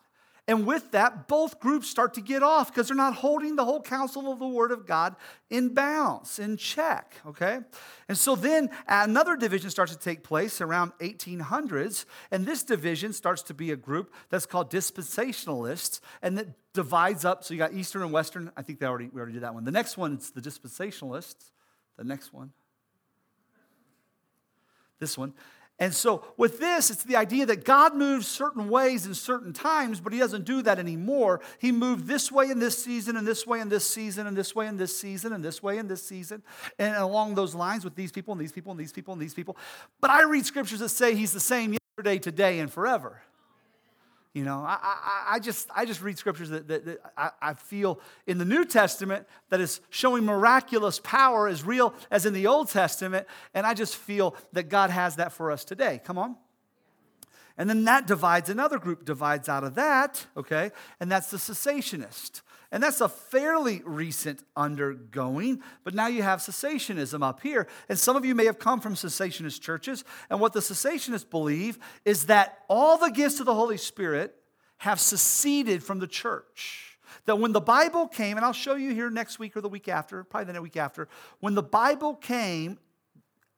And 0.49 0.65
with 0.65 0.93
that, 0.93 1.27
both 1.27 1.59
groups 1.59 1.89
start 1.89 2.15
to 2.15 2.21
get 2.21 2.43
off 2.43 2.73
because 2.73 2.87
they're 2.87 2.97
not 2.97 3.15
holding 3.15 3.57
the 3.57 3.65
whole 3.65 3.83
counsel 3.83 4.33
of 4.33 4.39
the 4.39 4.47
Word 4.47 4.71
of 4.71 4.87
God 4.87 5.17
in 5.51 5.75
balance, 5.75 6.39
in 6.39 6.57
check, 6.57 7.17
okay? 7.27 7.59
And 8.09 8.17
so 8.17 8.37
then 8.37 8.71
another 8.87 9.37
division 9.37 9.71
starts 9.71 9.93
to 9.93 9.99
take 9.99 10.23
place 10.23 10.61
around 10.61 10.93
1800s, 11.01 12.05
and 12.31 12.47
this 12.47 12.63
division 12.63 13.13
starts 13.13 13.43
to 13.43 13.55
be 13.55 13.73
a 13.73 13.77
group 13.77 14.15
that's 14.31 14.47
called 14.47 14.71
dispensationalists, 14.71 15.99
and 16.23 16.39
that 16.39 16.47
divides 16.73 17.25
up. 17.25 17.43
So 17.43 17.53
you 17.53 17.59
got 17.59 17.73
Eastern 17.73 18.03
and 18.03 18.13
Western. 18.13 18.53
I 18.57 18.63
think 18.63 18.79
they 18.79 18.87
already, 18.87 19.09
we 19.13 19.19
already 19.19 19.33
did 19.33 19.43
that 19.43 19.55
one. 19.55 19.65
The 19.65 19.73
next 19.73 19.97
one 19.97 20.19
is 20.19 20.31
the 20.31 20.41
dispensationalists. 20.41 21.51
The 21.97 22.05
next 22.05 22.33
one. 22.33 22.53
This 25.01 25.19
one. 25.19 25.35
And 25.79 25.95
so, 25.95 26.25
with 26.39 26.59
this, 26.59 26.91
it's 26.91 27.03
the 27.03 27.17
idea 27.17 27.45
that 27.47 27.65
God 27.65 27.95
moves 27.95 28.27
certain 28.27 28.71
ways 28.71 29.05
in 29.05 29.13
certain 29.13 29.53
times, 29.53 30.01
but 30.01 30.13
He 30.13 30.19
doesn't 30.19 30.47
do 30.47 30.63
that 30.63 30.79
anymore. 30.79 31.43
He 31.59 31.71
moved 31.71 32.07
this 32.07 32.33
way 32.33 32.49
in 32.51 32.59
this 32.59 32.83
season, 32.83 33.17
and 33.17 33.27
this 33.27 33.47
way 33.47 33.61
in 33.61 33.69
this 33.69 33.87
season, 33.87 34.27
and 34.27 34.35
this 34.35 34.55
way 34.55 34.69
in 34.69 34.79
this 34.79 34.99
season, 34.99 35.35
and 35.35 35.45
this 35.45 35.63
way 35.63 35.77
in 35.77 35.87
this 35.87 36.03
season, 36.03 36.43
and 36.79 36.97
along 36.97 37.35
those 37.35 37.55
lines 37.55 37.85
with 37.85 37.95
these 37.95 38.11
people, 38.11 38.33
and 38.33 38.41
these 38.41 38.53
people, 38.53 38.73
and 38.73 38.81
these 38.81 38.93
people, 38.93 39.13
and 39.13 39.21
these 39.21 39.35
people. 39.35 39.55
But 40.01 40.11
I 40.11 40.23
read 40.23 40.47
scriptures 40.47 40.79
that 40.79 40.89
say 40.89 41.15
He's 41.15 41.33
the 41.33 41.41
same 41.41 41.75
yesterday, 41.75 42.19
today, 42.21 42.59
and 42.61 42.73
forever. 42.73 43.21
You 44.37 44.45
know, 44.45 44.59
I, 44.59 44.77
I, 44.83 45.25
I, 45.37 45.39
just, 45.39 45.71
I 45.75 45.87
just 45.87 46.03
read 46.03 46.19
scriptures 46.19 46.51
that, 46.51 46.69
that, 46.69 46.85
that 46.85 47.01
I, 47.17 47.31
I, 47.41 47.55
feel 47.55 47.99
in 48.27 48.37
the 48.37 48.45
New 48.45 48.67
Testament 48.67 49.27
that 49.49 49.63
is 49.63 49.81
showing 49.89 50.27
miraculous 50.27 51.01
power 51.03 51.49
as 51.49 51.65
real 51.65 51.95
as 52.11 52.27
in 52.27 52.35
the 52.35 52.47
Old 52.47 52.69
Testament, 52.69 53.27
and 53.55 53.67
I 53.67 53.73
just 53.73 53.97
feel 53.97 54.37
that 54.53 54.65
God 54.65 54.91
has 54.91 55.17
that 55.17 55.33
for 55.33 55.51
us 55.51 55.65
today. 55.65 56.03
Come 56.05 56.19
on. 56.19 56.37
And 57.59 57.71
then 57.71 57.85
that 57.85 58.07
divides, 58.07 58.51
another 58.51 58.79
group 58.79 59.05
divides 59.05 59.49
out 59.49 59.65
of 59.65 59.75
that, 59.77 60.27
okay, 60.37 60.73
and 61.01 61.11
that's 61.11 61.31
the 61.31 61.39
cessationist. 61.39 62.43
And 62.73 62.83
that's 62.83 63.01
a 63.01 63.09
fairly 63.09 63.81
recent 63.85 64.43
undergoing, 64.57 65.63
but 65.85 65.95
now 65.95 66.09
you 66.09 66.23
have 66.23 66.41
cessationism 66.41 67.23
up 67.23 67.41
here. 67.41 67.69
And 67.89 67.99
some 67.99 68.17
of 68.17 68.25
you 68.25 68.35
may 68.35 68.45
have 68.47 68.59
come 68.59 68.81
from 68.81 68.95
cessationist 68.95 69.61
churches. 69.61 70.05
And 70.29 70.41
what 70.41 70.53
the 70.53 70.61
cessationists 70.61 71.31
believe 71.31 71.79
is 72.05 72.27
that 72.27 72.65
all 72.69 72.99
the 72.99 73.11
gifts 73.11 73.39
of 73.39 73.47
the 73.47 73.55
Holy 73.55 73.77
Spirit 73.77 74.35
have 74.79 75.01
seceded 75.01 75.83
from 75.83 76.01
the 76.01 76.09
church. 76.09 76.99
That 77.27 77.39
when 77.39 77.53
the 77.53 77.61
Bible 77.61 78.09
came, 78.09 78.37
and 78.37 78.45
I'll 78.45 78.53
show 78.53 78.75
you 78.75 78.93
here 78.93 79.11
next 79.11 79.39
week 79.39 79.57
or 79.57 79.61
the 79.61 79.69
week 79.69 79.89
after, 79.89 80.25
probably 80.25 80.53
the 80.53 80.61
week 80.61 80.77
after, 80.77 81.09
when 81.41 81.55
the 81.55 81.63
Bible 81.63 82.15
came, 82.15 82.79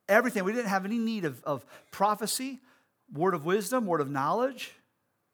everything, 0.08 0.44
we 0.44 0.52
didn't 0.52 0.68
have 0.68 0.84
any 0.84 0.98
need 0.98 1.24
of, 1.24 1.42
of 1.44 1.66
prophecy, 1.90 2.60
word 3.12 3.34
of 3.34 3.44
wisdom, 3.44 3.86
word 3.86 4.00
of 4.00 4.10
knowledge 4.10 4.72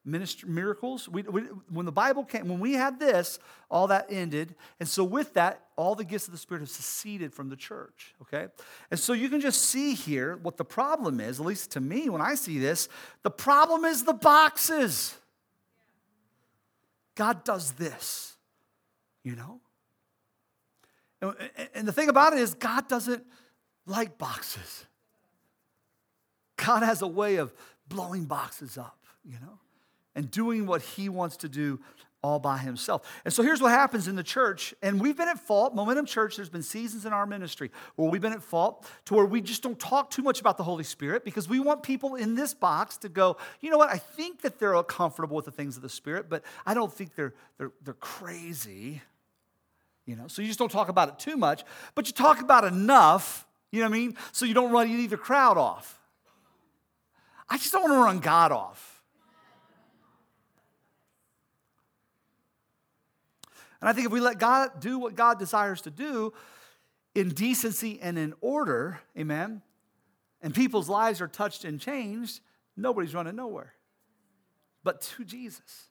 ministry, 0.05 0.49
miracles. 0.49 1.09
We, 1.09 1.23
we, 1.23 1.43
when 1.71 1.87
the 1.87 1.93
Bible 1.93 2.25
came, 2.25 2.49
when 2.49 2.61
we 2.61 2.75
had 2.75 3.01
this, 3.01 3.39
all 3.71 3.87
that 3.89 4.07
ended. 4.11 4.55
And 4.79 4.89
so, 4.89 5.03
with 5.03 5.35
that, 5.35 5.63
all 5.77 5.95
the 5.95 6.05
gifts 6.05 6.27
of 6.27 6.33
the 6.33 6.39
Spirit 6.39 6.61
have 6.61 6.69
seceded 6.69 7.33
from 7.33 7.49
the 7.49 7.57
church, 7.57 8.15
okay? 8.23 8.49
And 8.91 9.01
so, 9.01 9.13
you 9.13 9.29
can 9.29 9.41
just 9.41 9.63
see 9.63 9.95
here 9.95 10.37
what 10.37 10.57
the 10.57 10.65
problem 10.65 11.21
is, 11.21 11.41
at 11.41 11.47
least 11.47 11.71
to 11.73 11.81
me, 11.81 12.09
when 12.09 12.21
I 12.21 12.35
see 12.35 12.59
this. 12.59 12.89
The 13.23 13.31
problem 13.31 13.85
is 13.85 14.05
the 14.05 14.13
boxes. 14.13 15.17
God 17.15 17.45
does 17.45 17.73
this, 17.73 18.37
you 19.23 19.37
know? 19.37 19.61
And, 21.23 21.35
and 21.75 21.89
the 21.89 21.93
thing 21.93 22.09
about 22.09 22.33
it 22.33 22.41
is, 22.41 22.55
God 22.55 22.89
doesn't 22.89 23.25
like 23.87 24.19
boxes. 24.19 24.87
God 26.57 26.83
has 26.83 27.03
a 27.03 27.07
way 27.07 27.37
of 27.37 27.53
blowing 27.89 28.25
boxes 28.25 28.79
up, 28.79 28.99
you 29.25 29.39
know? 29.41 29.59
and 30.15 30.31
doing 30.31 30.67
what 30.67 30.83
he 30.83 31.09
wants 31.09 31.37
to 31.39 31.49
do 31.49 31.81
all 32.23 32.39
by 32.39 32.57
himself. 32.57 33.03
And 33.27 33.35
so 33.35 33.43
here's 33.43 33.61
what 33.61 33.71
happens 33.71 34.09
in 34.09 34.17
the 34.17 34.23
church, 34.23 34.75
and 34.81 34.99
we've 34.99 35.17
been 35.17 35.29
at 35.29 35.39
fault. 35.39 35.75
Momentum 35.75 36.07
Church, 36.07 36.37
there's 36.37 36.49
been 36.49 36.63
seasons 36.63 37.05
in 37.05 37.13
our 37.13 37.27
ministry 37.27 37.71
where 37.97 38.09
we've 38.09 38.23
been 38.23 38.33
at 38.33 38.43
fault 38.43 38.91
to 39.05 39.15
where 39.15 39.27
we 39.27 39.43
just 39.43 39.63
don't 39.63 39.79
talk 39.79 40.11
too 40.11 40.23
much 40.23 40.41
about 40.41 40.57
the 40.57 40.63
Holy 40.63 40.85
Spirit 40.85 41.23
because 41.23 41.51
we 41.51 41.61
want 41.61 41.83
people 41.83 42.15
in 42.15 42.35
this 42.35 42.55
box 42.55 42.97
to 42.99 43.11
go, 43.11 43.37
you 43.61 43.71
know 43.71 43.77
what, 43.77 43.91
I 43.91 43.99
think 43.99 44.41
that 44.41 44.59
they're 44.59 44.75
all 44.75 44.83
comfortable 44.83 45.37
with 45.37 45.45
the 45.45 45.51
things 45.51 45.77
of 45.77 45.83
the 45.83 45.89
Spirit, 45.91 46.31
but 46.31 46.43
I 46.65 46.73
don't 46.73 46.93
think 46.93 47.15
they're, 47.15 47.35
they're, 47.59 47.73
they're 47.83 47.95
crazy. 47.95 49.03
You 50.07 50.17
know, 50.17 50.27
so 50.27 50.41
you 50.41 50.49
just 50.49 50.59
don't 50.59 50.73
talk 50.73 50.89
about 50.89 51.11
it 51.11 51.19
too 51.19 51.37
much, 51.37 51.63
but 51.95 52.07
you 52.07 52.15
talk 52.15 52.41
about 52.41 52.65
enough, 52.65 53.47
you 53.71 53.81
know 53.81 53.89
what 53.89 53.97
I 53.97 53.99
mean? 53.99 54.17
So 54.33 54.47
you 54.47 54.55
don't 54.55 54.73
run 54.73 54.89
either 54.89 55.19
crowd 55.19 55.59
off. 55.59 56.01
I 57.49 57.59
just 57.59 57.73
don't 57.73 57.83
want 57.83 57.95
to 57.95 57.99
run 57.99 58.19
God 58.21 58.53
off. 58.53 59.03
And 63.81 63.89
I 63.89 63.93
think 63.93 64.07
if 64.07 64.13
we 64.13 64.21
let 64.21 64.39
God 64.39 64.81
do 64.81 64.99
what 64.99 65.15
God 65.15 65.39
desires 65.39 65.83
to 65.83 65.91
do 65.91 66.33
in 67.15 67.29
decency 67.29 68.01
and 68.01 68.19
in 68.19 68.35
order, 68.41 69.01
amen, 69.19 69.61
and 70.41 70.55
people's 70.55 70.89
lives 70.89 71.21
are 71.21 71.29
touched 71.29 71.65
and 71.65 71.79
changed, 71.79 72.41
nobody's 72.77 73.15
running 73.15 73.37
nowhere 73.37 73.75
but 74.85 75.01
to 75.01 75.25
Jesus. 75.25 75.89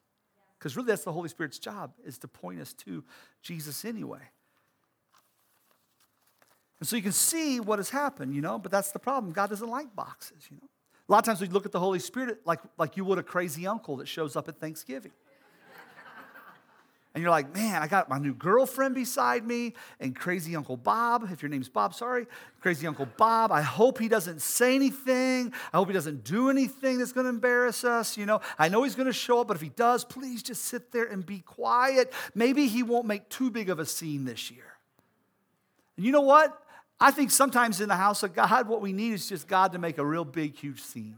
Because 0.58 0.76
really, 0.76 0.86
that's 0.86 1.04
the 1.04 1.12
Holy 1.12 1.28
Spirit's 1.28 1.58
job, 1.58 1.92
is 2.06 2.16
to 2.18 2.28
point 2.28 2.60
us 2.60 2.72
to 2.72 3.04
Jesus 3.42 3.84
anyway. 3.84 4.22
And 6.80 6.88
so 6.88 6.96
you 6.96 7.02
can 7.02 7.12
see 7.12 7.60
what 7.60 7.78
has 7.78 7.90
happened, 7.90 8.34
you 8.34 8.40
know, 8.40 8.58
but 8.58 8.72
that's 8.72 8.92
the 8.92 8.98
problem. 8.98 9.32
God 9.32 9.50
doesn't 9.50 9.68
like 9.68 9.94
boxes, 9.94 10.44
you 10.50 10.56
know. 10.56 10.68
A 11.08 11.12
lot 11.12 11.18
of 11.18 11.24
times 11.24 11.40
we 11.40 11.48
look 11.48 11.66
at 11.66 11.72
the 11.72 11.80
Holy 11.80 11.98
Spirit 11.98 12.40
like, 12.46 12.60
like 12.78 12.96
you 12.96 13.04
would 13.04 13.18
a 13.18 13.22
crazy 13.22 13.66
uncle 13.66 13.96
that 13.98 14.08
shows 14.08 14.36
up 14.36 14.48
at 14.48 14.58
Thanksgiving. 14.58 15.12
and 17.14 17.22
you're 17.22 17.30
like, 17.30 17.54
man, 17.54 17.82
I 17.82 17.88
got 17.88 18.08
my 18.08 18.18
new 18.18 18.32
girlfriend 18.32 18.94
beside 18.94 19.46
me 19.46 19.74
and 20.00 20.16
crazy 20.16 20.56
Uncle 20.56 20.78
Bob, 20.78 21.28
if 21.30 21.42
your 21.42 21.50
name's 21.50 21.68
Bob, 21.68 21.94
sorry, 21.94 22.26
crazy 22.62 22.86
Uncle 22.86 23.06
Bob. 23.18 23.52
I 23.52 23.60
hope 23.60 23.98
he 23.98 24.08
doesn't 24.08 24.40
say 24.40 24.74
anything. 24.74 25.52
I 25.74 25.76
hope 25.76 25.88
he 25.88 25.94
doesn't 25.94 26.24
do 26.24 26.48
anything 26.48 26.98
that's 26.98 27.12
going 27.12 27.24
to 27.24 27.30
embarrass 27.30 27.84
us. 27.84 28.16
You 28.16 28.24
know, 28.24 28.40
I 28.58 28.70
know 28.70 28.82
he's 28.82 28.94
going 28.94 29.06
to 29.06 29.12
show 29.12 29.42
up, 29.42 29.48
but 29.48 29.58
if 29.58 29.62
he 29.62 29.68
does, 29.68 30.06
please 30.06 30.42
just 30.42 30.64
sit 30.64 30.90
there 30.90 31.04
and 31.04 31.24
be 31.24 31.40
quiet. 31.40 32.14
Maybe 32.34 32.66
he 32.66 32.82
won't 32.82 33.04
make 33.04 33.28
too 33.28 33.50
big 33.50 33.68
of 33.68 33.78
a 33.78 33.84
scene 33.84 34.24
this 34.24 34.50
year. 34.50 34.64
And 35.98 36.06
you 36.06 36.12
know 36.12 36.22
what? 36.22 36.63
I 37.00 37.10
think 37.10 37.30
sometimes 37.30 37.80
in 37.80 37.88
the 37.88 37.96
house 37.96 38.22
of 38.22 38.34
God, 38.34 38.68
what 38.68 38.80
we 38.80 38.92
need 38.92 39.12
is 39.12 39.28
just 39.28 39.48
God 39.48 39.72
to 39.72 39.78
make 39.78 39.98
a 39.98 40.06
real 40.06 40.24
big, 40.24 40.56
huge 40.56 40.80
scene. 40.80 41.16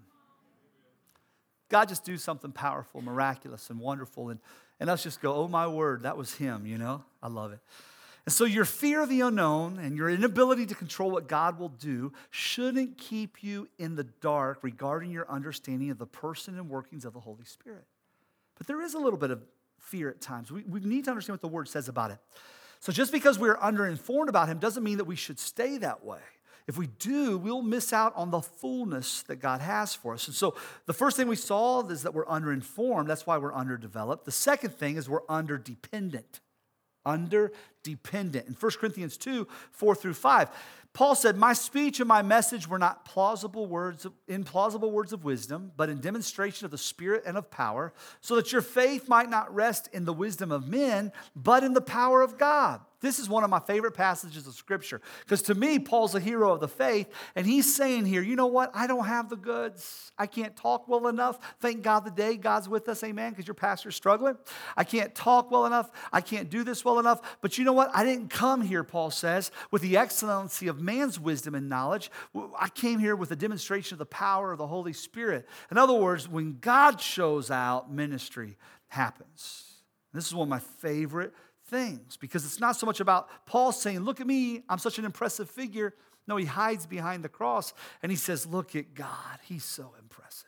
God 1.69 1.89
just 1.89 2.05
do 2.05 2.17
something 2.17 2.53
powerful, 2.53 3.03
miraculous, 3.03 3.71
and 3.71 3.79
wonderful. 3.79 4.31
And 4.31 4.41
and 4.81 4.91
us 4.91 5.03
just 5.03 5.21
go, 5.21 5.35
oh 5.35 5.49
my 5.49 5.67
word, 5.67 6.03
that 6.03 6.17
was 6.17 6.35
him, 6.35 6.67
you 6.67 6.79
know? 6.79 7.05
I 7.23 7.29
love 7.29 7.53
it. 7.53 7.61
And 8.27 8.33
so 8.33 8.45
your 8.45 8.65
fear 8.65 9.03
of 9.03 9.09
the 9.09 9.21
unknown 9.21 9.79
and 9.79 9.97
your 9.97 10.11
inability 10.11 10.67
to 10.67 10.75
control 10.75 11.11
what 11.11 11.29
God 11.29 11.59
will 11.59 11.69
do 11.69 12.13
shouldn't 12.31 12.99
keep 12.99 13.43
you 13.43 13.69
in 13.79 13.95
the 13.95 14.05
dark 14.05 14.59
regarding 14.63 15.13
your 15.13 15.31
understanding 15.31 15.91
of 15.91 15.99
the 15.99 16.07
person 16.07 16.59
and 16.59 16.69
workings 16.69 17.05
of 17.05 17.13
the 17.13 17.21
Holy 17.21 17.45
Spirit. 17.45 17.85
But 18.59 18.67
there 18.67 18.83
is 18.83 18.95
a 18.95 18.99
little 18.99 19.19
bit 19.19 19.31
of 19.31 19.43
fear 19.79 20.09
at 20.11 20.21
times. 20.21 20.51
We, 20.51 20.65
we 20.65 20.81
need 20.81 21.05
to 21.05 21.11
understand 21.11 21.35
what 21.35 21.43
the 21.43 21.49
word 21.49 21.69
says 21.69 21.89
about 21.89 22.11
it. 22.11 22.19
So 22.81 22.93
just 22.93 23.13
because 23.13 23.39
we're 23.39 23.57
underinformed 23.57 24.29
about 24.29 24.49
him 24.49 24.59
doesn't 24.59 24.83
mean 24.83 24.99
that 24.99 25.05
we 25.05 25.17
should 25.17 25.39
stay 25.39 25.79
that 25.79 26.05
way. 26.05 26.21
If 26.67 26.77
we 26.77 26.89
do, 26.99 27.39
we'll 27.39 27.63
miss 27.63 27.93
out 27.93 28.13
on 28.17 28.31
the 28.31 28.41
fullness 28.41 29.23
that 29.25 29.37
God 29.37 29.61
has 29.61 29.95
for 29.95 30.15
us. 30.15 30.27
And 30.27 30.35
so 30.35 30.57
the 30.87 30.93
first 30.93 31.17
thing 31.17 31.29
we 31.29 31.37
saw 31.37 31.87
is 31.87 32.03
that 32.03 32.13
we're 32.13 32.27
underinformed. 32.27 33.07
That's 33.07 33.27
why 33.27 33.39
we're 33.39 33.55
underdeveloped. 33.55 34.25
The 34.25 34.33
second 34.33 34.71
thing 34.71 34.97
is 34.97 35.09
we're 35.09 35.23
underdependent. 35.23 36.41
Underdependent. 37.07 38.47
In 38.49 38.55
1 38.59 38.73
Corinthians 38.81 39.17
2 39.17 39.47
4 39.71 39.95
through 39.95 40.15
5, 40.15 40.51
Paul 40.97 41.15
said, 41.15 41.37
My 41.37 41.53
speech 41.53 42.01
and 42.01 42.09
my 42.09 42.23
message 42.23 42.67
were 42.67 42.79
not 42.79 43.05
plausible 43.05 43.67
words, 43.67 44.07
implausible 44.31 44.91
words 44.91 45.13
of 45.13 45.25
wisdom, 45.25 45.71
but 45.77 45.91
in 45.91 46.01
demonstration 46.01 46.65
of 46.65 46.71
the 46.71 46.79
Spirit 46.79 47.25
and 47.27 47.37
of 47.37 47.51
power, 47.51 47.93
so 48.23 48.35
that 48.37 48.51
your 48.51 48.63
faith 48.63 49.07
might 49.07 49.29
not 49.29 49.55
rest 49.55 49.91
in 49.93 50.07
the 50.07 50.15
wisdom 50.15 50.51
of 50.51 50.69
men, 50.69 51.13
but 51.35 51.63
in 51.63 51.75
the 51.75 51.83
power 51.83 52.23
of 52.23 52.39
God. 52.39 52.81
This 53.01 53.19
is 53.19 53.29
one 53.29 53.45
of 53.45 53.51
my 53.51 53.61
favorite 53.61 53.93
passages 53.93 54.47
of 54.47 54.55
scripture 54.55 55.01
because 55.21 55.43
to 55.43 55.55
me, 55.55 55.79
Paul's 55.79 56.15
a 56.15 56.21
hero 56.21 56.53
of 56.53 56.61
the 56.61 56.69
faith, 56.69 57.09
and 57.35 57.47
he's 57.47 57.75
saying 57.75 58.07
here, 58.07 58.23
you 58.23 58.37
know 58.37 58.47
what? 58.47 58.71
I 58.75 58.87
don't 58.87 59.05
have 59.05 59.29
the 59.29 59.37
goods. 59.37 60.13
I 60.17 60.27
can't 60.27 60.57
talk 60.57 60.89
well 60.89 61.07
enough. 61.09 61.39
Thank 61.61 61.83
God 61.83 62.05
the 62.05 62.11
day 62.11 62.37
God's 62.37 62.69
with 62.69 62.89
us, 62.89 63.05
amen, 63.05 63.33
because 63.33 63.47
your 63.47 63.55
pastor's 63.55 63.97
struggling. 63.97 64.37
I 64.77 64.85
can't 64.85 65.15
talk 65.15 65.51
well 65.51 65.67
enough. 65.67 65.91
I 66.13 66.23
can't 66.23 66.49
do 66.49 66.65
this 66.65 66.85
well 66.85 66.99
enough. 66.99 67.37
But 67.43 67.59
you 67.59 67.65
know 67.65 67.73
what? 67.75 67.91
I 67.95 68.05
didn't 68.05 68.29
come 68.29 68.63
here, 68.63 68.83
Paul 68.83 69.11
says, 69.11 69.51
with 69.71 69.83
the 69.83 69.97
excellency 69.99 70.69
of 70.69 70.81
man's 70.81 71.21
wisdom 71.21 71.55
and 71.55 71.69
knowledge. 71.69 72.11
I 72.59 72.71
came 72.71 72.99
here 72.99 73.15
with 73.15 73.31
a 73.31 73.37
demonstration 73.37 73.95
of 73.95 73.99
the 73.99 74.07
power 74.07 74.53
of 74.53 74.59
the 74.59 74.67
Holy 74.67 74.95
Spirit. 74.95 75.47
In 75.71 75.77
other 75.77 75.95
words, 75.95 76.29
when 76.29 76.59
God 76.61 77.01
shows 77.01 77.51
out, 77.51 77.93
ministry 77.93 78.57
happens. 78.89 79.65
This 80.13 80.27
is 80.27 80.35
one 80.35 80.47
of 80.47 80.51
my 80.51 80.59
favorite 80.59 81.35
things 81.67 82.17
because 82.17 82.45
it's 82.45 82.61
not 82.61 82.77
so 82.77 82.87
much 82.87 83.01
about 83.01 83.29
Paul 83.47 83.73
saying, 83.73 84.01
Look 84.01 84.21
at 84.21 84.27
me, 84.27 84.63
I'm 84.69 84.79
such 84.79 84.99
an 84.99 85.05
impressive 85.05 85.51
figure. 85.51 85.95
No, 86.29 86.37
he 86.37 86.45
hides 86.45 86.87
behind 86.87 87.23
the 87.23 87.29
cross 87.29 87.73
and 88.03 88.11
he 88.11 88.17
says, 88.17 88.47
Look 88.47 88.75
at 88.75 88.95
God, 88.95 89.39
he's 89.43 89.65
so 89.65 89.93
impressive. 90.01 90.47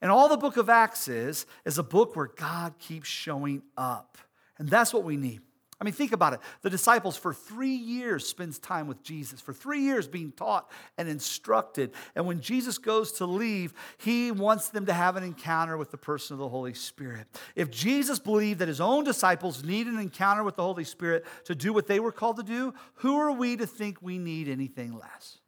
And 0.00 0.10
all 0.10 0.28
the 0.28 0.36
book 0.36 0.56
of 0.56 0.68
Acts 0.68 1.08
is, 1.08 1.46
is 1.64 1.78
a 1.78 1.82
book 1.82 2.14
where 2.14 2.26
God 2.26 2.78
keeps 2.78 3.08
showing 3.08 3.62
up. 3.76 4.18
And 4.58 4.68
that's 4.68 4.92
what 4.92 5.04
we 5.04 5.16
need. 5.16 5.40
I 5.80 5.84
mean, 5.84 5.94
think 5.94 6.12
about 6.12 6.32
it. 6.34 6.40
The 6.62 6.70
disciples 6.70 7.16
for 7.16 7.34
three 7.34 7.74
years 7.74 8.26
spends 8.26 8.58
time 8.58 8.86
with 8.86 9.02
Jesus, 9.02 9.40
for 9.40 9.52
three 9.52 9.80
years 9.80 10.06
being 10.06 10.32
taught 10.32 10.70
and 10.96 11.08
instructed. 11.08 11.92
And 12.14 12.26
when 12.26 12.40
Jesus 12.40 12.78
goes 12.78 13.12
to 13.12 13.26
leave, 13.26 13.74
he 13.98 14.30
wants 14.30 14.68
them 14.68 14.86
to 14.86 14.92
have 14.92 15.16
an 15.16 15.24
encounter 15.24 15.76
with 15.76 15.90
the 15.90 15.96
person 15.96 16.34
of 16.34 16.38
the 16.38 16.48
Holy 16.48 16.74
Spirit. 16.74 17.26
If 17.56 17.70
Jesus 17.70 18.18
believed 18.18 18.60
that 18.60 18.68
his 18.68 18.80
own 18.80 19.04
disciples 19.04 19.64
need 19.64 19.86
an 19.86 19.98
encounter 19.98 20.44
with 20.44 20.56
the 20.56 20.62
Holy 20.62 20.84
Spirit 20.84 21.24
to 21.44 21.54
do 21.54 21.72
what 21.72 21.86
they 21.86 22.00
were 22.00 22.12
called 22.12 22.36
to 22.36 22.42
do, 22.42 22.74
who 22.94 23.18
are 23.18 23.32
we 23.32 23.56
to 23.56 23.66
think 23.66 23.98
we 24.00 24.18
need 24.18 24.48
anything 24.48 24.92
less? 24.92 25.38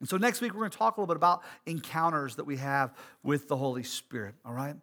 And 0.00 0.08
so 0.08 0.16
next 0.16 0.40
week, 0.40 0.54
we're 0.54 0.60
going 0.60 0.70
to 0.70 0.78
talk 0.78 0.96
a 0.96 1.00
little 1.00 1.14
bit 1.14 1.18
about 1.18 1.42
encounters 1.66 2.36
that 2.36 2.44
we 2.44 2.56
have 2.56 2.94
with 3.22 3.48
the 3.48 3.56
Holy 3.56 3.82
Spirit, 3.82 4.34
all 4.46 4.54
right? 4.54 4.74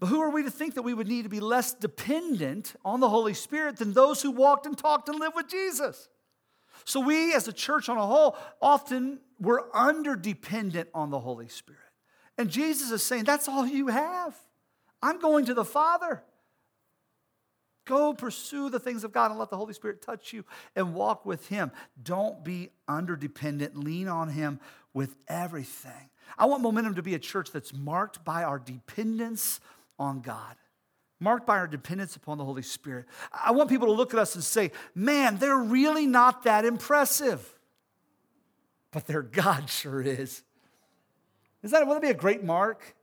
But 0.00 0.06
who 0.06 0.20
are 0.22 0.30
we 0.30 0.42
to 0.42 0.50
think 0.50 0.74
that 0.74 0.82
we 0.82 0.94
would 0.94 1.06
need 1.06 1.22
to 1.22 1.28
be 1.28 1.40
less 1.40 1.74
dependent 1.74 2.74
on 2.84 3.00
the 3.00 3.08
Holy 3.08 3.34
Spirit 3.34 3.76
than 3.76 3.92
those 3.92 4.22
who 4.22 4.30
walked 4.30 4.64
and 4.64 4.76
talked 4.76 5.10
and 5.10 5.20
lived 5.20 5.36
with 5.36 5.48
Jesus? 5.48 6.08
So 6.86 7.00
we 7.00 7.34
as 7.34 7.46
a 7.46 7.52
church 7.52 7.90
on 7.90 7.98
a 7.98 8.06
whole 8.06 8.36
often 8.62 9.20
we're 9.38 9.74
under 9.74 10.16
dependent 10.16 10.88
on 10.94 11.10
the 11.10 11.20
Holy 11.20 11.48
Spirit. 11.48 11.80
And 12.38 12.48
Jesus 12.48 12.90
is 12.90 13.02
saying, 13.02 13.24
that's 13.24 13.48
all 13.48 13.66
you 13.66 13.88
have. 13.88 14.34
I'm 15.02 15.18
going 15.18 15.44
to 15.46 15.54
the 15.54 15.64
Father. 15.64 16.22
Go 17.86 18.14
pursue 18.14 18.70
the 18.70 18.78
things 18.78 19.04
of 19.04 19.12
God 19.12 19.30
and 19.30 19.38
let 19.38 19.50
the 19.50 19.56
Holy 19.56 19.74
Spirit 19.74 20.00
touch 20.00 20.32
you 20.32 20.44
and 20.76 20.94
walk 20.94 21.26
with 21.26 21.48
Him. 21.48 21.72
Don't 22.02 22.44
be 22.44 22.70
under 22.86 23.16
dependent. 23.16 23.76
Lean 23.76 24.08
on 24.08 24.28
Him 24.28 24.60
with 24.94 25.16
everything. 25.28 26.10
I 26.38 26.46
want 26.46 26.62
Momentum 26.62 26.94
to 26.94 27.02
be 27.02 27.14
a 27.14 27.18
church 27.18 27.50
that's 27.50 27.74
marked 27.74 28.24
by 28.24 28.44
our 28.44 28.58
dependence 28.58 29.60
on 30.00 30.20
God, 30.20 30.56
marked 31.20 31.46
by 31.46 31.58
our 31.58 31.68
dependence 31.68 32.16
upon 32.16 32.38
the 32.38 32.44
Holy 32.44 32.62
Spirit. 32.62 33.04
I 33.32 33.52
want 33.52 33.68
people 33.68 33.86
to 33.86 33.92
look 33.92 34.14
at 34.14 34.18
us 34.18 34.34
and 34.34 34.42
say, 34.42 34.72
man, 34.94 35.36
they're 35.36 35.58
really 35.58 36.06
not 36.06 36.42
that 36.44 36.64
impressive. 36.64 37.48
But 38.90 39.06
their 39.06 39.22
God 39.22 39.70
sure 39.70 40.00
is. 40.00 40.42
Is 41.62 41.70
that, 41.70 41.86
wouldn't 41.86 42.02
that 42.02 42.08
be 42.08 42.10
a 42.10 42.18
great 42.18 42.42
mark? 42.42 42.96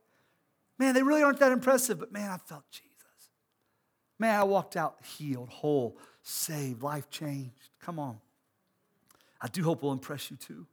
Man, 0.78 0.92
they 0.92 1.02
really 1.02 1.22
aren't 1.22 1.38
that 1.38 1.52
impressive, 1.52 1.98
but 1.98 2.12
man, 2.12 2.30
I 2.30 2.36
felt 2.36 2.64
Jesus. 2.70 2.84
Man, 4.18 4.38
I 4.38 4.42
walked 4.44 4.76
out 4.76 4.96
healed, 5.04 5.48
whole, 5.48 5.96
saved, 6.22 6.82
life 6.82 7.08
changed. 7.08 7.70
Come 7.80 7.98
on. 7.98 8.18
I 9.40 9.46
do 9.46 9.62
hope 9.62 9.82
we'll 9.82 9.92
impress 9.92 10.30
you 10.30 10.36
too. 10.36 10.66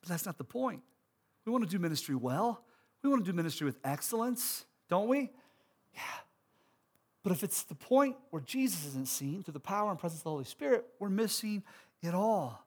But 0.00 0.08
that's 0.08 0.26
not 0.26 0.36
the 0.36 0.44
point. 0.44 0.82
We 1.46 1.52
want 1.52 1.64
to 1.64 1.70
do 1.70 1.78
ministry 1.78 2.16
well. 2.16 2.64
We 3.02 3.10
want 3.10 3.24
to 3.24 3.30
do 3.30 3.36
ministry 3.36 3.64
with 3.64 3.78
excellence, 3.84 4.64
don't 4.88 5.08
we? 5.08 5.30
Yeah. 5.94 6.00
But 7.22 7.32
if 7.32 7.42
it's 7.42 7.62
the 7.62 7.74
point 7.74 8.16
where 8.30 8.42
Jesus 8.42 8.86
isn't 8.86 9.08
seen 9.08 9.42
through 9.42 9.52
the 9.52 9.60
power 9.60 9.90
and 9.90 9.98
presence 9.98 10.20
of 10.20 10.24
the 10.24 10.30
Holy 10.30 10.44
Spirit, 10.44 10.84
we're 10.98 11.10
missing 11.10 11.62
it 12.02 12.14
all. 12.14 12.64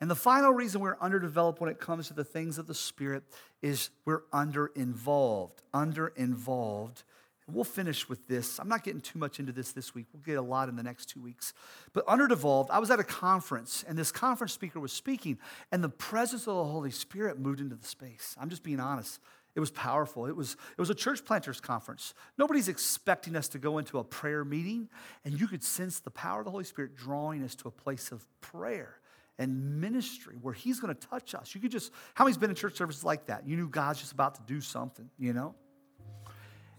And 0.00 0.10
the 0.10 0.16
final 0.16 0.52
reason 0.52 0.80
we're 0.80 0.96
underdeveloped 1.00 1.60
when 1.60 1.68
it 1.68 1.78
comes 1.78 2.08
to 2.08 2.14
the 2.14 2.24
things 2.24 2.56
of 2.56 2.66
the 2.66 2.74
Spirit 2.74 3.22
is 3.60 3.90
we're 4.06 4.22
under 4.32 4.68
involved. 4.68 5.62
Under 5.74 6.08
involved. 6.08 7.02
We'll 7.46 7.64
finish 7.64 8.08
with 8.08 8.26
this. 8.28 8.58
I'm 8.58 8.68
not 8.68 8.84
getting 8.84 9.00
too 9.00 9.18
much 9.18 9.40
into 9.40 9.52
this 9.52 9.72
this 9.72 9.94
week. 9.94 10.06
We'll 10.12 10.22
get 10.22 10.38
a 10.38 10.42
lot 10.42 10.68
in 10.68 10.76
the 10.76 10.82
next 10.82 11.06
two 11.06 11.20
weeks. 11.20 11.52
But 11.92 12.06
underdevolved, 12.06 12.70
I 12.70 12.78
was 12.78 12.90
at 12.90 13.00
a 13.00 13.04
conference, 13.04 13.84
and 13.86 13.98
this 13.98 14.12
conference 14.12 14.52
speaker 14.52 14.78
was 14.78 14.92
speaking, 14.92 15.36
and 15.72 15.82
the 15.82 15.88
presence 15.88 16.42
of 16.42 16.54
the 16.54 16.64
Holy 16.64 16.92
Spirit 16.92 17.38
moved 17.38 17.60
into 17.60 17.74
the 17.74 17.86
space. 17.86 18.36
I'm 18.40 18.50
just 18.50 18.62
being 18.62 18.80
honest. 18.80 19.18
It 19.54 19.60
was 19.60 19.70
powerful. 19.70 20.26
It 20.26 20.36
was, 20.36 20.52
it 20.52 20.80
was 20.80 20.90
a 20.90 20.94
church 20.94 21.24
planters 21.24 21.60
conference. 21.60 22.14
Nobody's 22.38 22.68
expecting 22.68 23.34
us 23.34 23.48
to 23.48 23.58
go 23.58 23.78
into 23.78 23.98
a 23.98 24.04
prayer 24.04 24.44
meeting, 24.44 24.88
and 25.24 25.38
you 25.38 25.48
could 25.48 25.64
sense 25.64 25.98
the 25.98 26.10
power 26.10 26.40
of 26.40 26.44
the 26.44 26.50
Holy 26.50 26.64
Spirit 26.64 26.96
drawing 26.96 27.42
us 27.42 27.54
to 27.56 27.68
a 27.68 27.70
place 27.70 28.12
of 28.12 28.24
prayer 28.40 29.00
and 29.38 29.80
ministry 29.80 30.36
where 30.40 30.54
He's 30.54 30.78
going 30.78 30.94
to 30.94 31.06
touch 31.08 31.34
us. 31.34 31.54
You 31.54 31.60
could 31.60 31.72
just, 31.72 31.90
how 32.14 32.24
many's 32.24 32.38
been 32.38 32.50
in 32.50 32.56
church 32.56 32.76
services 32.76 33.02
like 33.02 33.26
that? 33.26 33.46
You 33.46 33.56
knew 33.56 33.68
God's 33.68 34.00
just 34.00 34.12
about 34.12 34.36
to 34.36 34.42
do 34.46 34.60
something, 34.60 35.10
you 35.18 35.32
know? 35.32 35.54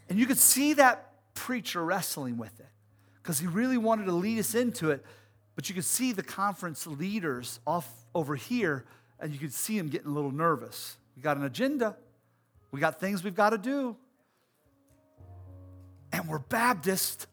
And 0.09 0.17
you 0.17 0.25
could 0.25 0.37
see 0.37 0.73
that 0.73 1.11
preacher 1.33 1.83
wrestling 1.83 2.37
with 2.37 2.59
it 2.59 2.69
because 3.21 3.39
he 3.39 3.47
really 3.47 3.77
wanted 3.77 4.05
to 4.05 4.11
lead 4.13 4.39
us 4.39 4.55
into 4.55 4.91
it, 4.91 5.03
but 5.55 5.69
you 5.69 5.75
could 5.75 5.85
see 5.85 6.11
the 6.11 6.23
conference 6.23 6.87
leaders 6.87 7.59
off 7.67 7.89
over 8.15 8.35
here, 8.35 8.85
and 9.19 9.33
you 9.33 9.39
could 9.39 9.53
see 9.53 9.77
him 9.77 9.89
getting 9.89 10.07
a 10.07 10.13
little 10.13 10.31
nervous. 10.31 10.97
We 11.15 11.21
got 11.21 11.37
an 11.37 11.43
agenda. 11.43 11.97
We 12.71 12.79
got 12.79 12.99
things 12.99 13.23
we've 13.23 13.35
got 13.35 13.51
to 13.51 13.57
do. 13.57 13.95
And 16.13 16.27
we're 16.27 16.39
Baptist. 16.39 17.27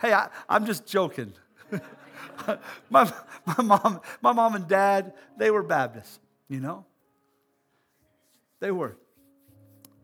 hey, 0.00 0.12
I, 0.12 0.28
am 0.48 0.66
just 0.66 0.86
joking. 0.86 1.32
my, 2.90 3.12
my, 3.46 3.62
mom, 3.62 4.00
my 4.20 4.32
mom 4.32 4.54
and 4.54 4.68
dad, 4.68 5.12
they 5.36 5.50
were 5.50 5.62
Baptists, 5.62 6.18
you 6.48 6.60
know? 6.60 6.84
They 8.60 8.70
were. 8.70 8.96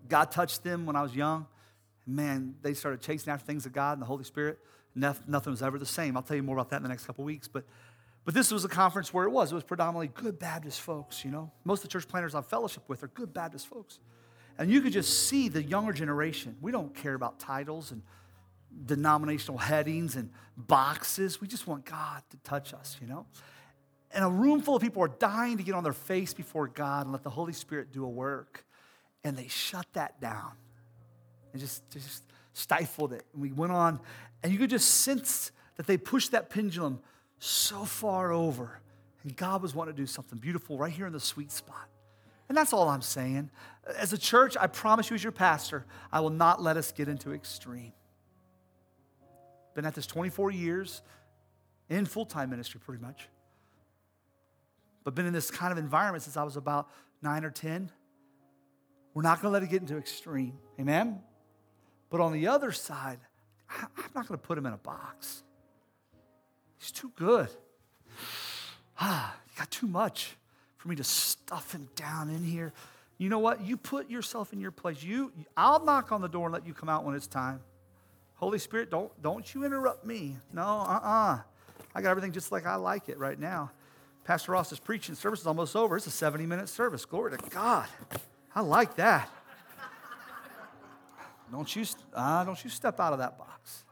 God 0.09 0.31
touched 0.31 0.65
them 0.65 0.87
when 0.87 0.97
I 0.97 1.03
was 1.03 1.15
young. 1.15 1.47
Man, 2.07 2.57
they 2.63 2.75
started 2.75 3.01
chasing 3.01 3.33
after 3.33 3.47
things 3.47 3.67
of 3.67 3.73
God 3.73 3.93
and 3.93 4.03
the 4.03 4.07
Holy 4.07 4.25
Spirit. 4.25 4.59
Nothing 4.95 5.53
was 5.53 5.63
ever 5.63 5.79
the 5.79 5.87
same. 5.87 6.17
I'll 6.17 6.23
tell 6.23 6.37
you 6.37 6.43
more 6.43 6.57
about 6.57 6.71
that 6.71 6.79
in 6.79 6.83
the 6.83 6.89
next 6.89 7.07
couple 7.07 7.25
weeks. 7.25 7.47
But 7.47 7.65
but 8.25 8.35
this 8.35 8.51
was 8.51 8.65
a 8.65 8.69
conference 8.69 9.15
where 9.15 9.25
it 9.25 9.31
was. 9.31 9.53
It 9.53 9.55
was 9.55 9.65
predominantly 9.65 10.09
good 10.09 10.39
Baptist 10.39 10.81
folks, 10.81 11.25
you 11.25 11.31
know. 11.31 11.51
Most 11.65 11.81
of 11.81 11.83
the 11.85 11.93
church 11.93 12.07
planters 12.07 12.35
I've 12.35 12.47
fellowship 12.47 12.83
with 12.89 13.03
are 13.03 13.09
good 13.09 13.33
Baptist 13.33 13.67
folks. 13.67 13.99
And 14.59 14.71
you 14.71 14.83
could 14.83 14.93
just 14.93 15.29
see 15.29 15.49
the 15.49 15.63
younger 15.63 15.93
generation. 15.93 16.57
We 16.61 16.71
don't 16.71 16.95
care 16.95 17.15
about 17.15 17.39
titles 17.39 17.93
and 17.93 18.03
denominational 18.85 19.59
headings 19.59 20.17
and 20.17 20.31
boxes. 20.57 21.41
We 21.41 21.49
just 21.49 21.67
want 21.67 21.87
God 21.87 22.23
to 22.31 22.37
touch 22.39 22.75
us, 22.75 22.99
you 23.01 23.07
know? 23.07 23.27
And 24.13 24.25
a 24.25 24.29
room 24.29 24.61
full 24.61 24.77
of 24.77 24.83
people 24.83 25.03
are 25.03 25.09
dying 25.09 25.57
to 25.57 25.63
get 25.63 25.75
on 25.75 25.83
their 25.83 25.93
face 25.93 26.35
before 26.35 26.69
God 26.69 27.07
and 27.07 27.13
let 27.13 27.23
the 27.23 27.31
Holy 27.31 27.53
Spirit 27.53 27.93
do 27.93 28.05
a 28.05 28.09
work. 28.09 28.65
And 29.25 29.37
they 29.37 29.49
shut 29.49 29.87
that 29.95 30.21
down 30.21 30.53
and 31.53 31.61
just, 31.61 31.89
just 31.91 32.25
stifled 32.53 33.13
it. 33.13 33.25
And 33.33 33.43
we 33.43 33.53
went 33.53 33.73
on, 33.73 34.01
and 34.43 34.53
you 34.53 34.59
could 34.59 34.71
just 34.71 34.89
sense 34.89 35.53
that 35.77 35.87
they 35.87 35.97
pushed 35.97 36.33
that 36.33 36.51
pendulum 36.51 37.01
so 37.41 37.85
far 37.85 38.31
over. 38.31 38.81
And 39.25 39.37
God 39.37 39.63
was 39.63 39.75
wanting 39.75 39.95
to 39.97 40.01
do 40.01 40.07
something 40.07 40.39
beautiful 40.39 40.79
right 40.79 40.93
here 40.93 41.07
in 41.07 41.13
the 41.13 41.21
sweet 41.21 41.51
spot. 41.51 41.89
And 42.49 42.57
that's 42.57 42.73
all 42.73 42.89
I'm 42.89 43.03
saying. 43.03 43.51
As 43.97 44.13
a 44.13 44.19
church, 44.19 44.57
I 44.61 44.67
promise 44.67 45.11
you, 45.11 45.15
as 45.15 45.23
your 45.23 45.33
pastor, 45.33 45.85
I 46.13 46.21
will 46.21 46.31
not 46.31 46.63
let 46.63 46.77
us 46.77 46.93
get 46.93 47.09
into 47.09 47.33
extreme. 47.33 47.93
Been 49.75 49.85
at 49.85 49.95
this 49.95 50.07
24 50.07 50.51
years 50.51 51.03
in 51.89 52.07
full 52.07 52.27
time 52.27 52.51
ministry, 52.51 52.81
pretty 52.85 53.03
much. 53.03 53.29
But 55.05 55.15
been 55.15 55.27
in 55.27 55.33
this 55.33 55.51
kind 55.51 55.73
of 55.73 55.79
environment 55.79 56.23
since 56.23 56.37
I 56.37 56.43
was 56.43 56.57
about 56.57 56.89
nine 57.23 57.45
or 57.45 57.51
10. 57.51 57.91
We're 59.15 59.23
not 59.23 59.41
going 59.41 59.51
to 59.51 59.53
let 59.53 59.63
it 59.63 59.71
get 59.71 59.81
into 59.81 59.97
extreme. 59.97 60.59
Amen? 60.79 61.21
But 62.11 62.21
on 62.21 62.33
the 62.33 62.49
other 62.49 62.73
side, 62.73 63.19
I'm 63.71 64.11
not 64.15 64.29
going 64.29 64.39
to 64.39 64.47
put 64.47 64.59
him 64.59 64.67
in 64.67 64.73
a 64.73 64.79
box. 64.79 65.43
He's 66.81 66.91
too 66.91 67.13
good. 67.15 67.49
Ah, 68.99 69.37
you 69.47 69.59
got 69.59 69.71
too 69.71 69.87
much 69.87 70.37
for 70.79 70.89
me 70.89 70.97
to 70.97 71.05
stuff 71.05 71.73
him 71.73 71.89
down 71.95 72.31
in 72.31 72.43
here. 72.43 72.73
You 73.19 73.29
know 73.29 73.39
what? 73.39 73.61
You 73.61 73.77
put 73.77 74.11
yourself 74.11 74.55
in 74.55 74.61
your 74.61 74.71
place. 74.71 75.03
You, 75.03 75.31
I'll 75.55 75.85
knock 75.85 76.11
on 76.11 76.23
the 76.23 76.29
door 76.29 76.47
and 76.47 76.55
let 76.55 76.67
you 76.67 76.73
come 76.73 76.89
out 76.89 77.05
when 77.05 77.15
it's 77.15 77.27
time. 77.27 77.61
Holy 78.37 78.59
Spirit, 78.59 78.91
don't, 78.91 79.11
don't 79.23 79.55
you 79.55 79.65
interrupt 79.65 80.07
me. 80.07 80.37
No, 80.55 80.63
uh-uh. 80.63 81.39
I 81.95 82.01
got 82.01 82.09
everything 82.09 82.33
just 82.33 82.51
like 82.51 82.65
I 82.65 82.77
like 82.77 83.11
it 83.11 83.19
right 83.19 83.39
now. 83.39 83.71
Pastor 84.25 84.53
Ross 84.53 84.73
is 84.73 84.79
preaching. 84.79 85.15
Service 85.15 85.41
is 85.41 85.47
almost 85.47 85.77
over. 85.77 85.99
It's 85.99 86.07
a 86.07 86.11
70-minute 86.11 86.71
service. 86.71 87.05
Glory 87.05 87.37
to 87.37 87.51
God. 87.51 87.89
I 88.55 88.63
like 88.63 88.97
that. 88.97 89.29
Don't 91.53 91.77
you, 91.77 91.85
uh, 92.15 92.45
don't 92.45 92.63
you 92.65 92.71
step 92.71 93.01
out 93.01 93.13
of 93.13 93.19
that 93.19 93.37
box. 93.37 93.85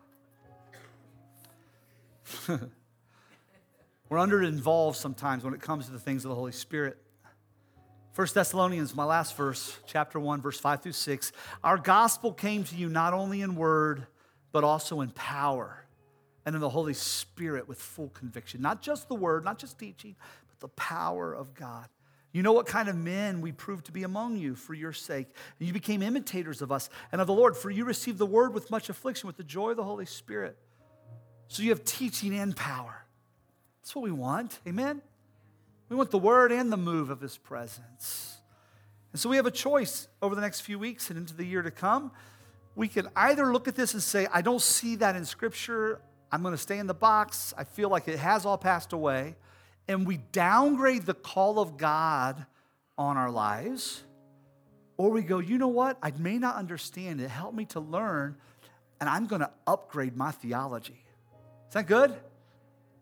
We're 4.09 4.19
under 4.19 4.43
involved 4.43 4.97
sometimes 4.97 5.45
when 5.45 5.55
it 5.55 5.61
comes 5.61 5.87
to 5.87 5.93
the 5.93 5.99
things 5.99 6.25
of 6.25 6.31
the 6.31 6.35
Holy 6.35 6.53
Spirit. 6.53 6.97
1 8.15 8.27
Thessalonians, 8.35 8.97
my 8.97 9.05
last 9.05 9.37
verse, 9.37 9.79
chapter 9.87 10.19
1, 10.19 10.41
verse 10.41 10.59
5 10.59 10.83
through 10.83 10.93
6. 10.93 11.33
Our 11.63 11.79
gospel 11.79 12.33
came 12.33 12.65
to 12.65 12.75
you 12.75 12.89
not 12.89 13.15
only 13.15 13.43
in 13.43 13.55
word, 13.55 14.07
but 14.51 14.65
also 14.65 15.03
in 15.03 15.11
power 15.11 15.85
and 16.45 16.55
in 16.55 16.61
the 16.61 16.69
Holy 16.69 16.95
Spirit 16.95 17.69
with 17.69 17.81
full 17.81 18.09
conviction. 18.09 18.61
Not 18.61 18.83
just 18.83 19.09
the 19.09 19.15
word, 19.15 19.45
not 19.45 19.59
just 19.59 19.79
teaching, 19.79 20.17
but 20.49 20.59
the 20.61 20.69
power 20.69 21.33
of 21.33 21.55
God. 21.55 21.87
You 22.33 22.43
know 22.43 22.53
what 22.53 22.67
kind 22.67 22.89
of 22.89 22.97
men 22.97 23.41
we 23.41 23.53
proved 23.53 23.87
to 23.87 23.93
be 23.93 24.03
among 24.03 24.37
you 24.37 24.55
for 24.55 24.75
your 24.75 24.93
sake. 24.93 25.29
And 25.59 25.67
you 25.67 25.73
became 25.73 26.03
imitators 26.03 26.61
of 26.61 26.73
us 26.73 26.91
and 27.13 27.21
of 27.21 27.27
the 27.27 27.35
Lord, 27.35 27.57
for 27.57 27.71
you 27.71 27.85
received 27.85 28.19
the 28.19 28.27
word 28.27 28.53
with 28.53 28.71
much 28.71 28.89
affliction, 28.89 29.27
with 29.27 29.37
the 29.37 29.45
joy 29.45 29.71
of 29.71 29.77
the 29.77 29.85
Holy 29.85 30.07
Spirit. 30.07 30.59
So 31.49 31.63
you 31.63 31.71
have 31.71 31.85
teaching 31.85 32.35
and 32.35 32.55
power. 32.55 33.05
That's 33.81 33.95
what 33.97 34.03
we 34.03 34.11
want. 34.11 34.59
Amen? 34.67 35.03
We 35.89 35.97
want 35.97 36.11
the 36.11 36.19
word 36.19 36.53
and 36.53 36.71
the 36.71 36.77
move 36.77 37.11
of 37.11 37.21
his 37.21 37.37
presence. 37.37 38.37
And 39.13 39.21
so 39.21 39.29
we 39.29 39.37
have 39.37 39.47
a 39.47 39.51
choice 39.51 40.09
over 40.21 40.35
the 40.35 40.41
next 40.41 40.61
few 40.61 40.79
weeks 40.79 41.11
and 41.11 41.19
into 41.19 41.35
the 41.35 41.45
year 41.45 41.63
to 41.63 41.71
come. 41.71 42.13
We 42.77 42.89
can 42.89 43.09
either 43.17 43.53
look 43.53 43.67
at 43.67 43.75
this 43.75 43.95
and 43.95 44.03
say, 44.03 44.27
I 44.33 44.43
don't 44.43 44.63
see 44.63 44.97
that 44.97 45.17
in 45.17 45.25
Scripture. 45.25 46.01
I'm 46.31 46.43
going 46.43 46.55
to 46.55 46.59
stay 46.59 46.79
in 46.79 46.87
the 46.87 46.95
box. 46.95 47.55
I 47.57 47.65
feel 47.65 47.89
like 47.89 48.07
it 48.07 48.19
has 48.19 48.45
all 48.45 48.59
passed 48.59 48.93
away 48.93 49.37
and 49.89 50.07
we 50.07 50.19
downgrade 50.33 51.07
the 51.07 51.15
call 51.15 51.59
of 51.59 51.79
God 51.79 52.45
on 52.99 53.17
our 53.17 53.31
lives, 53.31 54.03
or 54.97 55.11
we 55.11 55.23
go, 55.23 55.39
you 55.39 55.57
know 55.57 55.69
what? 55.69 55.97
I 56.03 56.13
may 56.19 56.37
not 56.37 56.57
understand 56.57 57.21
it. 57.21 57.29
Help 57.29 57.55
me 57.55 57.65
to 57.67 57.81
learn, 57.81 58.37
and 59.01 59.09
I'm 59.09 59.27
going 59.27 59.41
to 59.41 59.51
upgrade 59.67 60.17
my 60.17 60.31
theology. 60.31 61.05
Is 61.69 61.75
that 61.75 61.87
good? 61.87 62.15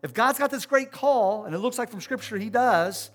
If 0.03 0.13
God's 0.13 0.37
got 0.37 0.51
this 0.51 0.65
great 0.65 0.91
call, 0.91 1.45
and 1.45 1.55
it 1.55 1.57
looks 1.59 1.77
like 1.77 1.89
from 1.89 2.01
Scripture 2.01 2.37
He 2.37 2.49
does, 2.49 3.09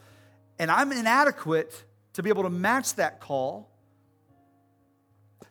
and 0.58 0.70
I'm 0.70 0.92
inadequate 0.92 1.84
to 2.14 2.22
be 2.22 2.30
able 2.30 2.42
to 2.44 2.50
match 2.50 2.94
that 2.96 3.20
call, 3.20 3.70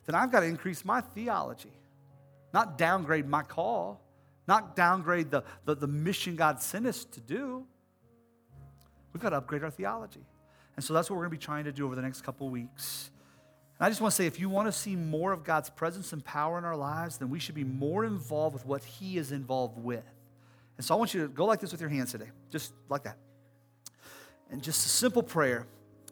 then 0.06 0.14
I've 0.14 0.32
got 0.32 0.40
to 0.40 0.46
increase 0.46 0.84
my 0.84 1.00
theology, 1.00 1.72
not 2.52 2.76
downgrade 2.76 3.28
my 3.28 3.42
call, 3.42 4.00
not 4.48 4.74
downgrade 4.74 5.30
the, 5.30 5.44
the, 5.64 5.76
the 5.76 5.86
mission 5.86 6.34
God 6.34 6.60
sent 6.60 6.86
us 6.86 7.04
to 7.04 7.20
do. 7.20 7.64
We've 9.12 9.22
got 9.22 9.30
to 9.30 9.36
upgrade 9.36 9.62
our 9.62 9.70
theology. 9.70 10.24
And 10.74 10.84
so 10.84 10.94
that's 10.94 11.08
what 11.08 11.16
we're 11.16 11.26
going 11.26 11.36
to 11.36 11.38
be 11.38 11.44
trying 11.44 11.64
to 11.64 11.72
do 11.72 11.86
over 11.86 11.94
the 11.94 12.02
next 12.02 12.22
couple 12.22 12.48
weeks. 12.48 13.10
I 13.80 13.88
just 13.88 14.00
want 14.00 14.12
to 14.12 14.16
say 14.16 14.26
if 14.26 14.38
you 14.38 14.48
want 14.48 14.68
to 14.68 14.72
see 14.72 14.94
more 14.94 15.32
of 15.32 15.42
God's 15.42 15.68
presence 15.68 16.12
and 16.12 16.24
power 16.24 16.56
in 16.56 16.64
our 16.64 16.76
lives, 16.76 17.18
then 17.18 17.30
we 17.30 17.40
should 17.40 17.54
be 17.54 17.64
more 17.64 18.04
involved 18.04 18.54
with 18.54 18.64
what 18.64 18.84
He 18.84 19.18
is 19.18 19.32
involved 19.32 19.76
with. 19.76 20.04
And 20.76 20.86
so 20.86 20.94
I 20.94 20.98
want 20.98 21.14
you 21.14 21.22
to 21.22 21.28
go 21.28 21.44
like 21.44 21.60
this 21.60 21.72
with 21.72 21.80
your 21.80 21.90
hands 21.90 22.12
today, 22.12 22.30
just 22.50 22.72
like 22.88 23.04
that. 23.04 23.16
And 24.50 24.62
just 24.62 24.86
a 24.86 24.88
simple 24.88 25.22
prayer. 25.22 25.66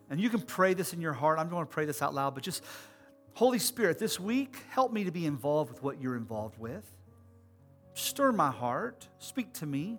And 0.08 0.20
you 0.20 0.30
can 0.30 0.40
pray 0.40 0.74
this 0.74 0.92
in 0.92 1.00
your 1.00 1.12
heart. 1.12 1.38
I'm 1.38 1.48
going 1.48 1.64
to 1.64 1.70
pray 1.70 1.84
this 1.84 2.02
out 2.02 2.14
loud, 2.14 2.34
but 2.34 2.42
just 2.42 2.64
Holy 3.34 3.58
Spirit, 3.58 3.98
this 3.98 4.18
week, 4.18 4.56
help 4.70 4.92
me 4.92 5.04
to 5.04 5.10
be 5.10 5.26
involved 5.26 5.70
with 5.70 5.82
what 5.82 6.00
you're 6.00 6.16
involved 6.16 6.58
with. 6.58 6.84
Stir 7.94 8.32
my 8.32 8.50
heart, 8.50 9.08
speak 9.18 9.52
to 9.54 9.66
me, 9.66 9.98